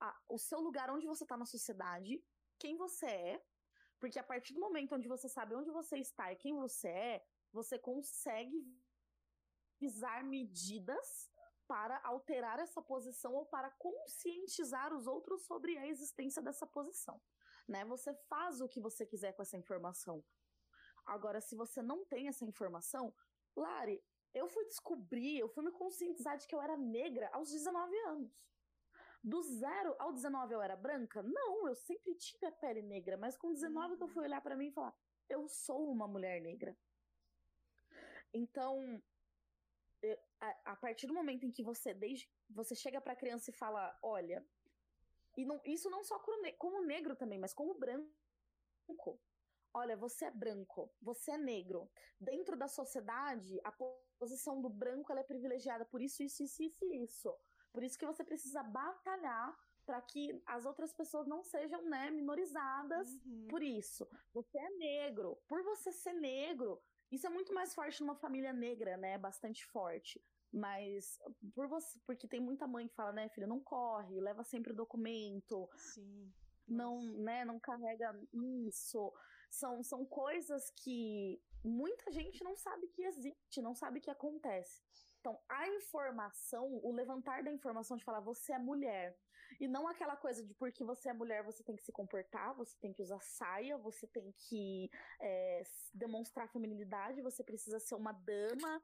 ah, 0.00 0.18
o 0.28 0.38
seu 0.38 0.60
lugar 0.60 0.90
onde 0.90 1.06
você 1.06 1.24
está 1.24 1.36
na 1.36 1.46
sociedade, 1.46 2.24
quem 2.58 2.76
você 2.76 3.06
é, 3.06 3.44
porque 4.00 4.18
a 4.18 4.24
partir 4.24 4.54
do 4.54 4.60
momento 4.60 4.94
onde 4.94 5.08
você 5.08 5.28
sabe 5.28 5.54
onde 5.54 5.70
você 5.70 5.98
está 5.98 6.32
e 6.32 6.36
quem 6.36 6.54
você 6.54 6.88
é, 6.88 7.26
você 7.52 7.78
consegue 7.78 8.58
visar 9.80 10.24
medidas 10.24 11.30
para 11.66 12.00
alterar 12.04 12.58
essa 12.58 12.80
posição 12.80 13.34
ou 13.34 13.44
para 13.46 13.70
conscientizar 13.72 14.92
os 14.94 15.06
outros 15.06 15.44
sobre 15.44 15.76
a 15.76 15.86
existência 15.86 16.42
dessa 16.42 16.66
posição. 16.66 17.20
Né? 17.68 17.84
Você 17.84 18.14
faz 18.28 18.60
o 18.60 18.68
que 18.68 18.80
você 18.80 19.04
quiser 19.04 19.34
com 19.34 19.42
essa 19.42 19.56
informação. 19.56 20.24
Agora, 21.08 21.40
se 21.40 21.56
você 21.56 21.82
não 21.82 22.04
tem 22.04 22.28
essa 22.28 22.44
informação, 22.44 23.14
Lari, 23.56 24.02
eu 24.34 24.46
fui 24.46 24.64
descobrir, 24.66 25.38
eu 25.38 25.48
fui 25.48 25.64
me 25.64 25.72
conscientizar 25.72 26.36
de 26.36 26.46
que 26.46 26.54
eu 26.54 26.60
era 26.60 26.76
negra 26.76 27.30
aos 27.32 27.50
19 27.50 27.96
anos. 28.00 28.30
Do 29.24 29.42
zero 29.42 29.96
ao 29.98 30.12
19 30.12 30.54
eu 30.54 30.60
era 30.60 30.76
branca? 30.76 31.22
Não, 31.22 31.66
eu 31.66 31.74
sempre 31.74 32.14
tive 32.14 32.46
a 32.46 32.52
pele 32.52 32.82
negra, 32.82 33.16
mas 33.16 33.36
com 33.38 33.52
19 33.52 33.96
que 33.96 34.02
eu 34.02 34.08
fui 34.08 34.22
olhar 34.22 34.40
para 34.42 34.54
mim 34.54 34.68
e 34.68 34.72
falar, 34.72 34.94
eu 35.28 35.48
sou 35.48 35.90
uma 35.90 36.06
mulher 36.06 36.40
negra. 36.42 36.76
Então, 38.32 39.02
a, 40.40 40.72
a 40.72 40.76
partir 40.76 41.06
do 41.06 41.14
momento 41.14 41.46
em 41.46 41.50
que 41.50 41.62
você 41.62 41.94
desde 41.94 42.30
você 42.50 42.74
chega 42.74 43.00
para 43.00 43.14
a 43.14 43.16
criança 43.16 43.50
e 43.50 43.54
fala, 43.54 43.98
olha, 44.02 44.46
e 45.38 45.44
não, 45.46 45.60
isso 45.64 45.88
não 45.88 46.04
só 46.04 46.18
como 46.18 46.84
negro 46.84 47.16
também, 47.16 47.38
mas 47.38 47.54
como 47.54 47.74
branco. 47.74 49.18
Olha, 49.72 49.96
você 49.96 50.26
é 50.26 50.30
branco, 50.30 50.90
você 51.00 51.32
é 51.32 51.38
negro. 51.38 51.90
Dentro 52.20 52.56
da 52.56 52.68
sociedade, 52.68 53.60
a 53.64 53.72
posição 54.18 54.60
do 54.60 54.68
branco 54.68 55.12
ela 55.12 55.20
é 55.20 55.24
privilegiada 55.24 55.84
por 55.84 56.00
isso, 56.00 56.22
isso, 56.22 56.42
isso, 56.42 56.62
isso, 56.62 56.84
isso. 56.92 57.34
Por 57.72 57.82
isso 57.82 57.98
que 57.98 58.06
você 58.06 58.24
precisa 58.24 58.62
batalhar 58.62 59.56
para 59.86 60.02
que 60.02 60.42
as 60.44 60.66
outras 60.66 60.92
pessoas 60.92 61.26
não 61.26 61.42
sejam 61.42 61.82
né, 61.88 62.10
minorizadas 62.10 63.08
uhum. 63.24 63.46
por 63.48 63.62
isso. 63.62 64.06
Você 64.34 64.58
é 64.58 64.70
negro. 64.70 65.38
Por 65.48 65.62
você 65.62 65.90
ser 65.92 66.12
negro, 66.12 66.82
isso 67.10 67.26
é 67.26 67.30
muito 67.30 67.54
mais 67.54 67.74
forte 67.74 68.00
numa 68.02 68.14
família 68.14 68.52
negra, 68.52 68.96
né? 68.98 69.16
Bastante 69.16 69.64
forte. 69.64 70.22
Mas 70.52 71.18
por 71.54 71.68
você, 71.68 71.98
porque 72.06 72.28
tem 72.28 72.40
muita 72.40 72.66
mãe 72.66 72.86
que 72.86 72.94
fala, 72.94 73.12
né, 73.12 73.28
filha, 73.30 73.46
não 73.46 73.60
corre, 73.60 74.20
leva 74.20 74.44
sempre 74.44 74.72
o 74.72 74.76
documento. 74.76 75.68
Sim. 75.76 76.32
Não, 76.66 77.00
né, 77.00 77.44
não 77.44 77.58
carrega 77.58 78.18
isso. 78.66 79.12
São, 79.50 79.82
são 79.82 80.04
coisas 80.04 80.70
que 80.70 81.42
muita 81.64 82.10
gente 82.10 82.42
não 82.44 82.54
sabe 82.56 82.88
que 82.88 83.02
existe, 83.02 83.62
não 83.62 83.74
sabe 83.74 84.00
que 84.00 84.10
acontece. 84.10 84.82
Então, 85.20 85.38
a 85.48 85.68
informação, 85.68 86.80
o 86.82 86.92
levantar 86.92 87.42
da 87.42 87.50
informação 87.50 87.96
de 87.96 88.04
falar 88.04 88.20
você 88.20 88.52
é 88.52 88.58
mulher, 88.58 89.18
e 89.60 89.66
não 89.66 89.88
aquela 89.88 90.16
coisa 90.16 90.44
de 90.44 90.54
porque 90.54 90.84
você 90.84 91.08
é 91.08 91.12
mulher 91.12 91.42
você 91.42 91.62
tem 91.64 91.74
que 91.74 91.82
se 91.82 91.92
comportar, 91.92 92.54
você 92.54 92.76
tem 92.78 92.92
que 92.92 93.02
usar 93.02 93.20
saia, 93.20 93.76
você 93.78 94.06
tem 94.06 94.32
que 94.32 94.90
é, 95.20 95.62
demonstrar 95.94 96.48
feminilidade, 96.48 97.22
você 97.22 97.42
precisa 97.42 97.80
ser 97.80 97.94
uma 97.94 98.12
dama. 98.12 98.82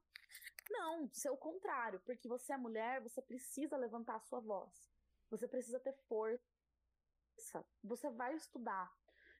Não, 0.71 1.09
ser 1.13 1.31
o 1.31 1.37
contrário, 1.37 2.01
porque 2.01 2.27
você 2.27 2.53
é 2.53 2.57
mulher, 2.57 3.01
você 3.03 3.21
precisa 3.21 3.77
levantar 3.77 4.17
a 4.17 4.21
sua 4.21 4.41
voz. 4.41 4.91
Você 5.31 5.47
precisa 5.47 5.79
ter 5.79 5.93
força. 6.09 6.43
Você 7.83 8.11
vai 8.11 8.35
estudar 8.35 8.91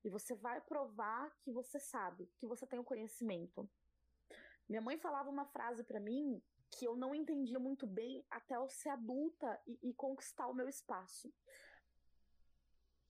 e 0.05 0.11
você 0.11 0.35
vai 0.35 0.61
provar 0.61 1.35
que 1.41 1.51
você 1.51 1.81
sabe, 1.81 2.31
que 2.37 2.47
você 2.47 2.67
tem 2.67 2.79
o 2.79 2.85
conhecimento. 2.85 3.69
Minha 4.69 4.83
mãe 4.83 4.99
falava 4.99 5.31
uma 5.31 5.47
frase 5.47 5.83
para 5.83 5.99
mim 5.99 6.43
que 6.71 6.85
eu 6.85 6.97
não 6.97 7.15
entendia 7.15 7.59
muito 7.59 7.87
bem 7.87 8.25
até 8.31 8.57
eu 8.57 8.69
ser 8.69 8.91
adulta 8.91 9.61
e, 9.67 9.91
e 9.91 9.95
conquistar 9.95 10.47
o 10.49 10.55
meu 10.55 10.69
espaço. 10.69 11.33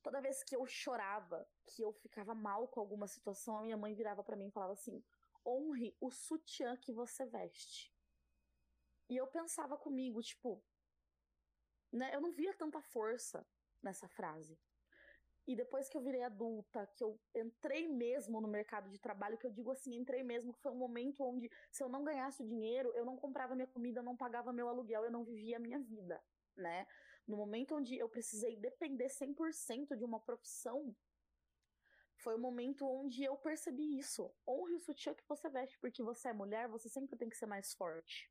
Toda 0.03 0.20
vez 0.20 0.42
que 0.45 0.55
eu 0.55 0.66
chorava, 0.66 1.49
que 1.66 1.82
eu 1.82 1.92
ficava 1.92 2.34
mal 2.34 2.68
com 2.68 2.78
alguma 2.78 3.09
situação, 3.09 3.59
a 3.59 3.62
minha 3.62 3.76
mãe 3.76 3.95
virava 3.95 4.22
para 4.22 4.36
mim 4.36 4.49
e 4.49 4.53
falava 4.53 4.74
assim: 4.74 5.03
honre 5.47 5.97
o 6.01 6.11
sutiã 6.11 6.76
que 6.76 6.92
você 6.92 7.24
veste. 7.26 7.92
E 9.09 9.16
eu 9.16 9.26
pensava 9.26 9.76
comigo, 9.76 10.22
tipo, 10.22 10.62
né, 11.92 12.14
eu 12.14 12.20
não 12.20 12.32
via 12.32 12.55
tanta 12.55 12.80
força 12.82 13.47
nessa 13.82 14.09
frase. 14.09 14.59
E 15.47 15.55
depois 15.55 15.88
que 15.88 15.97
eu 15.97 16.01
virei 16.01 16.22
adulta, 16.22 16.86
que 16.97 17.05
eu 17.05 17.20
entrei 17.34 17.86
mesmo 17.86 18.40
no 18.40 18.49
mercado 18.49 18.88
de 18.88 18.99
trabalho, 18.99 19.36
que 19.36 19.47
eu 19.47 19.51
digo 19.51 19.70
assim, 19.70 19.95
entrei 19.95 20.22
mesmo, 20.22 20.55
que 20.55 20.61
foi 20.61 20.72
um 20.72 20.78
momento 20.78 21.22
onde 21.22 21.51
se 21.70 21.82
eu 21.82 21.88
não 21.88 22.03
ganhasse 22.03 22.42
o 22.42 22.47
dinheiro, 22.47 22.90
eu 22.95 23.05
não 23.05 23.16
comprava 23.16 23.55
minha 23.55 23.66
comida, 23.66 24.01
eu 24.01 24.05
não 24.05 24.16
pagava 24.16 24.53
meu 24.53 24.68
aluguel, 24.68 25.05
eu 25.05 25.11
não 25.11 25.22
vivia 25.22 25.59
a 25.59 25.61
minha 25.61 25.78
vida, 25.78 26.22
né? 26.57 26.86
No 27.26 27.36
momento 27.36 27.74
onde 27.76 27.97
eu 27.97 28.09
precisei 28.09 28.57
depender 28.57 29.09
100% 29.09 29.97
de 29.97 30.05
uma 30.05 30.18
profissão, 30.18 30.97
foi 32.16 32.36
o 32.36 32.38
momento 32.38 32.86
onde 32.86 33.22
eu 33.22 33.36
percebi 33.36 33.99
isso. 33.99 34.34
Honre 34.49 34.74
o 34.74 34.80
sutiã 34.80 35.14
que 35.14 35.28
você 35.28 35.49
veste, 35.51 35.78
porque 35.78 36.03
você 36.03 36.28
é 36.28 36.32
mulher, 36.32 36.68
você 36.68 36.88
sempre 36.88 37.16
tem 37.18 37.28
que 37.28 37.36
ser 37.36 37.47
mais 37.47 37.74
forte. 37.74 38.30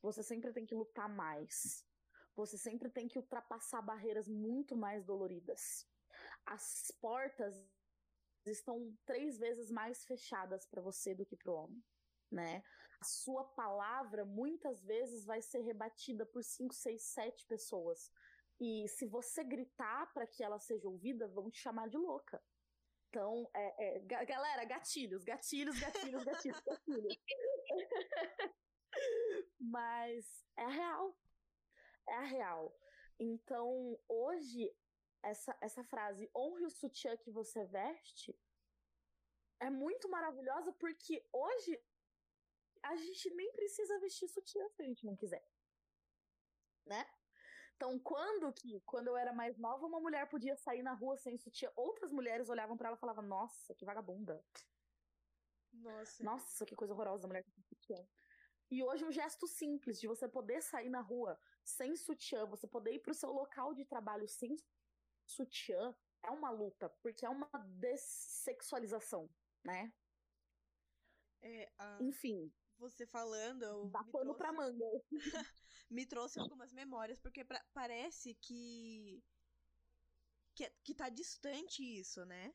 Você 0.00 0.22
sempre 0.22 0.52
tem 0.52 0.66
que 0.66 0.74
lutar 0.74 1.08
mais. 1.08 1.86
Você 2.34 2.56
sempre 2.56 2.88
tem 2.90 3.08
que 3.08 3.18
ultrapassar 3.18 3.82
barreiras 3.82 4.28
muito 4.28 4.76
mais 4.76 5.04
doloridas 5.04 5.86
as 6.46 6.90
portas 7.00 7.54
estão 8.46 8.96
três 9.06 9.38
vezes 9.38 9.70
mais 9.70 10.04
fechadas 10.04 10.66
para 10.66 10.82
você 10.82 11.14
do 11.14 11.24
que 11.24 11.36
para 11.36 11.52
o 11.52 11.54
homem. 11.54 11.84
Né? 12.30 12.62
A 13.00 13.04
sua 13.04 13.44
palavra 13.44 14.24
muitas 14.24 14.82
vezes 14.82 15.24
vai 15.24 15.42
ser 15.42 15.60
rebatida 15.60 16.26
por 16.26 16.42
cinco, 16.42 16.74
seis, 16.74 17.02
sete 17.02 17.46
pessoas. 17.46 18.10
E 18.60 18.86
se 18.88 19.06
você 19.06 19.44
gritar 19.44 20.12
para 20.12 20.26
que 20.26 20.42
ela 20.42 20.58
seja 20.58 20.88
ouvida, 20.88 21.28
vão 21.28 21.50
te 21.50 21.58
chamar 21.58 21.88
de 21.88 21.96
louca. 21.96 22.42
Então, 23.08 23.48
é, 23.54 23.96
é, 23.96 24.00
galera, 24.24 24.64
gatilhos, 24.64 25.22
gatilhos, 25.24 25.78
gatilhos, 25.78 26.24
gatilhos, 26.24 26.62
gatilhos. 26.62 27.18
Mas 29.60 30.44
é 30.56 30.66
real. 30.66 31.16
É 32.06 32.14
a 32.14 32.22
real. 32.22 32.76
Então, 33.18 33.98
hoje, 34.08 34.74
essa, 35.22 35.56
essa 35.60 35.84
frase, 35.84 36.30
honre 36.34 36.66
o 36.66 36.70
sutiã 36.70 37.16
que 37.16 37.30
você 37.30 37.64
veste, 37.66 38.36
é 39.60 39.70
muito 39.70 40.08
maravilhosa 40.08 40.72
porque 40.72 41.24
hoje 41.32 41.80
a 42.82 42.96
gente 42.96 43.30
nem 43.30 43.52
precisa 43.52 44.00
vestir 44.00 44.28
sutiã 44.28 44.68
se 44.70 44.82
a 44.82 44.84
gente 44.84 45.06
não 45.06 45.16
quiser. 45.16 45.46
Né? 46.84 47.08
Então, 47.76 47.98
quando 47.98 48.52
que, 48.52 48.80
quando 48.80 49.08
eu 49.08 49.16
era 49.16 49.32
mais 49.32 49.56
nova, 49.58 49.86
uma 49.86 50.00
mulher 50.00 50.28
podia 50.28 50.56
sair 50.56 50.82
na 50.82 50.92
rua 50.92 51.16
sem 51.16 51.36
sutiã, 51.38 51.70
outras 51.76 52.12
mulheres 52.12 52.48
olhavam 52.48 52.76
para 52.76 52.88
ela 52.88 52.96
e 52.96 53.00
falavam: 53.00 53.24
"Nossa, 53.24 53.74
que 53.74 53.84
vagabunda". 53.84 54.44
Nossa. 55.72 56.22
Nossa, 56.22 56.66
que 56.66 56.76
coisa 56.76 56.92
horrorosa 56.92 57.26
a 57.26 57.28
mulher 57.28 57.44
com 57.44 57.62
sutiã. 57.62 57.96
E 58.70 58.82
hoje 58.82 59.04
um 59.04 59.12
gesto 59.12 59.46
simples 59.46 60.00
de 60.00 60.06
você 60.06 60.28
poder 60.28 60.62
sair 60.62 60.88
na 60.88 61.00
rua 61.00 61.38
sem 61.64 61.96
sutiã, 61.96 62.46
você 62.46 62.66
poder 62.66 62.92
ir 62.92 63.00
para 63.00 63.12
o 63.12 63.14
seu 63.14 63.30
local 63.30 63.74
de 63.74 63.84
trabalho 63.84 64.28
sem 64.28 64.56
sutiã, 65.24 65.94
é 66.22 66.30
uma 66.30 66.50
luta, 66.50 66.88
porque 67.02 67.24
é 67.24 67.28
uma 67.28 67.48
dessexualização, 67.78 69.28
né? 69.64 69.92
É, 71.42 71.72
a... 71.78 71.98
Enfim. 72.00 72.52
Você 72.78 73.06
falando. 73.06 73.62
Eu 73.62 73.90
Dá 73.90 74.02
pano 74.04 74.34
trouxe... 74.34 74.38
pra 74.38 74.52
manga. 74.52 74.84
me 75.90 76.06
trouxe 76.06 76.38
algumas 76.40 76.72
memórias, 76.72 77.20
porque 77.20 77.44
pra... 77.44 77.64
parece 77.72 78.34
que... 78.34 79.22
que. 80.54 80.70
que 80.84 80.94
tá 80.94 81.08
distante 81.08 81.82
isso, 81.82 82.24
né? 82.24 82.54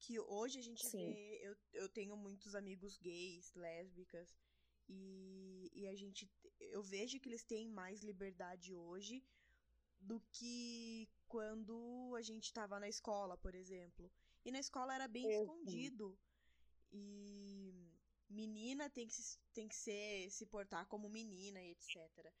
Que 0.00 0.18
hoje 0.18 0.58
a 0.58 0.62
gente 0.62 0.86
Sim. 0.86 1.12
vê. 1.12 1.40
Eu, 1.42 1.56
eu 1.72 1.88
tenho 1.88 2.16
muitos 2.16 2.54
amigos 2.54 2.96
gays, 2.98 3.52
lésbicas. 3.54 4.36
E, 4.88 5.70
e 5.72 5.86
a 5.86 5.94
gente. 5.94 6.30
Eu 6.60 6.82
vejo 6.82 7.18
que 7.18 7.28
eles 7.28 7.42
têm 7.42 7.68
mais 7.68 8.00
liberdade 8.02 8.74
hoje 8.74 9.24
do 10.00 10.20
que 10.32 11.08
quando 11.26 12.14
a 12.16 12.22
gente 12.22 12.44
estava 12.44 12.78
na 12.80 12.88
escola, 12.88 13.36
por 13.36 13.54
exemplo. 13.54 14.10
E 14.44 14.50
na 14.50 14.58
escola 14.58 14.94
era 14.94 15.08
bem 15.08 15.26
é, 15.26 15.40
escondido. 15.40 16.18
E 16.92 17.74
menina 18.28 18.88
tem 18.88 19.06
que, 19.06 19.14
se, 19.14 19.38
tem 19.52 19.68
que 19.68 19.76
ser, 19.76 20.30
se 20.30 20.46
portar 20.46 20.86
como 20.86 21.08
menina 21.08 21.60
e 21.62 21.70
etc. 21.72 22.32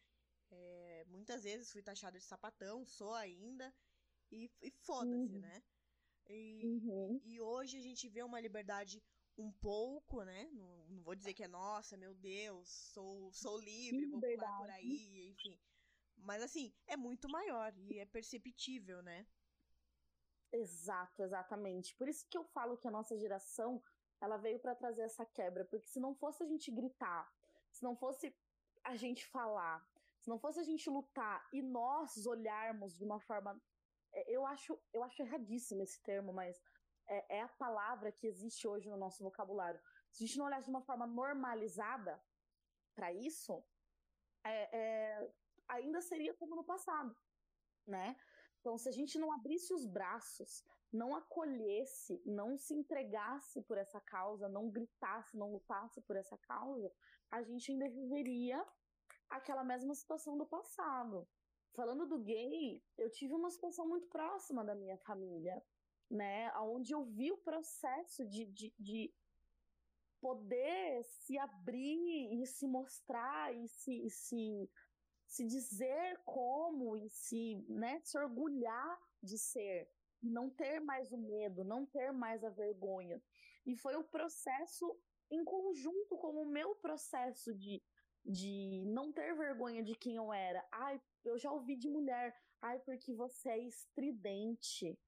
É, 0.50 1.04
muitas 1.08 1.44
vezes 1.44 1.70
fui 1.70 1.82
taxada 1.82 2.18
de 2.18 2.24
sapatão, 2.24 2.84
sou 2.84 3.14
ainda, 3.14 3.72
e, 4.30 4.50
e 4.60 4.70
foda-se, 4.70 5.34
uhum. 5.34 5.40
né? 5.40 5.62
E, 6.28 6.64
uhum. 6.64 7.20
e 7.24 7.40
hoje 7.40 7.76
a 7.76 7.80
gente 7.80 8.08
vê 8.08 8.22
uma 8.22 8.40
liberdade 8.40 9.02
um 9.40 9.52
pouco, 9.52 10.22
né? 10.22 10.48
Não, 10.52 10.86
não 10.88 11.02
vou 11.02 11.14
dizer 11.14 11.34
que 11.34 11.42
é 11.42 11.48
nossa, 11.48 11.96
meu 11.96 12.14
Deus, 12.14 12.68
sou, 12.92 13.32
sou 13.32 13.58
livre, 13.58 14.04
Sim, 14.04 14.10
vou 14.10 14.20
verdade. 14.20 14.50
pular 14.50 14.58
por 14.58 14.70
aí, 14.70 15.28
enfim. 15.30 15.58
Mas 16.16 16.42
assim, 16.42 16.74
é 16.86 16.96
muito 16.96 17.28
maior 17.28 17.72
e 17.76 17.98
é 17.98 18.06
perceptível, 18.06 19.02
né? 19.02 19.26
Exato, 20.52 21.22
exatamente. 21.22 21.94
Por 21.96 22.08
isso 22.08 22.26
que 22.28 22.36
eu 22.36 22.44
falo 22.44 22.76
que 22.76 22.88
a 22.88 22.90
nossa 22.90 23.16
geração, 23.16 23.82
ela 24.20 24.36
veio 24.36 24.58
para 24.58 24.74
trazer 24.74 25.02
essa 25.02 25.24
quebra, 25.24 25.64
porque 25.64 25.88
se 25.88 26.00
não 26.00 26.14
fosse 26.14 26.42
a 26.42 26.46
gente 26.46 26.70
gritar, 26.70 27.32
se 27.70 27.82
não 27.82 27.96
fosse 27.96 28.36
a 28.84 28.96
gente 28.96 29.26
falar, 29.26 29.86
se 30.18 30.28
não 30.28 30.38
fosse 30.38 30.60
a 30.60 30.64
gente 30.64 30.90
lutar 30.90 31.48
e 31.52 31.62
nós 31.62 32.26
olharmos 32.26 32.96
de 32.96 33.04
uma 33.04 33.20
forma 33.20 33.60
é, 34.12 34.30
eu 34.30 34.44
acho, 34.46 34.78
eu 34.92 35.02
acho 35.02 35.22
erradíssimo 35.22 35.82
esse 35.82 36.00
termo, 36.02 36.32
mas 36.32 36.60
é, 37.10 37.38
é 37.38 37.42
a 37.42 37.48
palavra 37.48 38.12
que 38.12 38.26
existe 38.26 38.66
hoje 38.66 38.88
no 38.88 38.96
nosso 38.96 39.22
vocabulário. 39.22 39.80
Se 40.10 40.22
a 40.22 40.26
gente 40.26 40.38
não 40.38 40.46
olhasse 40.46 40.64
de 40.64 40.70
uma 40.70 40.82
forma 40.82 41.06
normalizada 41.06 42.22
para 42.94 43.12
isso, 43.12 43.62
é, 44.44 44.78
é, 44.78 45.32
ainda 45.68 46.00
seria 46.00 46.32
como 46.34 46.54
no 46.54 46.64
passado, 46.64 47.14
né? 47.86 48.16
Então, 48.60 48.78
se 48.78 48.88
a 48.88 48.92
gente 48.92 49.18
não 49.18 49.32
abrisse 49.32 49.72
os 49.72 49.86
braços, 49.86 50.64
não 50.92 51.14
acolhesse, 51.16 52.22
não 52.26 52.56
se 52.56 52.74
entregasse 52.74 53.62
por 53.62 53.78
essa 53.78 54.00
causa, 54.00 54.48
não 54.48 54.70
gritasse, 54.70 55.36
não 55.36 55.52
lutasse 55.52 56.00
por 56.02 56.16
essa 56.16 56.36
causa, 56.38 56.92
a 57.30 57.42
gente 57.42 57.72
ainda 57.72 57.88
viveria 57.88 58.64
aquela 59.28 59.64
mesma 59.64 59.94
situação 59.94 60.36
do 60.36 60.46
passado. 60.46 61.26
Falando 61.74 62.06
do 62.06 62.18
gay, 62.18 62.84
eu 62.98 63.10
tive 63.10 63.32
uma 63.32 63.50
situação 63.50 63.88
muito 63.88 64.08
próxima 64.08 64.64
da 64.64 64.74
minha 64.74 64.98
família 64.98 65.62
né? 66.10 66.52
Onde 66.58 66.92
eu 66.92 67.04
vi 67.04 67.30
o 67.30 67.38
processo 67.38 68.26
de, 68.26 68.46
de, 68.46 68.74
de 68.78 69.14
poder 70.20 71.04
se 71.04 71.38
abrir 71.38 72.42
e 72.42 72.46
se 72.46 72.66
mostrar 72.66 73.54
e 73.54 73.68
se, 73.68 74.06
e 74.06 74.10
se, 74.10 74.70
se 75.26 75.46
dizer 75.46 76.20
como 76.24 76.96
e 76.96 77.08
se, 77.08 77.64
né, 77.68 78.00
se 78.04 78.18
orgulhar 78.18 79.00
de 79.22 79.38
ser. 79.38 79.88
Não 80.22 80.50
ter 80.50 80.80
mais 80.80 81.10
o 81.12 81.16
medo, 81.16 81.64
não 81.64 81.86
ter 81.86 82.12
mais 82.12 82.44
a 82.44 82.50
vergonha. 82.50 83.22
E 83.64 83.74
foi 83.74 83.96
o 83.96 84.04
processo 84.04 84.98
em 85.30 85.42
conjunto 85.44 86.16
com 86.18 86.42
o 86.42 86.46
meu 86.46 86.74
processo 86.74 87.54
de, 87.54 87.82
de 88.24 88.84
não 88.86 89.12
ter 89.12 89.34
vergonha 89.34 89.82
de 89.82 89.94
quem 89.94 90.16
eu 90.16 90.32
era. 90.32 90.62
Ai, 90.70 91.00
eu 91.24 91.38
já 91.38 91.50
ouvi 91.50 91.76
de 91.76 91.88
mulher, 91.88 92.36
ai, 92.60 92.78
porque 92.80 93.14
você 93.14 93.48
é 93.50 93.58
estridente. 93.58 94.98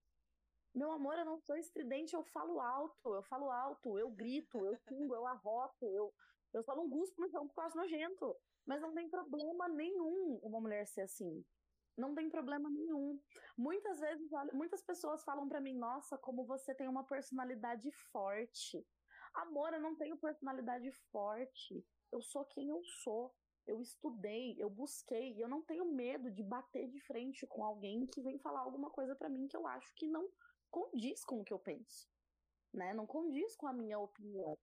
Meu 0.74 0.90
amor, 0.90 1.18
eu 1.18 1.24
não 1.24 1.38
sou 1.38 1.56
estridente, 1.56 2.14
eu 2.14 2.24
falo 2.24 2.58
alto, 2.58 3.14
eu 3.14 3.22
falo 3.24 3.50
alto, 3.50 3.98
eu 3.98 4.10
grito, 4.10 4.64
eu 4.64 4.74
xingo, 4.88 5.14
eu 5.14 5.26
arroto, 5.26 5.86
eu, 5.92 6.12
eu 6.54 6.62
só 6.62 6.74
não 6.74 6.88
guspo 6.88 7.20
no 7.20 7.28
chão 7.28 7.46
porque 7.46 7.60
eu 7.60 7.64
acho 7.64 7.76
nojento. 7.76 8.36
Mas 8.66 8.80
não 8.80 8.94
tem 8.94 9.08
problema 9.10 9.68
nenhum 9.68 10.38
uma 10.42 10.60
mulher 10.60 10.86
ser 10.86 11.02
assim. 11.02 11.44
Não 11.96 12.14
tem 12.14 12.30
problema 12.30 12.70
nenhum. 12.70 13.20
Muitas 13.56 14.00
vezes, 14.00 14.30
muitas 14.54 14.82
pessoas 14.82 15.22
falam 15.24 15.46
para 15.46 15.60
mim, 15.60 15.76
nossa, 15.76 16.16
como 16.16 16.46
você 16.46 16.74
tem 16.74 16.88
uma 16.88 17.04
personalidade 17.04 17.90
forte. 18.10 18.82
Amor, 19.34 19.74
eu 19.74 19.80
não 19.80 19.96
tenho 19.96 20.16
personalidade 20.16 20.90
forte. 21.10 21.84
Eu 22.10 22.22
sou 22.22 22.46
quem 22.46 22.70
eu 22.70 22.82
sou. 23.02 23.34
Eu 23.66 23.80
estudei, 23.80 24.56
eu 24.58 24.68
busquei, 24.68 25.40
eu 25.40 25.48
não 25.48 25.62
tenho 25.62 25.84
medo 25.84 26.30
de 26.32 26.42
bater 26.42 26.88
de 26.88 27.00
frente 27.00 27.46
com 27.46 27.62
alguém 27.62 28.06
que 28.06 28.20
vem 28.20 28.38
falar 28.38 28.60
alguma 28.60 28.90
coisa 28.90 29.14
para 29.14 29.28
mim 29.28 29.46
que 29.46 29.56
eu 29.56 29.66
acho 29.68 29.94
que 29.94 30.08
não 30.08 30.28
condiz 30.72 31.24
com 31.24 31.40
o 31.40 31.44
que 31.44 31.52
eu 31.52 31.58
penso, 31.58 32.10
né? 32.72 32.92
Não 32.92 33.06
condiz 33.06 33.54
com 33.54 33.68
a 33.68 33.72
minha 33.72 33.98
opinião. 33.98 34.58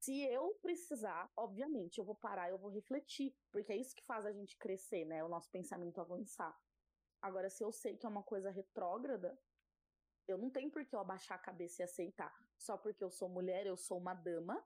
Se 0.00 0.22
eu 0.22 0.54
precisar, 0.62 1.30
obviamente, 1.36 1.98
eu 1.98 2.04
vou 2.04 2.14
parar, 2.14 2.48
eu 2.48 2.58
vou 2.58 2.70
refletir, 2.70 3.34
porque 3.50 3.72
é 3.72 3.76
isso 3.76 3.96
que 3.96 4.04
faz 4.04 4.24
a 4.24 4.32
gente 4.32 4.56
crescer, 4.56 5.04
né? 5.04 5.24
O 5.24 5.28
nosso 5.28 5.50
pensamento 5.50 6.00
avançar. 6.00 6.56
Agora, 7.20 7.50
se 7.50 7.64
eu 7.64 7.72
sei 7.72 7.96
que 7.96 8.06
é 8.06 8.08
uma 8.08 8.22
coisa 8.22 8.50
retrógrada, 8.50 9.38
eu 10.28 10.38
não 10.38 10.50
tenho 10.50 10.70
por 10.70 10.84
que 10.84 10.94
eu 10.94 11.00
abaixar 11.00 11.38
a 11.38 11.42
cabeça 11.42 11.82
e 11.82 11.84
aceitar. 11.84 12.34
Só 12.58 12.76
porque 12.76 13.02
eu 13.02 13.10
sou 13.10 13.28
mulher, 13.28 13.66
eu 13.66 13.76
sou 13.76 13.98
uma 13.98 14.14
dama, 14.14 14.62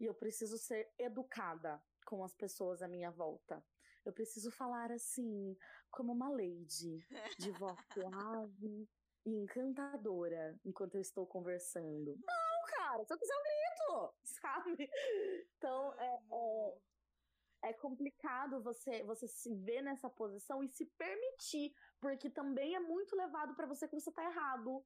e 0.00 0.04
eu 0.04 0.14
preciso 0.14 0.56
ser 0.56 0.92
educada 0.96 1.82
com 2.06 2.24
as 2.24 2.34
pessoas 2.34 2.82
à 2.82 2.88
minha 2.88 3.10
volta. 3.10 3.64
Eu 4.04 4.12
preciso 4.12 4.50
falar 4.50 4.90
assim, 4.92 5.56
como 5.90 6.12
uma 6.12 6.30
lady, 6.30 7.04
de 7.38 7.50
voz 7.50 7.78
suave, 7.92 8.88
e 9.24 9.30
encantadora 9.30 10.58
enquanto 10.64 10.94
eu 10.94 11.00
estou 11.00 11.26
conversando. 11.26 12.18
Não, 12.26 12.70
cara, 12.70 13.04
eu 13.08 13.18
quiser 13.18 13.34
eu 13.34 13.42
grito, 13.42 14.14
sabe? 14.24 14.90
Então 15.56 15.94
é, 15.98 16.18
é, 16.32 17.68
é, 17.70 17.72
complicado 17.74 18.62
você, 18.62 19.02
você 19.04 19.28
se 19.28 19.54
ver 19.54 19.82
nessa 19.82 20.08
posição 20.08 20.62
e 20.62 20.68
se 20.68 20.86
permitir, 20.96 21.74
porque 22.00 22.30
também 22.30 22.74
é 22.74 22.80
muito 22.80 23.16
levado 23.16 23.54
para 23.54 23.66
você 23.66 23.88
que 23.88 23.98
você 23.98 24.12
tá 24.12 24.24
errado, 24.24 24.84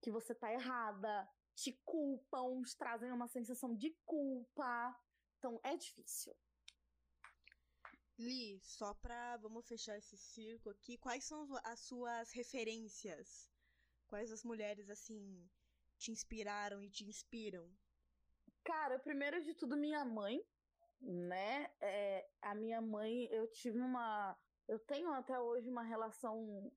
que 0.00 0.10
você 0.10 0.34
tá 0.34 0.52
errada, 0.52 1.28
te 1.54 1.72
culpam, 1.84 2.62
te 2.62 2.76
trazem 2.76 3.10
uma 3.12 3.28
sensação 3.28 3.74
de 3.74 3.96
culpa. 4.04 4.96
Então 5.38 5.60
é 5.62 5.76
difícil. 5.76 6.34
Li, 8.18 8.60
só 8.60 8.94
pra. 8.94 9.36
Vamos 9.38 9.66
fechar 9.66 9.96
esse 9.96 10.16
circo 10.16 10.70
aqui. 10.70 10.98
Quais 10.98 11.24
são 11.24 11.48
as 11.64 11.80
suas 11.80 12.32
referências 12.32 13.48
Quais 14.08 14.32
as 14.32 14.42
mulheres, 14.42 14.88
assim, 14.88 15.46
te 15.98 16.10
inspiraram 16.10 16.82
e 16.82 16.88
te 16.88 17.04
inspiram? 17.04 17.70
Cara, 18.64 18.98
primeiro 18.98 19.42
de 19.42 19.54
tudo, 19.54 19.76
minha 19.76 20.02
mãe, 20.04 20.42
né? 21.00 21.70
É, 21.78 22.26
a 22.40 22.54
minha 22.54 22.80
mãe, 22.80 23.28
eu 23.30 23.46
tive 23.48 23.78
uma. 23.78 24.36
Eu 24.66 24.78
tenho 24.78 25.12
até 25.12 25.38
hoje 25.38 25.68
uma 25.68 25.82
relação 25.82 26.72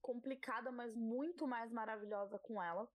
complicada, 0.00 0.70
mas 0.70 0.94
muito 0.94 1.46
mais 1.46 1.72
maravilhosa 1.72 2.38
com 2.38 2.62
ela. 2.62 2.86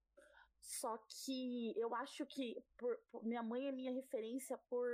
Só 0.61 0.97
que 1.07 1.73
eu 1.75 1.95
acho 1.95 2.25
que 2.27 2.63
por, 2.77 2.95
por, 3.09 3.23
minha 3.23 3.41
mãe 3.41 3.67
é 3.67 3.71
minha 3.71 3.91
referência 3.91 4.57
por, 4.69 4.87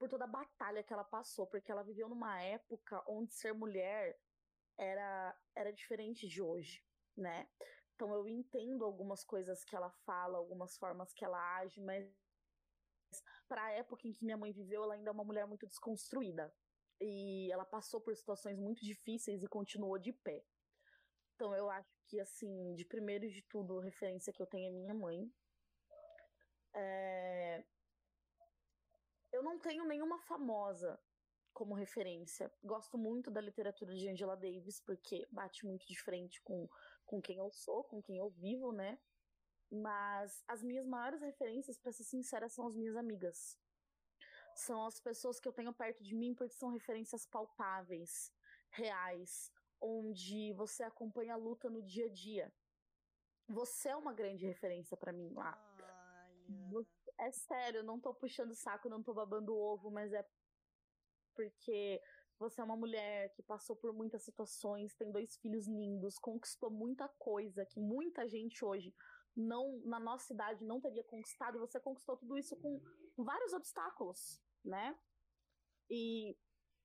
por 0.00 0.08
toda 0.08 0.24
a 0.24 0.26
batalha 0.26 0.82
que 0.82 0.94
ela 0.94 1.04
passou, 1.04 1.46
porque 1.46 1.70
ela 1.70 1.84
viveu 1.84 2.08
numa 2.08 2.42
época 2.42 3.04
onde 3.06 3.34
ser 3.34 3.52
mulher 3.52 4.18
era, 4.78 5.38
era 5.54 5.70
diferente 5.70 6.26
de 6.26 6.40
hoje, 6.40 6.82
né? 7.14 7.46
Então 7.94 8.14
eu 8.14 8.26
entendo 8.26 8.82
algumas 8.82 9.22
coisas 9.22 9.62
que 9.62 9.76
ela 9.76 9.90
fala, 10.06 10.38
algumas 10.38 10.78
formas 10.78 11.12
que 11.12 11.22
ela 11.22 11.58
age, 11.58 11.82
mas 11.82 12.10
para 13.46 13.62
a 13.62 13.72
época 13.72 14.08
em 14.08 14.12
que 14.14 14.24
minha 14.24 14.38
mãe 14.38 14.52
viveu, 14.52 14.84
ela 14.84 14.94
ainda 14.94 15.10
é 15.10 15.12
uma 15.12 15.22
mulher 15.22 15.46
muito 15.46 15.66
desconstruída. 15.66 16.50
E 16.98 17.52
ela 17.52 17.66
passou 17.66 18.00
por 18.00 18.16
situações 18.16 18.58
muito 18.58 18.82
difíceis 18.82 19.42
e 19.42 19.48
continuou 19.48 19.98
de 19.98 20.14
pé. 20.14 20.42
Então 21.34 21.54
eu 21.54 21.68
acho 21.68 21.90
que, 22.06 22.18
assim, 22.18 22.74
de 22.74 22.86
primeiro 22.86 23.28
de 23.28 23.42
tudo, 23.42 23.80
a 23.80 23.84
referência 23.84 24.32
que 24.32 24.40
eu 24.40 24.46
tenho 24.46 24.68
é 24.68 24.72
minha 24.72 24.94
mãe. 24.94 25.30
É... 26.74 27.64
Eu 29.32 29.42
não 29.42 29.58
tenho 29.58 29.84
nenhuma 29.86 30.18
famosa 30.20 31.00
como 31.52 31.74
referência. 31.74 32.52
Gosto 32.62 32.96
muito 32.98 33.30
da 33.30 33.40
literatura 33.40 33.94
de 33.94 34.08
Angela 34.08 34.36
Davis, 34.36 34.80
porque 34.80 35.26
bate 35.30 35.66
muito 35.66 35.86
de 35.86 35.98
frente 36.00 36.40
com 36.42 36.68
com 37.06 37.20
quem 37.20 37.38
eu 37.38 37.50
sou, 37.50 37.84
com 37.84 38.00
quem 38.00 38.18
eu 38.18 38.30
vivo, 38.30 38.72
né? 38.72 38.98
Mas 39.70 40.44
as 40.46 40.62
minhas 40.62 40.86
maiores 40.86 41.22
referências, 41.22 41.78
para 41.78 41.92
ser 41.92 42.04
sincera, 42.04 42.48
são 42.48 42.66
as 42.68 42.76
minhas 42.76 42.96
amigas. 42.96 43.58
são 44.54 44.84
as 44.86 45.00
pessoas 45.00 45.40
que 45.40 45.48
eu 45.48 45.52
tenho 45.52 45.72
perto 45.72 46.02
de 46.04 46.14
mim 46.14 46.34
porque 46.34 46.54
são 46.54 46.70
referências 46.70 47.26
palpáveis, 47.26 48.32
reais, 48.70 49.52
onde 49.80 50.52
você 50.54 50.82
acompanha 50.84 51.34
a 51.34 51.36
luta 51.36 51.70
no 51.70 51.82
dia 51.82 52.06
a 52.06 52.10
dia. 52.10 52.52
Você 53.48 53.88
é 53.88 53.96
uma 53.96 54.12
grande 54.14 54.46
referência 54.46 54.96
para 54.96 55.12
mim 55.12 55.32
lá. 55.34 55.58
É 57.20 57.30
sério, 57.30 57.82
não 57.82 58.00
tô 58.00 58.14
puxando 58.14 58.54
saco, 58.54 58.88
não 58.88 59.02
tô 59.02 59.12
babando 59.12 59.54
ovo, 59.54 59.90
mas 59.90 60.10
é 60.12 60.26
porque 61.34 62.00
você 62.38 62.62
é 62.62 62.64
uma 62.64 62.76
mulher 62.76 63.30
que 63.34 63.42
passou 63.42 63.76
por 63.76 63.92
muitas 63.92 64.22
situações, 64.22 64.94
tem 64.94 65.12
dois 65.12 65.36
filhos 65.36 65.66
lindos, 65.68 66.18
conquistou 66.18 66.70
muita 66.70 67.06
coisa 67.18 67.66
que 67.66 67.78
muita 67.78 68.26
gente 68.26 68.64
hoje 68.64 68.94
não 69.36 69.80
na 69.84 70.00
nossa 70.00 70.32
idade 70.32 70.64
não 70.64 70.80
teria 70.80 71.04
conquistado, 71.04 71.58
você 71.58 71.78
conquistou 71.78 72.16
tudo 72.16 72.38
isso 72.38 72.56
com 72.56 72.80
vários 73.18 73.52
obstáculos, 73.52 74.42
né? 74.64 74.98
E, 75.90 76.34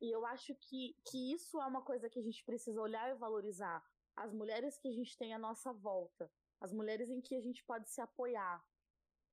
e 0.01 0.13
eu 0.13 0.25
acho 0.25 0.53
que, 0.55 0.97
que 1.07 1.33
isso 1.33 1.61
é 1.61 1.65
uma 1.65 1.81
coisa 1.81 2.09
que 2.09 2.19
a 2.19 2.23
gente 2.23 2.43
precisa 2.43 2.81
olhar 2.81 3.09
e 3.09 3.17
valorizar. 3.17 3.81
As 4.17 4.33
mulheres 4.33 4.77
que 4.77 4.89
a 4.89 4.91
gente 4.91 5.17
tem 5.17 5.33
à 5.33 5.39
nossa 5.39 5.71
volta, 5.71 6.29
as 6.59 6.73
mulheres 6.73 7.09
em 7.09 7.21
que 7.21 7.35
a 7.35 7.41
gente 7.41 7.63
pode 7.63 7.89
se 7.89 8.01
apoiar. 8.01 8.61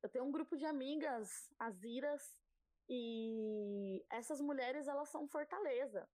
Eu 0.02 0.08
tenho 0.08 0.24
um 0.24 0.32
grupo 0.32 0.56
de 0.56 0.64
amigas, 0.64 1.48
as 1.58 1.82
Iras, 1.82 2.38
e 2.88 4.04
essas 4.10 4.40
mulheres, 4.40 4.88
elas 4.88 5.08
são 5.08 5.28
fortaleza. 5.28 6.08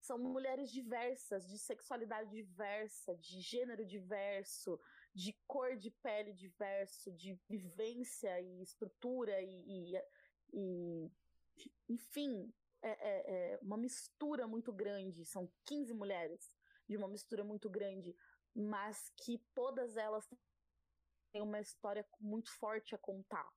São 0.00 0.18
mulheres 0.18 0.70
diversas, 0.70 1.46
de 1.48 1.58
sexualidade 1.58 2.30
diversa, 2.30 3.16
de 3.16 3.40
gênero 3.40 3.84
diverso, 3.84 4.80
de 5.14 5.32
cor 5.46 5.76
de 5.76 5.90
pele 5.90 6.32
diverso, 6.32 7.12
de 7.12 7.38
vivência 7.48 8.40
e 8.40 8.62
estrutura 8.62 9.40
e, 9.40 9.92
e, 9.92 10.02
e 10.52 11.12
enfim, 11.88 12.52
é, 12.82 12.90
é, 12.90 13.52
é, 13.54 13.58
uma 13.60 13.76
mistura 13.76 14.46
muito 14.46 14.72
grande. 14.72 15.24
São 15.24 15.50
15 15.66 15.92
mulheres 15.94 16.52
de 16.88 16.96
uma 16.96 17.08
mistura 17.08 17.42
muito 17.42 17.68
grande, 17.68 18.14
mas 18.54 19.10
que 19.16 19.38
todas 19.54 19.96
elas 19.96 20.28
têm 21.32 21.42
uma 21.42 21.60
história 21.60 22.06
muito 22.20 22.50
forte 22.52 22.94
a 22.94 22.98
contar. 22.98 23.48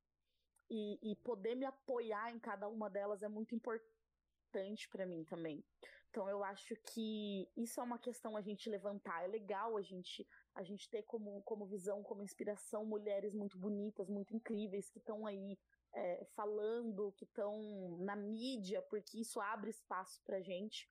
E, 0.69 1.11
e 1.11 1.15
poder 1.17 1.55
me 1.55 1.65
apoiar 1.65 2.32
em 2.32 2.39
cada 2.39 2.67
uma 2.67 2.89
delas 2.89 3.24
é 3.24 3.28
muito 3.28 3.53
importante 3.53 4.88
para 4.89 5.05
mim 5.05 5.26
também. 5.26 5.63
Então 6.09 6.30
eu 6.30 6.43
acho 6.43 6.76
que 6.76 7.49
isso 7.55 7.80
é 7.80 7.84
uma 7.84 7.97
questão 7.97 8.36
a 8.36 8.41
gente 8.41 8.69
levantar. 8.69 9.24
É 9.24 9.28
legal 9.28 9.78
a 9.78 9.82
gente 9.82 10.28
a 10.53 10.63
gente 10.63 10.89
ter 10.89 11.03
como, 11.03 11.41
como 11.43 11.65
visão, 11.65 12.03
como 12.03 12.22
inspiração 12.22 12.86
mulheres 12.86 13.34
muito 13.34 13.57
bonitas, 13.57 14.09
muito 14.09 14.36
incríveis 14.36 14.89
que 14.89 14.99
estão 14.99 15.26
aí 15.26 15.57
é, 15.93 16.26
falando, 16.36 17.13
que 17.13 17.24
estão 17.24 17.97
na 17.99 18.15
mídia, 18.15 18.82
porque 18.84 19.19
isso 19.19 19.39
abre 19.39 19.69
espaço 19.69 20.22
para 20.26 20.41
gente. 20.41 20.89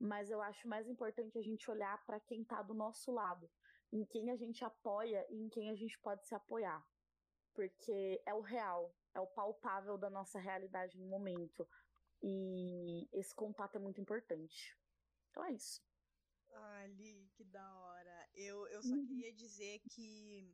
Mas 0.00 0.30
eu 0.30 0.40
acho 0.42 0.68
mais 0.68 0.88
importante 0.88 1.38
a 1.38 1.42
gente 1.42 1.70
olhar 1.70 2.04
para 2.04 2.20
quem 2.20 2.42
está 2.42 2.62
do 2.62 2.74
nosso 2.74 3.12
lado, 3.12 3.50
em 3.92 4.04
quem 4.04 4.30
a 4.30 4.36
gente 4.36 4.64
apoia 4.64 5.26
e 5.30 5.36
em 5.36 5.48
quem 5.48 5.70
a 5.70 5.74
gente 5.74 5.98
pode 6.00 6.26
se 6.26 6.34
apoiar, 6.34 6.84
porque 7.54 8.20
é 8.26 8.34
o 8.34 8.40
real, 8.40 8.94
é 9.14 9.20
o 9.20 9.26
palpável 9.26 9.96
da 9.96 10.10
nossa 10.10 10.38
realidade 10.38 10.98
no 10.98 11.06
momento. 11.06 11.68
E 12.22 13.08
esse 13.12 13.34
contato 13.34 13.76
é 13.76 13.78
muito 13.78 14.00
importante. 14.00 14.76
Então 15.30 15.44
é 15.44 15.52
isso. 15.52 15.80
Ali, 16.52 17.30
que 17.34 17.44
da 17.44 17.74
hora. 17.76 18.28
Eu, 18.34 18.66
eu 18.68 18.82
só 18.82 18.94
uhum. 18.94 19.06
queria 19.06 19.32
dizer 19.32 19.80
que, 19.90 20.52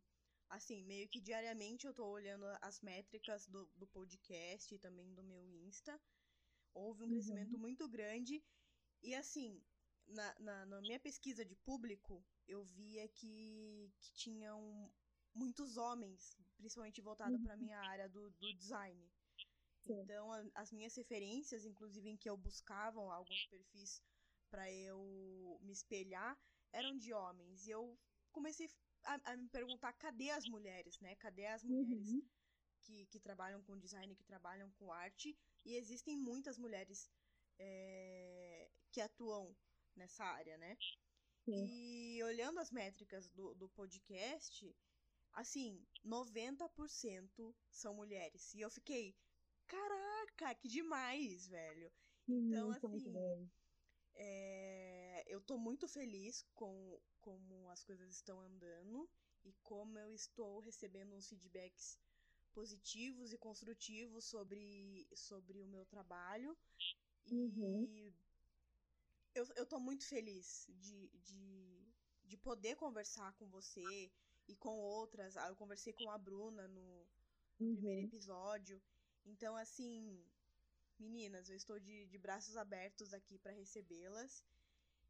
assim, 0.50 0.84
meio 0.84 1.08
que 1.08 1.20
diariamente 1.20 1.86
eu 1.86 1.94
tô 1.94 2.06
olhando 2.06 2.44
as 2.60 2.80
métricas 2.82 3.46
do, 3.46 3.66
do 3.74 3.86
podcast 3.86 4.74
e 4.74 4.78
também 4.78 5.14
do 5.14 5.22
meu 5.22 5.42
Insta. 5.46 5.98
Houve 6.74 7.02
um 7.02 7.06
uhum. 7.06 7.12
crescimento 7.12 7.58
muito 7.58 7.88
grande. 7.88 8.44
E, 9.02 9.14
assim, 9.14 9.62
na, 10.08 10.34
na, 10.38 10.66
na, 10.66 10.80
minha 10.80 11.00
pesquisa 11.00 11.44
de 11.44 11.56
público, 11.56 12.24
eu 12.46 12.64
via 12.64 13.08
que, 13.08 13.92
que 14.00 14.12
tinham 14.14 14.92
muitos 15.34 15.76
homens, 15.76 16.36
principalmente 16.56 17.00
voltado 17.00 17.34
uhum. 17.34 17.42
para 17.42 17.56
minha 17.56 17.78
área 17.78 18.08
do, 18.08 18.30
do 18.32 18.52
design. 18.54 19.10
Sim. 19.82 20.00
Então, 20.00 20.32
a, 20.32 20.44
as 20.54 20.72
minhas 20.72 20.94
referências, 20.94 21.64
inclusive 21.64 22.08
em 22.08 22.16
que 22.16 22.28
eu 22.28 22.36
buscava 22.36 23.00
alguns 23.00 23.46
perfis 23.46 24.02
para 24.50 24.70
eu 24.72 25.58
me 25.62 25.72
espelhar, 25.72 26.38
eram 26.72 26.96
de 26.96 27.12
homens. 27.12 27.66
E 27.66 27.70
eu 27.70 27.98
comecei 28.32 28.68
a, 29.04 29.32
a, 29.32 29.36
me 29.36 29.48
perguntar 29.48 29.92
cadê 29.94 30.30
as 30.30 30.46
mulheres, 30.46 30.98
né? 31.00 31.14
Cadê 31.16 31.46
as 31.46 31.62
mulheres 31.62 32.08
uhum. 32.08 32.22
que, 32.82 33.06
que 33.06 33.20
trabalham 33.20 33.62
com 33.62 33.78
design, 33.78 34.14
que 34.14 34.24
trabalham 34.24 34.70
com 34.72 34.92
arte? 34.92 35.36
E 35.64 35.76
existem 35.76 36.16
muitas 36.16 36.58
mulheres 36.58 37.10
é, 37.58 38.70
que 38.90 39.00
atuam 39.00 39.54
nessa 39.96 40.24
área, 40.24 40.56
né? 40.58 40.76
Sim. 41.44 41.66
E 41.66 42.22
olhando 42.22 42.58
as 42.58 42.70
métricas 42.70 43.28
do, 43.28 43.54
do 43.54 43.68
podcast, 43.68 44.74
assim, 45.32 45.84
90% 46.04 47.54
são 47.70 47.94
mulheres. 47.94 48.54
E 48.54 48.60
eu 48.60 48.70
fiquei, 48.70 49.14
caraca, 49.66 50.54
que 50.54 50.68
demais, 50.68 51.46
velho. 51.46 51.92
Então, 52.26 52.70
assim, 52.70 53.50
é, 54.14 55.24
eu 55.26 55.40
tô 55.40 55.58
muito 55.58 55.86
feliz 55.86 56.42
com 56.54 56.98
como 57.20 57.68
as 57.70 57.84
coisas 57.84 58.14
estão 58.14 58.40
andando 58.40 59.08
e 59.44 59.52
como 59.62 59.98
eu 59.98 60.12
estou 60.12 60.60
recebendo 60.60 61.14
uns 61.14 61.28
feedbacks 61.28 61.98
positivos 62.52 63.32
e 63.32 63.38
construtivos 63.38 64.24
sobre, 64.24 65.06
sobre 65.14 65.60
o 65.60 65.66
meu 65.66 65.84
trabalho. 65.84 66.56
Uhum. 67.30 67.84
E 67.84 68.14
eu, 69.34 69.46
eu 69.56 69.66
tô 69.66 69.78
muito 69.80 70.06
feliz 70.06 70.66
de, 70.68 71.08
de, 71.18 71.92
de 72.24 72.36
poder 72.36 72.76
conversar 72.76 73.32
com 73.34 73.48
você 73.48 74.10
e 74.46 74.56
com 74.56 74.78
outras. 74.78 75.36
Ah, 75.36 75.48
eu 75.48 75.56
conversei 75.56 75.92
com 75.92 76.10
a 76.10 76.18
Bruna 76.18 76.68
no, 76.68 77.06
no 77.58 77.66
uhum. 77.66 77.76
primeiro 77.76 78.06
episódio. 78.08 78.80
Então, 79.24 79.56
assim, 79.56 80.24
meninas, 80.98 81.48
eu 81.48 81.56
estou 81.56 81.78
de, 81.80 82.06
de 82.06 82.18
braços 82.18 82.56
abertos 82.56 83.12
aqui 83.12 83.38
para 83.38 83.52
recebê-las 83.52 84.44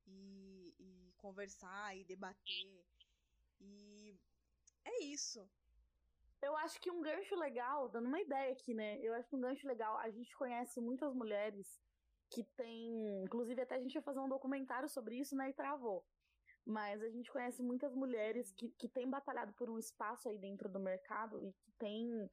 e, 0.07 0.75
e 0.79 1.13
conversar 1.19 1.97
e 1.97 2.05
debater. 2.05 2.85
E 3.61 4.17
é 4.85 5.03
isso. 5.05 5.47
Eu 6.41 6.57
acho 6.57 6.81
que 6.81 6.91
um 6.91 7.01
gancho 7.01 7.35
legal, 7.37 7.89
dando 7.89 8.07
uma 8.07 8.21
ideia 8.21 8.53
aqui, 8.53 8.75
né? 8.75 8.99
Eu 9.01 9.15
acho 9.15 9.29
que 9.29 9.37
um 9.37 9.41
gancho 9.41 9.67
legal, 9.67 9.97
a 9.99 10.11
gente 10.11 10.37
conhece 10.37 10.81
muitas 10.81 11.15
mulheres 11.15 11.81
que 12.31 12.45
têm. 12.57 13.23
Inclusive, 13.25 13.63
até 13.63 13.77
a 13.77 13.81
gente 13.81 13.95
ia 13.95 14.03
fazer 14.03 14.21
um 14.21 14.29
documentário 14.29 14.89
sobre 14.89 15.17
isso, 15.19 15.37
né? 15.37 15.51
E 15.51 15.55
travou. 15.55 16.05
Mas 16.67 17.03
a 17.03 17.11
gente 17.11 17.31
conhece 17.31 17.63
muitas 17.63 17.95
mulheres 17.95 18.53
que, 18.53 18.71
que 18.79 18.89
têm 18.89 19.09
batalhado 19.09 19.53
por 19.55 19.69
um 19.69 19.79
espaço 19.79 20.29
aí 20.29 20.39
dentro 20.39 20.69
do 20.69 20.81
mercado 20.81 21.43
e 21.43 21.53
que 21.53 21.73
têm 21.79 22.31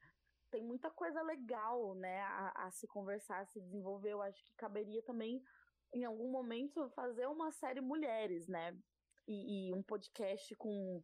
tem 0.51 0.63
muita 0.63 0.91
coisa 0.91 1.21
legal, 1.21 1.95
né, 1.95 2.21
a, 2.23 2.67
a, 2.67 2.71
se 2.71 2.85
conversar, 2.85 3.39
a 3.39 3.45
se 3.45 3.61
desenvolver. 3.61 4.11
Eu 4.11 4.21
acho 4.21 4.43
que 4.43 4.53
caberia 4.57 5.01
também, 5.03 5.41
em 5.93 6.03
algum 6.03 6.29
momento, 6.29 6.89
fazer 6.89 7.25
uma 7.27 7.51
série 7.53 7.79
mulheres, 7.79 8.47
né? 8.47 8.77
E, 9.27 9.69
e 9.69 9.73
um 9.73 9.81
podcast 9.81 10.53
com, 10.57 11.01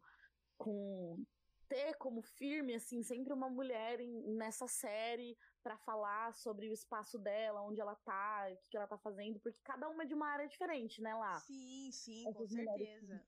com 0.58 1.24
ter 1.68 1.94
como 1.94 2.22
firme, 2.22 2.74
assim, 2.74 3.02
sempre 3.02 3.32
uma 3.32 3.48
mulher 3.48 4.00
em, 4.00 4.22
nessa 4.34 4.66
série 4.66 5.36
para 5.62 5.76
falar 5.78 6.34
sobre 6.34 6.68
o 6.68 6.72
espaço 6.72 7.18
dela, 7.18 7.62
onde 7.62 7.80
ela 7.80 7.94
tá, 7.94 8.48
o 8.50 8.56
que, 8.56 8.70
que, 8.70 8.76
ela 8.76 8.86
tá 8.86 8.98
fazendo, 8.98 9.38
porque 9.40 9.60
cada 9.62 9.88
uma 9.88 10.02
é 10.02 10.06
de 10.06 10.14
uma 10.14 10.28
área 10.28 10.48
diferente, 10.48 11.02
né, 11.02 11.14
lá. 11.14 11.38
Sim, 11.40 11.90
sim, 11.92 12.26
Essas 12.28 12.36
com 12.36 12.48
certeza. 12.48 13.22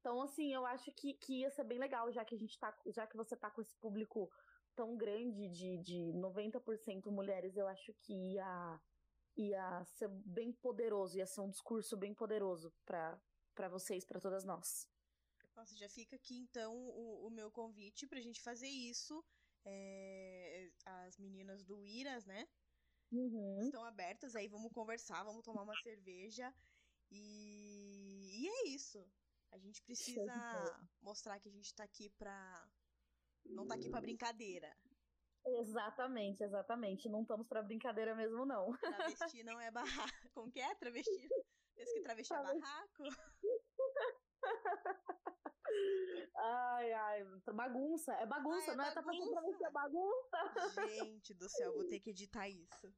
Então, 0.00 0.20
assim, 0.20 0.52
eu 0.52 0.66
acho 0.66 0.92
que, 0.92 1.14
que 1.14 1.40
ia 1.40 1.50
ser 1.50 1.64
bem 1.64 1.78
legal, 1.78 2.10
já 2.12 2.24
que 2.24 2.34
a 2.34 2.38
gente 2.38 2.58
tá, 2.58 2.76
já 2.86 3.06
que 3.06 3.16
você 3.16 3.36
tá 3.36 3.50
com 3.50 3.60
esse 3.60 3.74
público 3.76 4.30
tão 4.74 4.96
grande 4.96 5.48
de, 5.48 5.78
de 5.78 6.12
90% 6.14 7.10
mulheres, 7.10 7.56
eu 7.56 7.68
acho 7.68 7.94
que 8.00 8.34
ia, 8.34 8.80
ia 9.36 9.84
ser 9.84 10.08
bem 10.08 10.52
poderoso, 10.52 11.16
ia 11.16 11.26
ser 11.26 11.40
um 11.40 11.50
discurso 11.50 11.96
bem 11.96 12.14
poderoso 12.14 12.74
para 12.84 13.68
vocês, 13.68 14.04
para 14.04 14.20
todas 14.20 14.44
nós. 14.44 14.91
Nossa, 15.54 15.76
já 15.76 15.88
fica 15.88 16.16
aqui 16.16 16.36
então 16.36 16.74
o, 16.74 17.26
o 17.26 17.30
meu 17.30 17.50
convite 17.50 18.06
pra 18.06 18.20
gente 18.20 18.40
fazer 18.42 18.68
isso. 18.68 19.24
É, 19.64 20.70
as 20.84 21.16
meninas 21.18 21.62
do 21.64 21.84
Iras, 21.84 22.26
né? 22.26 22.48
Uhum. 23.12 23.60
Estão 23.60 23.84
abertas, 23.84 24.34
aí 24.34 24.48
vamos 24.48 24.72
conversar, 24.72 25.22
vamos 25.22 25.44
tomar 25.44 25.62
uma 25.62 25.76
cerveja. 25.82 26.52
E, 27.10 28.42
e 28.42 28.48
é 28.48 28.68
isso. 28.68 29.06
A 29.50 29.58
gente 29.58 29.82
precisa 29.82 30.88
mostrar 31.02 31.38
que 31.38 31.48
a 31.48 31.52
gente 31.52 31.74
tá 31.74 31.84
aqui 31.84 32.08
pra 32.10 32.70
não 33.44 33.66
tá 33.66 33.74
aqui 33.74 33.90
pra 33.90 34.00
brincadeira. 34.00 34.74
Exatamente, 35.44 36.42
exatamente. 36.42 37.08
Não 37.08 37.22
estamos 37.22 37.46
pra 37.46 37.62
brincadeira 37.62 38.14
mesmo, 38.14 38.46
não. 38.46 38.72
Travesti 38.78 39.42
não 39.42 39.60
é 39.60 39.70
barraco. 39.70 40.30
Como 40.32 40.50
que 40.50 40.60
é? 40.60 40.74
Travesti. 40.76 41.28
Pensa 41.74 41.92
que 41.92 42.02
travesti 42.02 42.32
é 42.32 42.42
barraco? 42.42 43.04
Ai, 46.44 46.92
ai, 46.92 47.24
bagunça. 47.54 48.12
É 48.14 48.26
bagunça, 48.26 48.70
ai, 48.70 48.74
é 48.74 48.76
não 48.76 48.84
é? 48.84 48.90
Tá 48.90 49.02
fazendo 49.02 49.30
travesti 49.30 49.64
é 49.64 49.70
bagunça. 49.70 50.86
Gente 50.88 51.34
do 51.34 51.48
céu, 51.48 51.72
vou 51.72 51.88
ter 51.88 52.00
que 52.00 52.10
editar 52.10 52.48
isso. 52.48 52.92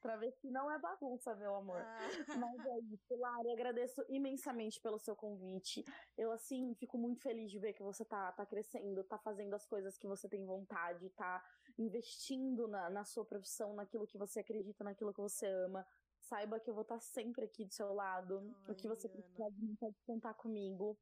Travesti 0.00 0.50
não 0.50 0.70
é 0.70 0.78
bagunça, 0.78 1.34
meu 1.34 1.54
amor. 1.56 1.78
Ah. 1.78 2.08
Mas 2.38 2.66
é 2.66 2.78
isso, 2.78 3.16
Lari, 3.18 3.50
agradeço 3.52 4.04
imensamente 4.08 4.80
pelo 4.80 4.98
seu 4.98 5.14
convite. 5.16 5.84
Eu, 6.16 6.30
assim, 6.32 6.74
fico 6.76 6.96
muito 6.96 7.20
feliz 7.20 7.50
de 7.50 7.58
ver 7.58 7.72
que 7.72 7.82
você 7.82 8.04
tá, 8.04 8.32
tá 8.32 8.46
crescendo, 8.46 9.02
tá 9.04 9.18
fazendo 9.18 9.54
as 9.54 9.66
coisas 9.66 9.98
que 9.98 10.06
você 10.06 10.28
tem 10.28 10.44
vontade, 10.46 11.10
tá 11.10 11.44
investindo 11.76 12.68
na, 12.68 12.88
na 12.88 13.04
sua 13.04 13.24
profissão, 13.24 13.74
naquilo 13.74 14.06
que 14.06 14.16
você 14.16 14.40
acredita, 14.40 14.84
naquilo 14.84 15.12
que 15.12 15.20
você 15.20 15.46
ama. 15.46 15.86
Saiba 16.20 16.58
que 16.58 16.70
eu 16.70 16.74
vou 16.74 16.82
estar 16.82 16.96
tá 16.96 17.00
sempre 17.00 17.44
aqui 17.44 17.64
do 17.64 17.74
seu 17.74 17.92
lado. 17.92 18.54
Ai, 18.64 18.72
o 18.72 18.74
que 18.74 18.88
você 18.88 19.08
precisar 19.08 19.50
de 19.50 19.62
mim, 19.62 19.76
pode 19.78 19.96
contar 20.06 20.34
comigo. 20.34 20.98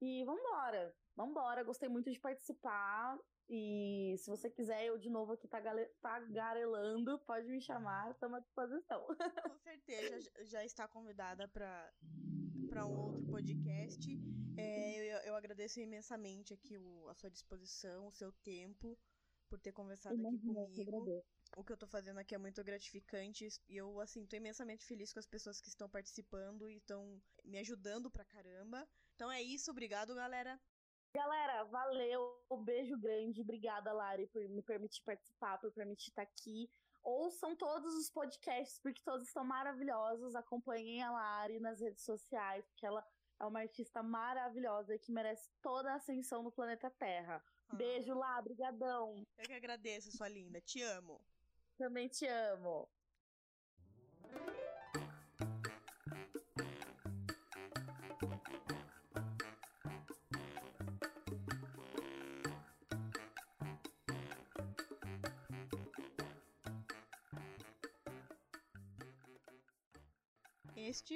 E 0.00 0.24
vambora, 0.24 0.94
vambora. 1.16 1.64
Gostei 1.64 1.88
muito 1.88 2.10
de 2.10 2.20
participar. 2.20 3.18
E 3.48 4.14
se 4.18 4.28
você 4.28 4.50
quiser 4.50 4.84
eu 4.84 4.98
de 4.98 5.08
novo 5.08 5.32
aqui 5.32 5.48
tagarelando, 5.48 7.18
pode 7.20 7.48
me 7.48 7.60
chamar, 7.60 8.10
estamos 8.10 8.36
à 8.36 8.40
disposição. 8.40 9.06
Com 9.50 9.58
certeza, 9.58 10.30
já 10.44 10.64
está 10.64 10.86
convidada 10.86 11.48
para 11.48 11.92
para 12.68 12.86
um 12.86 13.00
outro 13.00 13.24
podcast. 13.24 14.06
É, 14.58 15.14
eu, 15.14 15.18
eu, 15.28 15.34
agradeço 15.34 15.80
imensamente 15.80 16.52
aqui 16.52 16.76
o, 16.76 17.08
a 17.08 17.14
sua 17.14 17.30
disposição, 17.30 18.08
o 18.08 18.12
seu 18.12 18.30
tempo, 18.44 18.98
por 19.48 19.58
ter 19.58 19.72
conversado 19.72 20.14
aqui 20.14 20.38
comigo. 20.38 21.24
O 21.56 21.64
que 21.64 21.72
eu 21.72 21.76
tô 21.76 21.86
fazendo 21.86 22.18
aqui 22.18 22.34
é 22.34 22.38
muito 22.38 22.62
gratificante 22.62 23.48
e 23.68 23.76
eu, 23.76 23.98
assim, 24.00 24.26
tô 24.26 24.36
imensamente 24.36 24.84
feliz 24.84 25.12
com 25.12 25.18
as 25.18 25.26
pessoas 25.26 25.60
que 25.60 25.68
estão 25.68 25.88
participando 25.88 26.68
e 26.68 26.76
estão 26.76 27.20
me 27.44 27.58
ajudando 27.58 28.10
pra 28.10 28.24
caramba. 28.24 28.86
Então 29.18 29.32
é 29.32 29.42
isso, 29.42 29.72
obrigado, 29.72 30.14
galera. 30.14 30.60
Galera, 31.12 31.64
valeu, 31.64 32.40
um 32.48 32.62
beijo 32.62 32.96
grande, 32.96 33.40
obrigada, 33.40 33.92
Lari, 33.92 34.28
por 34.28 34.48
me 34.48 34.62
permitir 34.62 35.02
participar, 35.02 35.58
por 35.58 35.72
permitir 35.72 36.10
estar 36.10 36.22
aqui. 36.22 36.70
Ouçam 37.02 37.56
todos 37.56 37.92
os 37.96 38.08
podcasts, 38.08 38.78
porque 38.80 39.02
todos 39.04 39.26
estão 39.26 39.42
maravilhosos. 39.42 40.36
Acompanhem 40.36 41.02
a 41.02 41.10
Lari 41.10 41.58
nas 41.58 41.80
redes 41.80 42.04
sociais, 42.04 42.64
porque 42.68 42.86
ela 42.86 43.04
é 43.40 43.44
uma 43.44 43.58
artista 43.58 44.04
maravilhosa 44.04 44.94
e 44.94 45.00
que 45.00 45.10
merece 45.10 45.50
toda 45.60 45.90
a 45.90 45.96
ascensão 45.96 46.44
no 46.44 46.52
planeta 46.52 46.88
Terra. 46.88 47.42
Ah. 47.70 47.74
Beijo 47.74 48.14
lá, 48.14 48.40
brigadão. 48.40 49.26
Eu 49.36 49.46
que 49.46 49.52
agradeço, 49.52 50.16
sua 50.16 50.28
linda. 50.28 50.60
Te 50.60 50.80
amo. 50.80 51.20
Também 51.76 52.06
te 52.06 52.24
amo. 52.24 52.88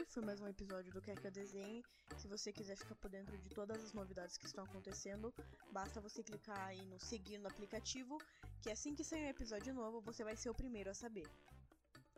Foi 0.07 0.24
mais 0.24 0.41
um 0.41 0.47
episódio 0.47 0.93
do 0.93 1.03
Quer 1.03 1.18
Que 1.18 1.26
Eu 1.26 1.30
Desenhe. 1.33 1.83
Se 2.16 2.28
você 2.28 2.53
quiser 2.53 2.76
ficar 2.76 2.95
por 2.95 3.11
dentro 3.11 3.37
de 3.37 3.49
todas 3.51 3.83
as 3.83 3.93
novidades 3.93 4.39
que 4.39 4.47
estão 4.47 4.62
acontecendo, 4.64 5.35
basta 5.72 6.01
você 6.01 6.22
clicar 6.22 6.68
aí 6.68 6.87
no 6.87 7.01
seguir 7.01 7.37
no 7.39 7.49
aplicativo, 7.49 8.16
que 8.62 8.70
assim 8.70 8.95
que 8.95 9.03
sair 9.03 9.24
um 9.24 9.30
episódio 9.30 9.74
novo, 9.74 10.01
você 10.01 10.22
vai 10.22 10.37
ser 10.37 10.51
o 10.51 10.55
primeiro 10.55 10.89
a 10.89 10.95
saber. 10.95 11.28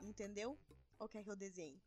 Entendeu? 0.03 0.59
Ou 0.99 1.09
quer 1.09 1.25
que 1.25 1.31
eu 1.31 1.37
desenhe? 1.37 1.81